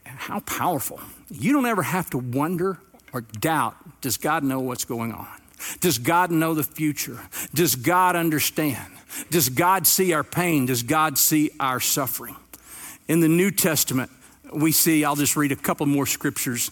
How 0.04 0.40
powerful. 0.40 1.00
You 1.28 1.52
don't 1.52 1.66
ever 1.66 1.82
have 1.82 2.08
to 2.10 2.18
wonder 2.18 2.78
or 3.12 3.22
doubt 3.22 3.76
does 4.00 4.16
God 4.16 4.44
know 4.44 4.60
what's 4.60 4.84
going 4.84 5.12
on? 5.12 5.26
Does 5.80 5.98
God 5.98 6.30
know 6.30 6.54
the 6.54 6.62
future? 6.62 7.18
Does 7.52 7.74
God 7.74 8.16
understand? 8.16 8.92
Does 9.30 9.48
God 9.48 9.86
see 9.86 10.12
our 10.12 10.24
pain? 10.24 10.66
Does 10.66 10.82
God 10.82 11.18
see 11.18 11.50
our 11.58 11.80
suffering? 11.80 12.36
In 13.08 13.20
the 13.20 13.28
New 13.28 13.50
Testament, 13.50 14.10
we 14.52 14.72
see, 14.72 15.04
I'll 15.04 15.16
just 15.16 15.36
read 15.36 15.52
a 15.52 15.56
couple 15.56 15.86
more 15.86 16.06
scriptures 16.06 16.70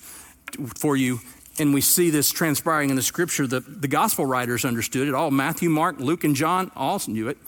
for 0.76 0.96
you 0.96 1.20
and 1.58 1.74
we 1.74 1.80
see 1.80 2.10
this 2.10 2.30
transpiring 2.30 2.90
in 2.90 2.96
the 2.96 3.02
scripture. 3.02 3.46
The, 3.46 3.60
the 3.60 3.88
gospel 3.88 4.24
writers 4.24 4.64
understood 4.64 5.08
it 5.08 5.14
all. 5.14 5.30
Matthew, 5.30 5.68
Mark, 5.68 5.98
Luke, 5.98 6.24
and 6.24 6.34
John 6.34 6.70
all 6.74 7.00
knew 7.06 7.28
it. 7.28 7.38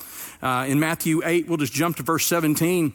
Uh, 0.43 0.67
in 0.69 0.79
Matthew 0.79 1.23
8, 1.25 1.49
we'll 1.49 1.59
just 1.59 1.73
jump 1.73 1.97
to 1.97 2.03
verse 2.03 2.27
17. 2.27 2.93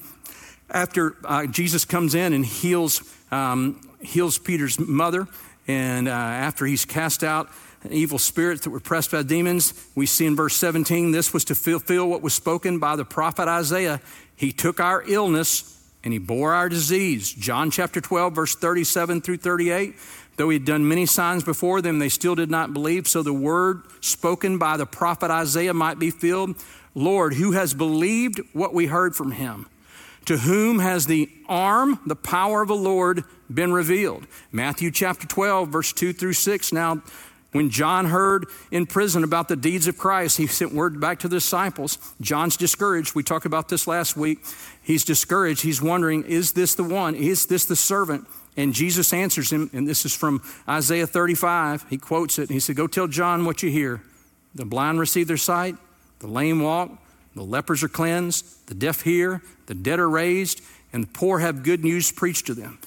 After 0.69 1.15
uh, 1.26 1.48
Jesus 1.48 1.86
comes 1.86 2.13
in 2.13 2.34
and 2.34 2.45
heals, 2.45 3.02
um, 3.32 3.82
heals 4.02 4.38
Peter's 4.38 4.80
mother, 4.80 5.28
and 5.67 6.08
uh, 6.08 6.12
after 6.12 6.65
he's 6.65 6.86
cast 6.86 7.24
out 7.24 7.50
evil 7.89 8.19
spirits 8.19 8.63
that 8.63 8.69
were 8.69 8.80
pressed 8.80 9.12
by 9.12 9.24
demons, 9.24 9.74
we 9.95 10.06
see 10.06 10.26
in 10.26 10.36
verse 10.36 10.56
17 10.58 11.12
this 11.12 11.34
was 11.34 11.45
to 11.45 11.56
fulfill 11.56 12.08
what 12.08 12.22
was 12.22 12.34
spoken 12.34 12.80
by 12.80 12.95
the 12.95 13.06
prophet 13.06 13.48
Isaiah. 13.48 14.02
He 14.36 14.52
took 14.52 14.80
our 14.80 15.04
illness 15.08 15.78
and 16.04 16.13
he 16.13 16.19
bore 16.19 16.54
our 16.54 16.69
disease. 16.69 17.32
John 17.32 17.72
chapter 17.72 18.00
12, 18.00 18.34
verse 18.34 18.56
37 18.56 19.22
through 19.22 19.38
38. 19.38 19.95
Though 20.39 20.47
he 20.47 20.56
had 20.56 20.63
done 20.63 20.88
many 20.88 21.06
signs 21.06 21.43
before 21.43 21.82
them, 21.82 21.99
they 21.99 22.08
still 22.08 22.34
did 22.34 22.49
not 22.49 22.73
believe. 22.73 23.10
So 23.10 23.21
the 23.21 23.34
word 23.34 23.82
spoken 23.99 24.58
by 24.58 24.78
the 24.78 24.86
prophet 24.86 25.30
Isaiah 25.30 25.73
might 25.73 25.99
be 25.99 26.12
filled 26.12 26.56
Lord, 26.95 27.34
who 27.34 27.52
has 27.52 27.73
believed 27.73 28.39
what 28.54 28.73
we 28.73 28.86
heard 28.86 29.17
from 29.17 29.34
him? 29.34 29.67
To 30.28 30.38
whom 30.38 30.80
has 30.80 31.08
the 31.08 31.30
arm, 31.49 31.99
the 32.06 32.15
power 32.15 32.62
of 32.62 32.69
the 32.69 32.75
Lord, 32.75 33.25
been 33.54 33.73
revealed? 33.73 34.28
Matthew 34.49 34.91
chapter 34.91 35.28
12, 35.28 35.67
verse 35.67 35.91
2 35.91 36.13
through 36.13 36.32
6. 36.32 36.71
Now, 36.71 37.02
when 37.52 37.69
John 37.69 38.06
heard 38.06 38.45
in 38.71 38.86
prison 38.86 39.25
about 39.25 39.49
the 39.49 39.58
deeds 39.58 39.88
of 39.88 39.97
Christ, 39.97 40.38
he 40.38 40.47
sent 40.47 40.74
word 40.74 41.01
back 41.01 41.20
to 41.20 41.28
the 41.28 41.36
disciples. 41.36 41.97
John's 42.22 42.55
discouraged. 42.55 43.13
We 43.13 43.24
talked 43.24 43.45
about 43.45 43.68
this 43.68 43.88
last 43.88 44.16
week. 44.16 44.39
He's 44.82 45.03
discouraged. 45.03 45.63
He's 45.63 45.82
wondering, 45.82 46.24
is 46.24 46.53
this 46.53 46.76
the 46.76 46.84
one? 46.86 47.13
Is 47.13 47.47
this 47.47 47.66
the 47.66 47.76
servant? 47.76 48.26
And 48.60 48.74
Jesus 48.74 49.14
answers 49.14 49.53
him, 49.53 49.70
and 49.72 49.88
this 49.88 50.03
is 50.03 50.14
from 50.14 50.43
Isaiah 50.68 51.07
35. 51.07 51.86
He 51.89 51.97
quotes 51.97 52.38
it, 52.38 52.41
and 52.41 52.49
he 52.49 52.60
said, 52.60 52.76
Go 52.76 52.88
tell 52.88 53.07
John 53.07 53.45
what 53.45 53.64
you 53.64 53.72
hear. 53.72 54.01
The 54.53 54.66
blind 54.66 54.99
receive 54.99 55.30
their 55.30 55.38
sight, 55.38 55.78
the 56.20 56.28
lame 56.28 56.60
walk, 56.60 56.91
the 57.36 57.41
lepers 57.41 57.84
are 57.84 57.88
cleansed, 57.88 58.68
the 58.68 58.74
deaf 58.74 59.03
hear, 59.03 59.41
the 59.68 59.76
dead 59.76 59.97
are 59.97 60.10
raised, 60.10 60.62
and 60.91 61.05
the 61.05 61.07
poor 61.07 61.39
have 61.39 61.64
good 61.64 61.86
news 61.86 62.12
preached 62.12 62.47
to 62.47 62.53
them. 62.53 62.80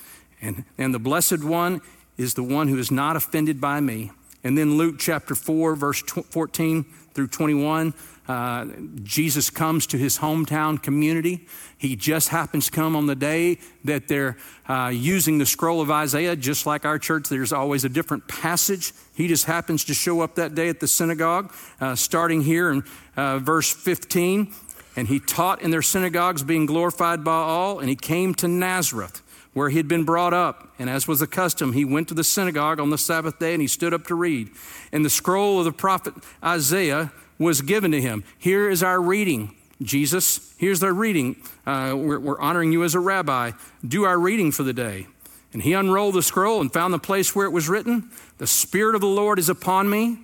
And, 0.43 0.67
and 0.77 0.93
the 0.93 0.99
blessed 0.99 1.43
one 1.43 1.81
is 2.19 2.35
the 2.35 2.43
one 2.43 2.69
who 2.69 2.77
is 2.77 2.91
not 2.91 3.17
offended 3.17 3.59
by 3.59 3.81
me. 3.81 4.11
And 4.45 4.59
then 4.59 4.77
Luke 4.77 4.97
chapter 4.99 5.35
4, 5.35 5.75
verse 5.75 6.03
14 6.03 6.85
through 7.15 7.29
21, 7.29 7.95
uh, 8.29 8.67
Jesus 9.03 9.51
comes 9.51 9.87
to 9.89 9.99
his 9.99 10.19
hometown 10.19 10.81
community. 10.81 11.47
He 11.77 11.97
just 11.97 12.29
happens 12.29 12.67
to 12.67 12.73
come 12.73 12.95
on 12.95 13.07
the 13.07 13.17
day 13.17 13.59
that 13.85 14.07
they're 14.07 14.37
uh, 14.69 14.93
using 14.95 15.39
the 15.39 15.47
scroll 15.47 15.81
of 15.81 15.91
Isaiah, 15.91 16.37
just 16.37 16.67
like 16.67 16.85
our 16.85 16.99
church. 16.99 17.29
There's 17.29 17.53
always 17.53 17.85
a 17.85 17.89
different 17.89 18.29
passage. 18.29 18.93
He 19.15 19.27
just 19.27 19.47
happens 19.47 19.85
to 19.87 19.95
show 19.95 20.21
up 20.21 20.37
that 20.37 20.55
day 20.55 20.69
at 20.69 20.81
the 20.81 20.89
synagogue, 20.89 21.53
uh, 21.81 21.95
starting 21.97 22.43
here 22.43 22.71
in 22.71 22.85
uh, 23.17 23.39
verse 23.39 23.73
15. 23.73 24.53
And 24.95 25.09
he 25.09 25.19
taught 25.19 25.63
in 25.63 25.71
their 25.71 25.83
synagogues, 25.83 26.43
being 26.43 26.67
glorified 26.67 27.25
by 27.25 27.33
all. 27.33 27.81
And 27.81 27.89
he 27.89 27.97
came 27.97 28.35
to 28.37 28.49
Nazareth 28.49 29.22
where 29.53 29.69
he 29.69 29.77
had 29.77 29.89
been 29.89 30.05
brought 30.05 30.33
up. 30.35 30.69
And 30.79 30.89
as 30.89 31.07
was 31.07 31.21
the 31.21 31.27
custom, 31.27 31.73
he 31.73 31.85
went 31.85 32.09
to 32.09 32.15
the 32.15 32.25
synagogue 32.25 32.81
on 32.81 32.91
the 32.91 32.99
Sabbath 32.99 33.39
day 33.39 33.53
and 33.53 33.61
he 33.61 33.69
stood 33.69 33.93
up 33.93 34.07
to 34.07 34.15
read. 34.15 34.51
And 34.93 35.05
the 35.05 35.11
scroll 35.11 35.59
of 35.59 35.65
the 35.65 35.73
prophet 35.73 36.15
Isaiah 36.43 37.13
was 37.39 37.61
given 37.61 37.91
to 37.93 38.01
him. 38.01 38.25
Here 38.39 38.71
is 38.71 38.83
our 38.83 39.01
reading. 39.01 39.55
Jesus, 39.83 40.55
here's 40.59 40.81
their 40.81 40.95
reading. 40.95 41.37
Uh, 41.67 41.95
we're, 41.97 42.19
we're 42.21 42.41
honoring 42.41 42.73
you 42.73 42.85
as 42.85 42.95
a 42.95 43.01
rabbi. 43.01 43.53
Do 43.87 44.05
our 44.05 44.19
reading 44.19 44.53
for 44.53 44.63
the 44.63 44.73
day. 44.73 45.07
And 45.53 45.63
he 45.63 45.75
unrolled 45.75 46.15
the 46.15 46.23
scroll 46.23 46.61
and 46.61 46.73
found 46.73 46.95
the 46.95 46.99
place 46.99 47.35
where 47.35 47.47
it 47.47 47.51
was 47.51 47.69
written 47.69 48.11
The 48.39 48.47
Spirit 48.47 48.95
of 48.95 49.01
the 49.01 49.07
Lord 49.07 49.39
is 49.39 49.49
upon 49.49 49.91
me. 49.91 50.19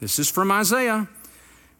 This 0.00 0.18
is 0.18 0.30
from 0.30 0.52
Isaiah. 0.52 1.08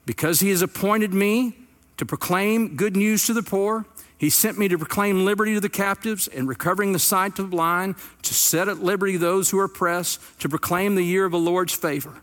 Because 0.07 0.40
he 0.40 0.51
has 0.51 0.62
appointed 0.62 1.12
me 1.12 1.55
to 1.99 2.07
proclaim 2.07 2.76
good 2.76 2.96
news 2.96 3.26
to 3.26 3.34
the 3.34 3.42
poor. 3.42 3.84
He 4.19 4.31
sent 4.31 4.59
me 4.59 4.66
to 4.69 4.77
proclaim 4.77 5.25
liberty 5.25 5.55
to 5.55 5.61
the 5.61 5.69
captives 5.69 6.27
and 6.27 6.49
recovering 6.49 6.93
the 6.93 6.99
sight 6.99 7.37
to 7.37 7.43
the 7.43 7.49
blind, 7.49 7.95
to 8.23 8.35
set 8.35 8.69
at 8.69 8.79
liberty 8.79 9.16
those 9.16 9.51
who 9.51 9.59
are 9.61 9.64
oppressed, 9.64 10.21
to 10.41 10.49
proclaim 10.49 10.97
the 10.97 11.05
year 11.05 11.25
of 11.25 11.33
the 11.33 11.39
Lord's 11.39 11.73
favor. 11.73 12.14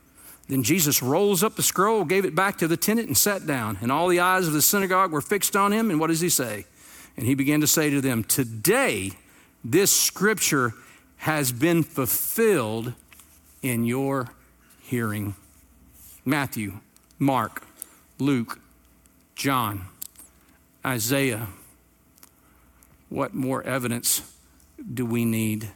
Then 0.50 0.62
Jesus 0.62 1.02
rolls 1.02 1.41
up 1.41 1.56
the 1.56 1.64
scroll, 1.64 2.04
gave 2.04 2.26
it 2.26 2.36
back 2.36 2.58
to 2.58 2.68
the 2.68 2.78
tenant, 2.78 3.08
and 3.08 3.18
sat 3.18 3.48
down. 3.48 3.78
And 3.82 3.91
all 3.91 4.10
the 4.10 4.20
eyes 4.20 4.46
of 4.46 4.54
the 4.54 4.62
synagogue 4.62 5.12
were 5.12 5.22
fixed 5.22 5.56
on 5.56 5.72
him. 5.72 5.89
And 5.89 6.00
what 6.00 6.08
does 6.08 6.22
he 6.22 6.30
say? 6.30 6.66
And 7.18 7.26
he 7.26 7.34
began 7.34 7.62
to 7.62 7.68
say 7.68 7.89
to 7.89 8.02
them, 8.02 8.24
Today 8.24 9.12
this 9.64 9.91
scripture 9.91 10.74
has 11.18 11.52
been 11.52 11.82
fulfilled 11.82 12.93
in 13.62 13.86
your 13.86 14.30
hearing. 14.82 15.36
Matthew, 16.26 16.80
Mark, 17.18 17.64
Luke, 18.20 18.60
John, 19.36 19.86
Isaiah, 20.86 21.48
what 23.10 23.34
more 23.34 23.64
evidence 23.64 24.22
do 24.93 25.06
we 25.06 25.26
need? 25.26 25.70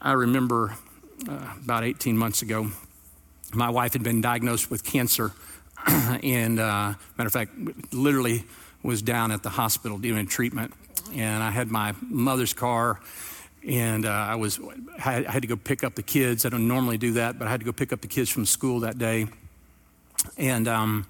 I 0.00 0.12
remember 0.12 0.76
uh, 1.28 1.54
about 1.62 1.84
18 1.84 2.16
months 2.16 2.42
ago, 2.42 2.70
my 3.54 3.70
wife 3.70 3.92
had 3.92 4.02
been 4.02 4.20
diagnosed 4.20 4.70
with 4.70 4.84
cancer. 4.84 5.32
and, 5.86 6.58
uh, 6.58 6.94
matter 7.16 7.26
of 7.26 7.32
fact, 7.32 7.52
literally 7.92 8.44
was 8.82 9.02
down 9.02 9.30
at 9.30 9.42
the 9.42 9.50
hospital 9.50 9.98
doing 9.98 10.26
treatment. 10.26 10.74
And 11.14 11.42
I 11.42 11.50
had 11.50 11.70
my 11.70 11.94
mother's 12.00 12.54
car, 12.54 13.00
and 13.66 14.06
uh, 14.06 14.10
I 14.10 14.36
was 14.36 14.58
I 15.04 15.22
had 15.22 15.42
to 15.42 15.48
go 15.48 15.56
pick 15.56 15.84
up 15.84 15.94
the 15.94 16.02
kids. 16.02 16.46
I 16.46 16.48
don't 16.48 16.66
normally 16.66 16.98
do 16.98 17.12
that, 17.12 17.38
but 17.38 17.46
I 17.46 17.50
had 17.50 17.60
to 17.60 17.66
go 17.66 17.72
pick 17.72 17.92
up 17.92 18.00
the 18.00 18.08
kids 18.08 18.30
from 18.30 18.46
school 18.46 18.80
that 18.80 18.98
day. 18.98 19.26
And 20.36 20.66
um, 20.68 21.06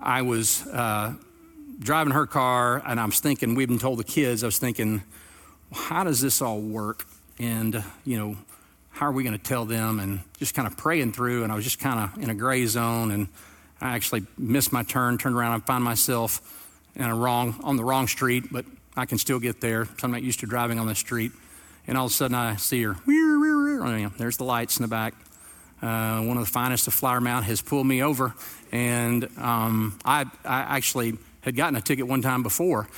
I 0.00 0.22
was 0.22 0.66
uh, 0.68 1.14
driving 1.78 2.12
her 2.12 2.26
car, 2.26 2.82
and 2.86 2.98
I 2.98 3.04
was 3.04 3.20
thinking, 3.20 3.54
we've 3.54 3.68
been 3.68 3.78
told 3.78 3.98
the 3.98 4.04
kids, 4.04 4.42
I 4.42 4.46
was 4.46 4.58
thinking, 4.58 5.02
how 5.72 6.04
does 6.04 6.20
this 6.20 6.42
all 6.42 6.60
work? 6.60 7.06
And, 7.38 7.82
you 8.04 8.18
know, 8.18 8.36
how 8.90 9.06
are 9.06 9.12
we 9.12 9.22
going 9.22 9.36
to 9.36 9.42
tell 9.42 9.64
them? 9.64 10.00
And 10.00 10.20
just 10.38 10.54
kind 10.54 10.66
of 10.66 10.76
praying 10.76 11.12
through, 11.12 11.44
and 11.44 11.52
I 11.52 11.54
was 11.54 11.64
just 11.64 11.78
kind 11.78 12.00
of 12.00 12.22
in 12.22 12.30
a 12.30 12.34
gray 12.34 12.66
zone, 12.66 13.10
and 13.10 13.28
I 13.80 13.94
actually 13.94 14.26
missed 14.36 14.72
my 14.72 14.82
turn, 14.82 15.18
turned 15.18 15.36
around, 15.36 15.54
and 15.54 15.64
find 15.64 15.84
myself 15.84 16.40
in 16.96 17.04
a 17.04 17.14
wrong, 17.14 17.60
on 17.62 17.76
the 17.76 17.84
wrong 17.84 18.08
street, 18.08 18.44
but 18.50 18.64
I 18.96 19.06
can 19.06 19.18
still 19.18 19.38
get 19.38 19.60
there. 19.60 19.84
So 19.84 19.92
I'm 20.02 20.10
not 20.10 20.22
used 20.22 20.40
to 20.40 20.46
driving 20.46 20.80
on 20.80 20.88
the 20.88 20.96
street. 20.96 21.30
And 21.86 21.96
all 21.96 22.06
of 22.06 22.10
a 22.10 22.14
sudden, 22.14 22.34
I 22.34 22.56
see 22.56 22.82
her. 22.82 22.96
There's 24.18 24.36
the 24.36 24.44
lights 24.44 24.78
in 24.78 24.82
the 24.82 24.88
back. 24.88 25.14
Uh, 25.80 26.22
one 26.22 26.36
of 26.36 26.44
the 26.44 26.50
finest 26.50 26.88
of 26.88 26.94
Flower 26.94 27.20
Mound 27.20 27.44
has 27.44 27.62
pulled 27.62 27.86
me 27.86 28.02
over, 28.02 28.34
and 28.72 29.28
um, 29.38 29.96
I, 30.04 30.22
I 30.44 30.76
actually 30.76 31.16
had 31.40 31.56
gotten 31.56 31.76
a 31.76 31.80
ticket 31.80 32.06
one 32.06 32.22
time 32.22 32.42
before, 32.42 32.88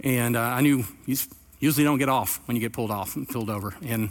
and 0.00 0.36
uh, 0.36 0.40
I 0.40 0.60
knew 0.60 0.84
you 1.06 1.16
usually 1.58 1.84
don't 1.84 1.98
get 1.98 2.08
off 2.08 2.40
when 2.46 2.56
you 2.56 2.60
get 2.60 2.72
pulled 2.72 2.90
off 2.90 3.16
and 3.16 3.28
pulled 3.28 3.50
over. 3.50 3.74
And 3.86 4.10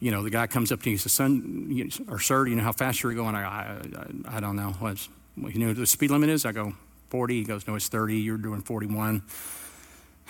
you 0.00 0.10
know, 0.10 0.22
the 0.22 0.30
guy 0.30 0.46
comes 0.46 0.70
up 0.70 0.82
to 0.82 0.90
you 0.90 0.94
and 0.94 1.00
says, 1.00 1.12
"Son, 1.12 1.90
or 2.08 2.20
sir, 2.20 2.44
do 2.44 2.50
you 2.50 2.56
know 2.56 2.62
how 2.62 2.72
fast 2.72 3.02
you're 3.02 3.14
going?" 3.14 3.34
I, 3.34 3.44
I, 3.44 4.36
I 4.36 4.40
don't 4.40 4.56
know. 4.56 4.74
Well, 4.80 4.94
you 5.36 5.58
know 5.58 5.72
the 5.72 5.86
speed 5.86 6.10
limit 6.10 6.30
is? 6.30 6.44
I 6.44 6.52
go 6.52 6.74
40. 7.10 7.34
He 7.34 7.44
goes, 7.44 7.66
"No, 7.66 7.74
it's 7.74 7.88
30. 7.88 8.16
You're 8.18 8.38
doing 8.38 8.60
41." 8.60 9.22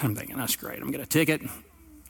I'm 0.01 0.15
thinking 0.15 0.37
that's 0.37 0.57
great. 0.57 0.77
I'm 0.77 0.85
gonna 0.85 0.99
get 0.99 1.01
a 1.01 1.07
ticket. 1.07 1.43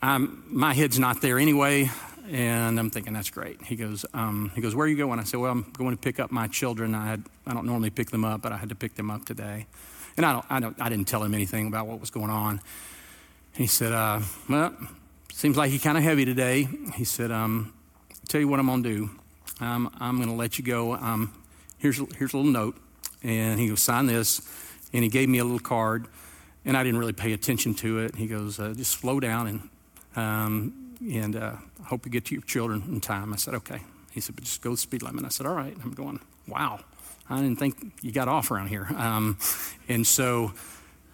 I'm, 0.01 0.43
my 0.47 0.73
head's 0.73 0.97
not 0.97 1.21
there 1.21 1.39
anyway, 1.39 1.89
and 2.29 2.79
I'm 2.79 2.89
thinking 2.89 3.11
that's 3.11 3.31
great. 3.31 3.61
He 3.61 3.75
goes, 3.75 4.05
um, 4.13 4.51
he 4.55 4.61
goes, 4.61 4.75
"Where 4.75 4.85
are 4.85 4.89
you 4.89 4.95
going?" 4.95 5.19
I 5.19 5.23
said, 5.23 5.39
"Well, 5.39 5.51
I'm 5.51 5.63
going 5.73 5.95
to 5.95 6.01
pick 6.01 6.19
up 6.19 6.31
my 6.31 6.47
children. 6.47 6.95
I 6.95 7.07
had, 7.07 7.23
I 7.45 7.53
don't 7.53 7.65
normally 7.65 7.89
pick 7.89 8.11
them 8.11 8.23
up, 8.23 8.41
but 8.41 8.51
I 8.51 8.57
had 8.57 8.69
to 8.69 8.75
pick 8.75 8.95
them 8.95 9.11
up 9.11 9.25
today." 9.25 9.65
And 10.19 10.25
I, 10.25 10.33
don't, 10.33 10.45
I, 10.49 10.59
don't, 10.59 10.81
I 10.81 10.89
didn't 10.89 11.07
tell 11.07 11.23
him 11.23 11.33
anything 11.33 11.67
about 11.67 11.87
what 11.87 12.01
was 12.01 12.09
going 12.09 12.29
on. 12.29 12.59
He 13.53 13.67
said, 13.67 13.93
uh, 13.93 14.19
Well, 14.49 14.75
seems 15.31 15.55
like 15.55 15.71
you're 15.71 15.79
kind 15.79 15.97
of 15.97 16.03
heavy 16.03 16.25
today. 16.25 16.67
He 16.95 17.05
said, 17.05 17.31
um, 17.31 17.73
Tell 18.27 18.41
you 18.41 18.49
what 18.49 18.59
I'm 18.59 18.65
going 18.65 18.83
to 18.83 18.89
do. 18.89 19.09
Um, 19.61 19.95
I'm 19.97 20.17
going 20.17 20.27
to 20.27 20.35
let 20.35 20.59
you 20.59 20.65
go. 20.65 20.95
Um, 20.95 21.33
here's, 21.77 22.01
here's 22.17 22.33
a 22.33 22.37
little 22.37 22.51
note. 22.51 22.75
And 23.23 23.61
he 23.61 23.69
goes, 23.69 23.81
Sign 23.81 24.07
this. 24.07 24.41
And 24.91 25.05
he 25.05 25.09
gave 25.09 25.29
me 25.29 25.37
a 25.37 25.45
little 25.45 25.57
card. 25.57 26.05
And 26.65 26.75
I 26.75 26.83
didn't 26.83 26.99
really 26.99 27.13
pay 27.13 27.31
attention 27.31 27.73
to 27.75 27.99
it. 27.99 28.15
He 28.15 28.27
goes, 28.27 28.59
uh, 28.59 28.73
Just 28.75 28.99
slow 28.99 29.21
down 29.21 29.47
and, 29.47 29.69
um, 30.17 30.95
and 31.01 31.37
uh, 31.37 31.53
hope 31.85 32.05
you 32.05 32.11
get 32.11 32.25
to 32.25 32.35
your 32.35 32.43
children 32.43 32.83
in 32.89 32.99
time. 32.99 33.31
I 33.31 33.37
said, 33.37 33.53
Okay. 33.53 33.79
He 34.11 34.19
said, 34.19 34.35
But 34.35 34.43
just 34.43 34.61
go 34.61 34.71
the 34.71 34.77
speed 34.77 35.01
limit. 35.01 35.23
I 35.23 35.29
said, 35.29 35.45
All 35.45 35.55
right. 35.55 35.77
I'm 35.81 35.93
going, 35.93 36.19
Wow. 36.45 36.81
I 37.29 37.41
didn't 37.41 37.57
think 37.59 37.75
you 38.01 38.11
got 38.11 38.27
off 38.27 38.49
around 38.49 38.67
here. 38.67 38.87
Um, 38.97 39.37
and 39.87 40.05
so, 40.05 40.51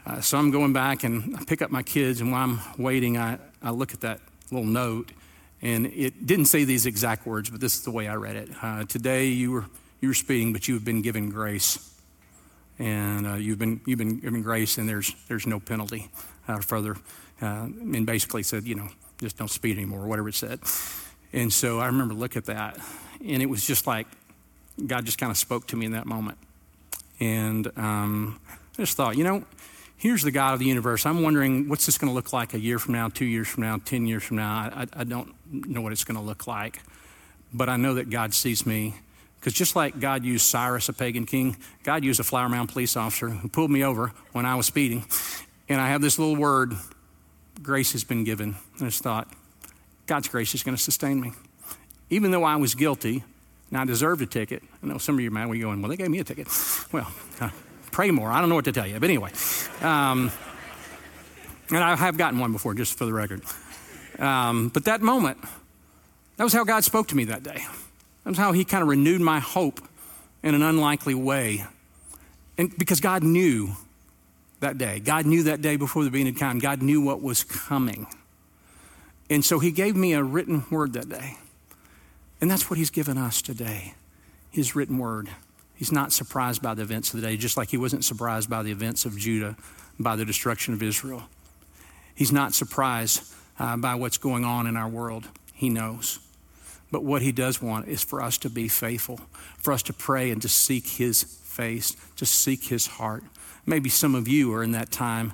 uh, 0.06 0.22
so 0.22 0.38
I'm 0.38 0.50
going 0.50 0.72
back 0.72 1.04
and 1.04 1.36
I 1.36 1.44
pick 1.44 1.62
up 1.62 1.72
my 1.72 1.84
kids, 1.84 2.22
and 2.22 2.32
while 2.32 2.44
I'm 2.44 2.60
waiting, 2.78 3.18
I, 3.18 3.38
I 3.62 3.72
look 3.72 3.94
at 3.94 4.02
that 4.02 4.22
little 4.50 4.66
note, 4.66 5.12
and 5.62 5.88
it 5.88 6.26
didn't 6.26 6.46
say 6.46 6.64
these 6.64 6.86
exact 6.86 7.26
words, 7.26 7.50
but 7.50 7.60
this 7.60 7.76
is 7.76 7.84
the 7.84 7.92
way 7.92 8.08
I 8.08 8.16
read 8.16 8.38
it. 8.38 8.50
Uh, 8.62 8.86
Today 8.86 9.28
you 9.28 9.52
were 9.52 9.66
you 10.02 10.10
were 10.10 10.14
speeding, 10.14 10.54
but 10.54 10.68
you 10.68 10.76
have 10.76 10.86
been 10.86 11.02
given 11.02 11.30
grace, 11.30 11.94
and 12.80 13.28
uh, 13.28 13.34
you've 13.34 13.60
been 13.60 13.82
you've 13.86 13.98
been 13.98 14.20
given 14.20 14.42
grace, 14.42 14.78
and 14.78 14.88
there's 14.88 15.14
there's 15.28 15.48
no 15.48 15.60
penalty 15.60 16.10
uh, 16.48 16.60
further. 16.60 16.96
Uh, 17.42 17.66
and 17.66 18.06
basically 18.06 18.44
said, 18.44 18.64
you 18.64 18.76
know, 18.76 18.88
just 19.20 19.38
don't 19.38 19.50
speed 19.50 19.78
anymore, 19.78 20.04
or 20.04 20.08
whatever 20.08 20.30
it 20.30 20.36
said. 20.36 20.60
And 21.34 21.52
so 21.52 21.80
I 21.80 21.88
remember 21.88 22.14
look 22.14 22.38
at 22.38 22.46
that, 22.46 22.78
and 23.26 23.42
it 23.42 23.48
was 23.48 23.68
just 23.68 23.88
like 23.88 24.08
God 24.84 25.06
just 25.06 25.18
kind 25.18 25.32
of 25.32 25.38
spoke 25.38 25.68
to 25.68 25.76
me 25.76 25.86
in 25.86 25.94
that 25.94 26.06
moment. 26.06 26.38
And 27.20 27.68
um, 27.78 28.40
I 28.50 28.82
just 28.82 28.98
thought, 28.98 29.18
you 29.18 29.24
know, 29.24 29.44
here's 29.98 30.22
the 30.22 30.32
God 30.32 30.54
of 30.54 30.60
the 30.60 30.66
universe. 30.66 31.06
I'm 31.06 31.22
wondering 31.22 31.70
what's 31.70 31.86
this 31.86 31.98
going 31.98 32.10
to 32.10 32.14
look 32.14 32.34
like 32.34 32.54
a 32.54 32.60
year 32.60 32.80
from 32.80 32.94
now, 32.94 33.10
two 33.10 33.26
years 33.26 33.48
from 33.48 33.64
now, 33.64 33.80
10 33.84 34.06
years 34.06 34.24
from 34.24 34.38
now. 34.38 34.72
I, 34.74 34.86
I 34.94 35.04
don't 35.04 35.34
know 35.52 35.82
what 35.82 35.92
it's 35.92 36.04
going 36.04 36.18
to 36.18 36.24
look 36.24 36.48
like. 36.48 36.82
But 37.54 37.70
I 37.70 37.78
know 37.78 37.94
that 37.96 38.10
God 38.10 38.34
sees 38.34 38.66
me. 38.66 38.96
Because 39.40 39.54
just 39.54 39.76
like 39.76 40.00
God 40.00 40.26
used 40.26 40.46
Cyrus, 40.46 40.90
a 40.90 40.94
pagan 40.94 41.26
king, 41.26 41.56
God 41.84 42.04
used 42.04 42.20
a 42.20 42.24
Flower 42.24 42.50
Mound 42.50 42.70
police 42.70 42.98
officer 42.98 43.30
who 43.30 43.48
pulled 43.48 43.70
me 43.70 43.84
over 43.84 44.12
when 44.32 44.46
I 44.46 44.56
was 44.56 44.66
speeding. 44.66 45.06
And 45.70 45.80
I 45.80 45.90
have 45.90 46.02
this 46.02 46.20
little 46.20 46.36
word 46.36 46.74
grace 47.62 47.94
has 47.94 48.04
been 48.04 48.24
given. 48.24 48.56
And 48.76 48.82
I 48.82 48.86
just 48.86 49.04
thought, 49.04 49.32
God's 50.08 50.28
grace 50.28 50.54
is 50.54 50.64
going 50.64 50.76
to 50.76 50.82
sustain 50.82 51.22
me. 51.22 51.32
Even 52.10 52.32
though 52.32 52.44
I 52.44 52.56
was 52.58 52.76
guilty, 52.76 53.24
and 53.76 53.82
I 53.82 53.86
deserved 53.86 54.22
a 54.22 54.26
ticket. 54.26 54.64
I 54.82 54.88
know 54.88 54.98
some 54.98 55.16
of 55.16 55.22
you 55.22 55.30
when 55.30 55.50
you're 55.50 55.68
going, 55.68 55.82
well, 55.82 55.90
they 55.90 55.98
gave 55.98 56.10
me 56.10 56.20
a 56.20 56.24
ticket. 56.24 56.48
Well, 56.94 57.12
uh, 57.42 57.50
pray 57.92 58.10
more. 58.10 58.32
I 58.32 58.40
don't 58.40 58.48
know 58.48 58.56
what 58.56 58.64
to 58.66 58.72
tell 58.72 58.88
you. 58.88 58.98
But 59.02 59.10
anyway, 59.10 59.32
um, 59.82 60.32
and 61.70 61.84
I 61.84 61.98
have 61.98 62.18
gotten 62.18 62.40
one 62.40 62.54
before, 62.54 62.74
just 62.74 62.98
for 62.98 63.04
the 63.04 63.12
record. 63.12 63.42
Um, 64.18 64.70
but 64.70 64.86
that 64.86 65.02
moment, 65.02 65.40
that 66.38 66.46
was 66.46 66.54
how 66.54 66.64
God 66.64 66.86
spoke 66.86 67.10
to 67.10 67.18
me 67.18 67.26
that 67.26 67.44
day. 67.44 67.66
That 68.24 68.30
was 68.30 68.38
how 68.38 68.54
He 68.54 68.64
kind 68.64 68.82
of 68.82 68.88
renewed 68.88 69.20
my 69.20 69.40
hope 69.40 69.82
in 70.42 70.56
an 70.56 70.62
unlikely 70.62 71.16
way. 71.16 71.66
And 72.58 72.74
because 72.78 73.02
God 73.02 73.24
knew 73.24 73.76
that 74.62 74.78
day, 74.78 75.02
God 75.02 75.26
knew 75.26 75.44
that 75.44 75.62
day 75.62 75.76
before 75.76 76.06
the 76.06 76.12
beginning 76.12 76.36
of 76.36 76.40
time, 76.40 76.60
God 76.60 76.82
knew 76.82 77.02
what 77.02 77.22
was 77.22 77.44
coming. 77.44 78.08
And 79.30 79.44
so 79.44 79.60
he 79.60 79.72
gave 79.72 79.98
me 79.98 80.14
a 80.14 80.24
written 80.24 80.64
word 80.72 80.94
that 80.94 81.10
day. 81.10 81.36
And 82.42 82.52
that's 82.52 82.70
what 82.70 82.78
he's 82.78 82.90
given 82.90 83.18
us 83.18 83.42
today 83.42 83.94
his 84.52 84.74
written 84.74 84.98
word. 84.98 85.30
He's 85.76 85.92
not 85.92 86.14
surprised 86.14 86.62
by 86.62 86.74
the 86.74 86.82
events 86.82 87.14
of 87.14 87.20
the 87.20 87.28
day, 87.28 87.36
just 87.36 87.58
like 87.58 87.72
he 87.72 87.78
wasn't 87.78 88.06
surprised 88.06 88.50
by 88.50 88.64
the 88.64 88.72
events 88.72 89.04
of 89.04 89.18
Judah, 89.18 89.58
by 90.00 90.16
the 90.16 90.24
destruction 90.24 90.74
of 90.74 90.82
Israel. 90.82 91.24
He's 92.16 92.32
not 92.32 92.54
surprised 92.54 93.34
uh, 93.60 93.76
by 93.76 93.96
what's 93.96 94.18
going 94.18 94.46
on 94.46 94.66
in 94.66 94.78
our 94.78 94.88
world. 94.88 95.28
He 95.54 95.70
knows. 95.70 96.20
But 96.92 97.04
what 97.04 97.22
he 97.22 97.34
does 97.34 97.62
want 97.62 97.90
is 97.90 98.04
for 98.04 98.22
us 98.22 98.38
to 98.40 98.50
be 98.50 98.70
faithful, 98.70 99.20
for 99.58 99.74
us 99.74 99.84
to 99.84 99.94
pray 99.94 100.32
and 100.32 100.42
to 100.42 100.48
seek 100.48 100.88
his 100.88 101.24
face, 101.24 101.96
to 102.16 102.26
seek 102.26 102.66
his 102.66 102.88
heart. 102.88 103.24
Maybe 103.66 103.90
some 103.90 104.16
of 104.16 104.30
you 104.30 104.54
are 104.54 104.64
in 104.64 104.72
that 104.72 104.92
time 104.92 105.34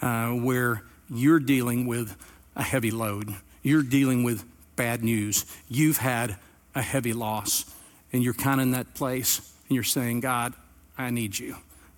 uh, 0.00 0.30
where 0.30 0.84
you're 1.10 1.40
dealing 1.40 1.86
with 1.86 2.16
a 2.56 2.62
heavy 2.62 2.90
load, 2.90 3.34
you're 3.62 3.82
dealing 3.82 4.24
with 4.24 4.44
bad 4.82 5.04
news, 5.04 5.46
you've 5.68 5.98
had 5.98 6.34
a 6.74 6.82
heavy 6.82 7.12
loss, 7.12 7.72
and 8.12 8.20
you're 8.20 8.34
kind 8.34 8.60
of 8.60 8.66
in 8.66 8.72
that 8.72 8.94
place 8.94 9.38
and 9.68 9.76
you're 9.76 9.84
saying, 9.84 10.18
God, 10.18 10.54
I 10.98 11.10
need 11.10 11.38
you. 11.38 11.54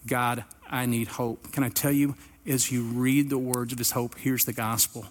God, 0.06 0.44
I 0.68 0.84
need 0.84 1.08
hope. 1.08 1.50
Can 1.50 1.64
I 1.64 1.70
tell 1.70 1.92
you, 1.92 2.14
as 2.46 2.70
you 2.70 2.82
read 2.82 3.30
the 3.30 3.38
words 3.38 3.72
of 3.72 3.78
his 3.78 3.92
hope, 3.92 4.18
here's 4.18 4.44
the 4.44 4.52
gospel. 4.52 5.06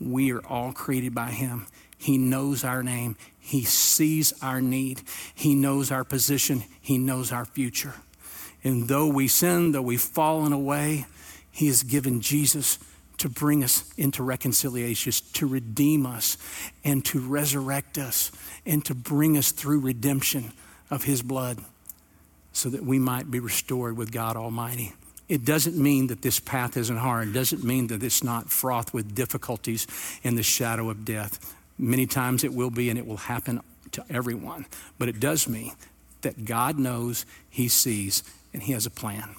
We 0.00 0.32
are 0.32 0.40
all 0.46 0.72
created 0.72 1.14
by 1.14 1.26
him. 1.26 1.66
He 1.98 2.16
knows 2.16 2.64
our 2.64 2.82
name. 2.82 3.16
He 3.38 3.62
sees 3.62 4.32
our 4.42 4.62
need. 4.62 5.02
He 5.34 5.54
knows 5.54 5.90
our 5.92 6.04
position. 6.04 6.64
He 6.80 6.96
knows 6.96 7.32
our 7.32 7.44
future. 7.44 7.96
And 8.64 8.88
though 8.88 9.08
we 9.08 9.28
sin, 9.28 9.72
though 9.72 9.82
we've 9.82 10.00
fallen 10.00 10.54
away, 10.54 11.04
He 11.50 11.66
has 11.66 11.82
given 11.82 12.22
Jesus 12.22 12.78
to 13.18 13.28
bring 13.28 13.64
us 13.64 13.84
into 13.96 14.22
reconciliation, 14.22 15.12
to 15.32 15.46
redeem 15.46 16.06
us, 16.06 16.36
and 16.84 17.04
to 17.06 17.20
resurrect 17.20 17.98
us, 17.98 18.30
and 18.64 18.84
to 18.84 18.94
bring 18.94 19.36
us 19.36 19.52
through 19.52 19.80
redemption 19.80 20.52
of 20.90 21.04
His 21.04 21.22
blood 21.22 21.58
so 22.52 22.70
that 22.70 22.84
we 22.84 22.98
might 22.98 23.30
be 23.30 23.40
restored 23.40 23.96
with 23.96 24.12
God 24.12 24.36
Almighty. 24.36 24.92
It 25.28 25.44
doesn't 25.44 25.76
mean 25.76 26.06
that 26.06 26.22
this 26.22 26.38
path 26.38 26.76
isn't 26.76 26.96
hard. 26.96 27.28
It 27.28 27.32
doesn't 27.32 27.64
mean 27.64 27.88
that 27.88 28.02
it's 28.02 28.22
not 28.22 28.50
fraught 28.50 28.94
with 28.94 29.14
difficulties 29.14 29.86
in 30.22 30.36
the 30.36 30.42
shadow 30.42 30.88
of 30.88 31.04
death. 31.04 31.54
Many 31.78 32.06
times 32.06 32.44
it 32.44 32.54
will 32.54 32.70
be, 32.70 32.88
and 32.88 32.98
it 32.98 33.06
will 33.06 33.16
happen 33.16 33.60
to 33.92 34.04
everyone. 34.08 34.66
But 34.98 35.08
it 35.08 35.20
does 35.20 35.48
mean 35.48 35.72
that 36.22 36.44
God 36.44 36.78
knows, 36.78 37.26
He 37.50 37.68
sees, 37.68 38.22
and 38.52 38.62
He 38.62 38.72
has 38.72 38.86
a 38.86 38.90
plan. 38.90 39.34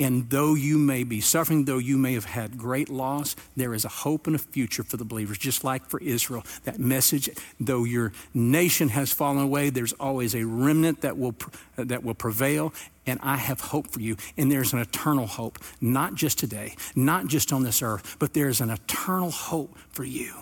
And 0.00 0.30
though 0.30 0.54
you 0.54 0.78
may 0.78 1.04
be 1.04 1.20
suffering, 1.20 1.66
though 1.66 1.78
you 1.78 1.98
may 1.98 2.14
have 2.14 2.24
had 2.24 2.56
great 2.56 2.88
loss, 2.88 3.36
there 3.54 3.74
is 3.74 3.84
a 3.84 3.88
hope 3.88 4.26
and 4.26 4.34
a 4.34 4.38
future 4.38 4.82
for 4.82 4.96
the 4.96 5.04
believers, 5.04 5.36
just 5.36 5.62
like 5.62 5.84
for 5.86 6.00
Israel. 6.00 6.42
That 6.64 6.78
message, 6.78 7.28
though 7.60 7.84
your 7.84 8.12
nation 8.32 8.88
has 8.88 9.12
fallen 9.12 9.44
away, 9.44 9.68
there's 9.68 9.92
always 9.92 10.34
a 10.34 10.44
remnant 10.44 11.02
that 11.02 11.18
will, 11.18 11.34
uh, 11.76 11.84
that 11.84 12.02
will 12.02 12.14
prevail. 12.14 12.72
And 13.06 13.20
I 13.22 13.36
have 13.36 13.60
hope 13.60 13.88
for 13.88 14.00
you. 14.00 14.16
And 14.38 14.50
there's 14.50 14.72
an 14.72 14.78
eternal 14.78 15.26
hope, 15.26 15.58
not 15.82 16.14
just 16.14 16.38
today, 16.38 16.76
not 16.96 17.26
just 17.26 17.52
on 17.52 17.62
this 17.62 17.82
earth, 17.82 18.16
but 18.18 18.32
there's 18.32 18.62
an 18.62 18.70
eternal 18.70 19.30
hope 19.30 19.76
for 19.90 20.04
you. 20.04 20.32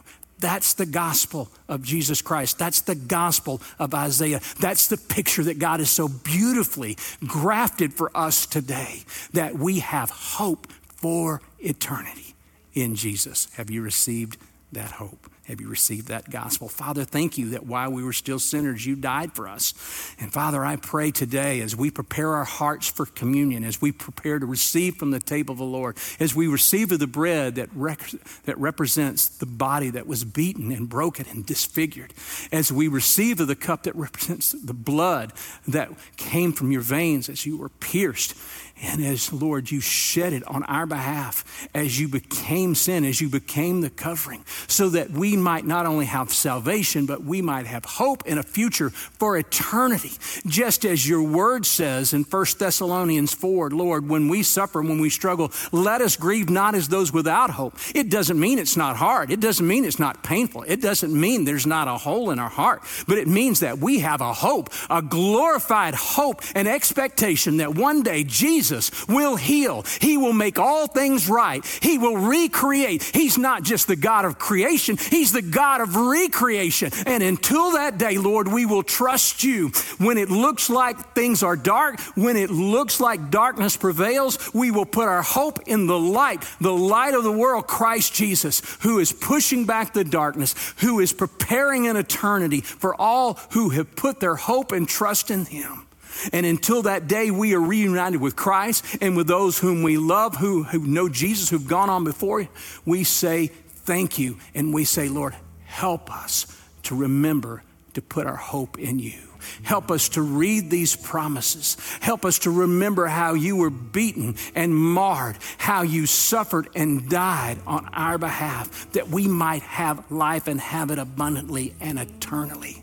That's 0.40 0.74
the 0.74 0.86
gospel 0.86 1.48
of 1.68 1.82
Jesus 1.82 2.22
Christ. 2.22 2.58
That's 2.58 2.80
the 2.80 2.94
gospel 2.94 3.60
of 3.78 3.94
Isaiah. 3.94 4.40
That's 4.60 4.88
the 4.88 4.96
picture 4.96 5.42
that 5.44 5.58
God 5.58 5.80
has 5.80 5.90
so 5.90 6.08
beautifully 6.08 6.96
grafted 7.26 7.92
for 7.92 8.10
us 8.16 8.46
today 8.46 9.02
that 9.32 9.54
we 9.54 9.80
have 9.80 10.10
hope 10.10 10.66
for 10.86 11.40
eternity 11.58 12.34
in 12.72 12.94
Jesus. 12.94 13.48
Have 13.54 13.70
you 13.70 13.82
received 13.82 14.36
that 14.72 14.92
hope? 14.92 15.30
Have 15.48 15.62
you 15.62 15.68
received 15.68 16.08
that 16.08 16.28
gospel? 16.28 16.68
Father, 16.68 17.04
thank 17.04 17.38
you 17.38 17.50
that 17.50 17.64
while 17.64 17.90
we 17.90 18.02
were 18.02 18.12
still 18.12 18.38
sinners, 18.38 18.84
you 18.84 18.94
died 18.94 19.32
for 19.32 19.48
us. 19.48 19.72
And 20.20 20.30
Father, 20.30 20.62
I 20.62 20.76
pray 20.76 21.10
today 21.10 21.62
as 21.62 21.74
we 21.74 21.90
prepare 21.90 22.34
our 22.34 22.44
hearts 22.44 22.90
for 22.90 23.06
communion, 23.06 23.64
as 23.64 23.80
we 23.80 23.90
prepare 23.90 24.38
to 24.38 24.44
receive 24.44 24.96
from 24.96 25.10
the 25.10 25.18
table 25.18 25.52
of 25.52 25.58
the 25.58 25.64
Lord, 25.64 25.96
as 26.20 26.34
we 26.34 26.48
receive 26.48 26.92
of 26.92 26.98
the 26.98 27.06
bread 27.06 27.54
that, 27.54 27.70
rec- 27.74 28.12
that 28.44 28.58
represents 28.58 29.26
the 29.26 29.46
body 29.46 29.88
that 29.88 30.06
was 30.06 30.22
beaten 30.22 30.70
and 30.70 30.86
broken 30.86 31.24
and 31.30 31.46
disfigured, 31.46 32.12
as 32.52 32.70
we 32.70 32.86
receive 32.86 33.40
of 33.40 33.46
the 33.48 33.56
cup 33.56 33.84
that 33.84 33.96
represents 33.96 34.52
the 34.52 34.74
blood 34.74 35.32
that 35.66 35.90
came 36.18 36.52
from 36.52 36.70
your 36.70 36.82
veins 36.82 37.30
as 37.30 37.46
you 37.46 37.56
were 37.56 37.70
pierced, 37.70 38.34
and 38.80 39.04
as, 39.04 39.32
Lord, 39.32 39.70
you 39.70 39.80
shed 39.80 40.32
it 40.32 40.46
on 40.46 40.62
our 40.64 40.86
behalf, 40.86 41.68
as 41.74 41.98
you 41.98 42.06
became 42.06 42.74
sin, 42.74 43.04
as 43.04 43.20
you 43.20 43.28
became 43.28 43.80
the 43.80 43.90
covering, 43.90 44.44
so 44.68 44.88
that 44.90 45.10
we 45.10 45.36
might 45.36 45.64
not 45.64 45.86
only 45.86 46.06
have 46.06 46.32
salvation, 46.32 47.04
but 47.04 47.24
we 47.24 47.42
might 47.42 47.66
have 47.66 47.84
hope 47.84 48.22
and 48.26 48.38
a 48.38 48.42
future 48.42 48.90
for 48.90 49.36
eternity. 49.36 50.12
Just 50.46 50.84
as 50.84 51.08
your 51.08 51.22
word 51.22 51.66
says 51.66 52.12
in 52.12 52.22
1 52.22 52.46
Thessalonians 52.58 53.34
4, 53.34 53.70
Lord, 53.70 54.08
when 54.08 54.28
we 54.28 54.42
suffer, 54.42 54.80
when 54.80 55.00
we 55.00 55.10
struggle, 55.10 55.50
let 55.72 56.00
us 56.00 56.16
grieve 56.16 56.48
not 56.48 56.74
as 56.74 56.88
those 56.88 57.12
without 57.12 57.50
hope. 57.50 57.76
It 57.94 58.10
doesn't 58.10 58.38
mean 58.38 58.58
it's 58.58 58.76
not 58.76 58.96
hard. 58.96 59.32
It 59.32 59.40
doesn't 59.40 59.66
mean 59.66 59.84
it's 59.84 59.98
not 59.98 60.22
painful. 60.22 60.62
It 60.62 60.80
doesn't 60.80 61.12
mean 61.12 61.44
there's 61.44 61.66
not 61.66 61.88
a 61.88 61.96
hole 61.96 62.30
in 62.30 62.38
our 62.38 62.48
heart, 62.48 62.82
but 63.08 63.18
it 63.18 63.26
means 63.26 63.60
that 63.60 63.78
we 63.78 64.00
have 64.00 64.20
a 64.20 64.32
hope, 64.32 64.70
a 64.88 65.02
glorified 65.02 65.94
hope 65.94 66.42
and 66.54 66.68
expectation 66.68 67.56
that 67.56 67.74
one 67.74 68.02
day 68.02 68.22
Jesus 68.24 68.67
Jesus 68.68 69.08
will 69.08 69.36
heal. 69.36 69.84
He 70.00 70.18
will 70.18 70.34
make 70.34 70.58
all 70.58 70.86
things 70.86 71.26
right. 71.28 71.64
He 71.80 71.96
will 71.96 72.16
recreate. 72.18 73.02
He's 73.02 73.38
not 73.38 73.62
just 73.62 73.86
the 73.86 73.96
God 73.96 74.26
of 74.26 74.38
creation, 74.38 74.98
He's 74.98 75.32
the 75.32 75.42
God 75.42 75.80
of 75.80 75.96
recreation. 75.96 76.90
And 77.06 77.22
until 77.22 77.72
that 77.72 77.96
day, 77.96 78.18
Lord, 78.18 78.48
we 78.48 78.66
will 78.66 78.82
trust 78.82 79.42
you. 79.42 79.68
When 79.96 80.18
it 80.18 80.28
looks 80.28 80.68
like 80.68 81.14
things 81.14 81.42
are 81.42 81.56
dark, 81.56 81.98
when 82.14 82.36
it 82.36 82.50
looks 82.50 83.00
like 83.00 83.30
darkness 83.30 83.76
prevails, 83.76 84.52
we 84.52 84.70
will 84.70 84.86
put 84.86 85.08
our 85.08 85.22
hope 85.22 85.60
in 85.66 85.86
the 85.86 85.98
light, 85.98 86.44
the 86.60 86.74
light 86.74 87.14
of 87.14 87.24
the 87.24 87.32
world, 87.32 87.66
Christ 87.66 88.12
Jesus, 88.14 88.60
who 88.82 88.98
is 88.98 89.12
pushing 89.12 89.64
back 89.64 89.94
the 89.94 90.04
darkness, 90.04 90.54
who 90.78 91.00
is 91.00 91.14
preparing 91.14 91.86
an 91.86 91.96
eternity 91.96 92.60
for 92.60 92.94
all 93.00 93.38
who 93.52 93.70
have 93.70 93.96
put 93.96 94.20
their 94.20 94.36
hope 94.36 94.72
and 94.72 94.86
trust 94.86 95.30
in 95.30 95.46
Him. 95.46 95.87
And 96.32 96.46
until 96.46 96.82
that 96.82 97.06
day, 97.06 97.30
we 97.30 97.54
are 97.54 97.60
reunited 97.60 98.20
with 98.20 98.36
Christ 98.36 98.84
and 99.00 99.16
with 99.16 99.26
those 99.26 99.58
whom 99.58 99.82
we 99.82 99.96
love, 99.96 100.36
who, 100.36 100.62
who 100.64 100.80
know 100.80 101.08
Jesus, 101.08 101.50
who've 101.50 101.66
gone 101.66 101.90
on 101.90 102.04
before. 102.04 102.48
We 102.84 103.04
say 103.04 103.48
thank 103.48 104.18
you. 104.18 104.38
And 104.54 104.72
we 104.74 104.84
say, 104.84 105.08
Lord, 105.08 105.34
help 105.64 106.10
us 106.10 106.46
to 106.84 106.96
remember 106.96 107.62
to 107.94 108.02
put 108.02 108.26
our 108.26 108.36
hope 108.36 108.78
in 108.78 108.98
you. 108.98 109.18
Help 109.62 109.90
us 109.90 110.10
to 110.10 110.22
read 110.22 110.70
these 110.70 110.96
promises. 110.96 111.76
Help 112.00 112.24
us 112.24 112.40
to 112.40 112.50
remember 112.50 113.06
how 113.06 113.34
you 113.34 113.56
were 113.56 113.70
beaten 113.70 114.34
and 114.54 114.74
marred, 114.74 115.36
how 115.58 115.82
you 115.82 116.06
suffered 116.06 116.68
and 116.74 117.08
died 117.08 117.58
on 117.66 117.88
our 117.92 118.18
behalf, 118.18 118.90
that 118.92 119.08
we 119.08 119.28
might 119.28 119.62
have 119.62 120.10
life 120.10 120.48
and 120.48 120.60
have 120.60 120.90
it 120.90 120.98
abundantly 120.98 121.74
and 121.80 121.98
eternally. 121.98 122.82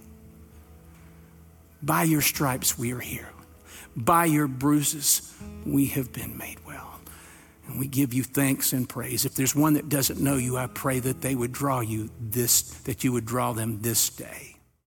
By 1.85 2.03
your 2.03 2.21
stripes 2.21 2.79
we 2.79 2.93
are 2.93 2.99
here. 2.99 3.29
By 3.95 4.25
your 4.25 4.47
bruises 4.47 5.31
we 5.65 5.85
have 5.87 6.11
been 6.11 6.35
made 6.35 6.57
well. 6.65 6.99
And 7.67 7.79
we 7.79 7.87
give 7.87 8.11
you 8.11 8.23
thanks 8.23 8.73
and 8.73 8.89
praise. 8.89 9.23
If 9.23 9.35
there's 9.35 9.55
one 9.55 9.73
that 9.73 9.87
doesn't 9.87 10.19
know 10.19 10.35
you, 10.35 10.57
I 10.57 10.65
pray 10.65 10.99
that 10.99 11.21
they 11.21 11.35
would 11.35 11.51
draw 11.51 11.81
you 11.81 12.09
this, 12.19 12.61
that 12.61 13.03
you 13.03 13.11
would 13.11 13.25
draw 13.25 13.53
them 13.53 13.81
this 13.81 14.09
day. 14.09 14.54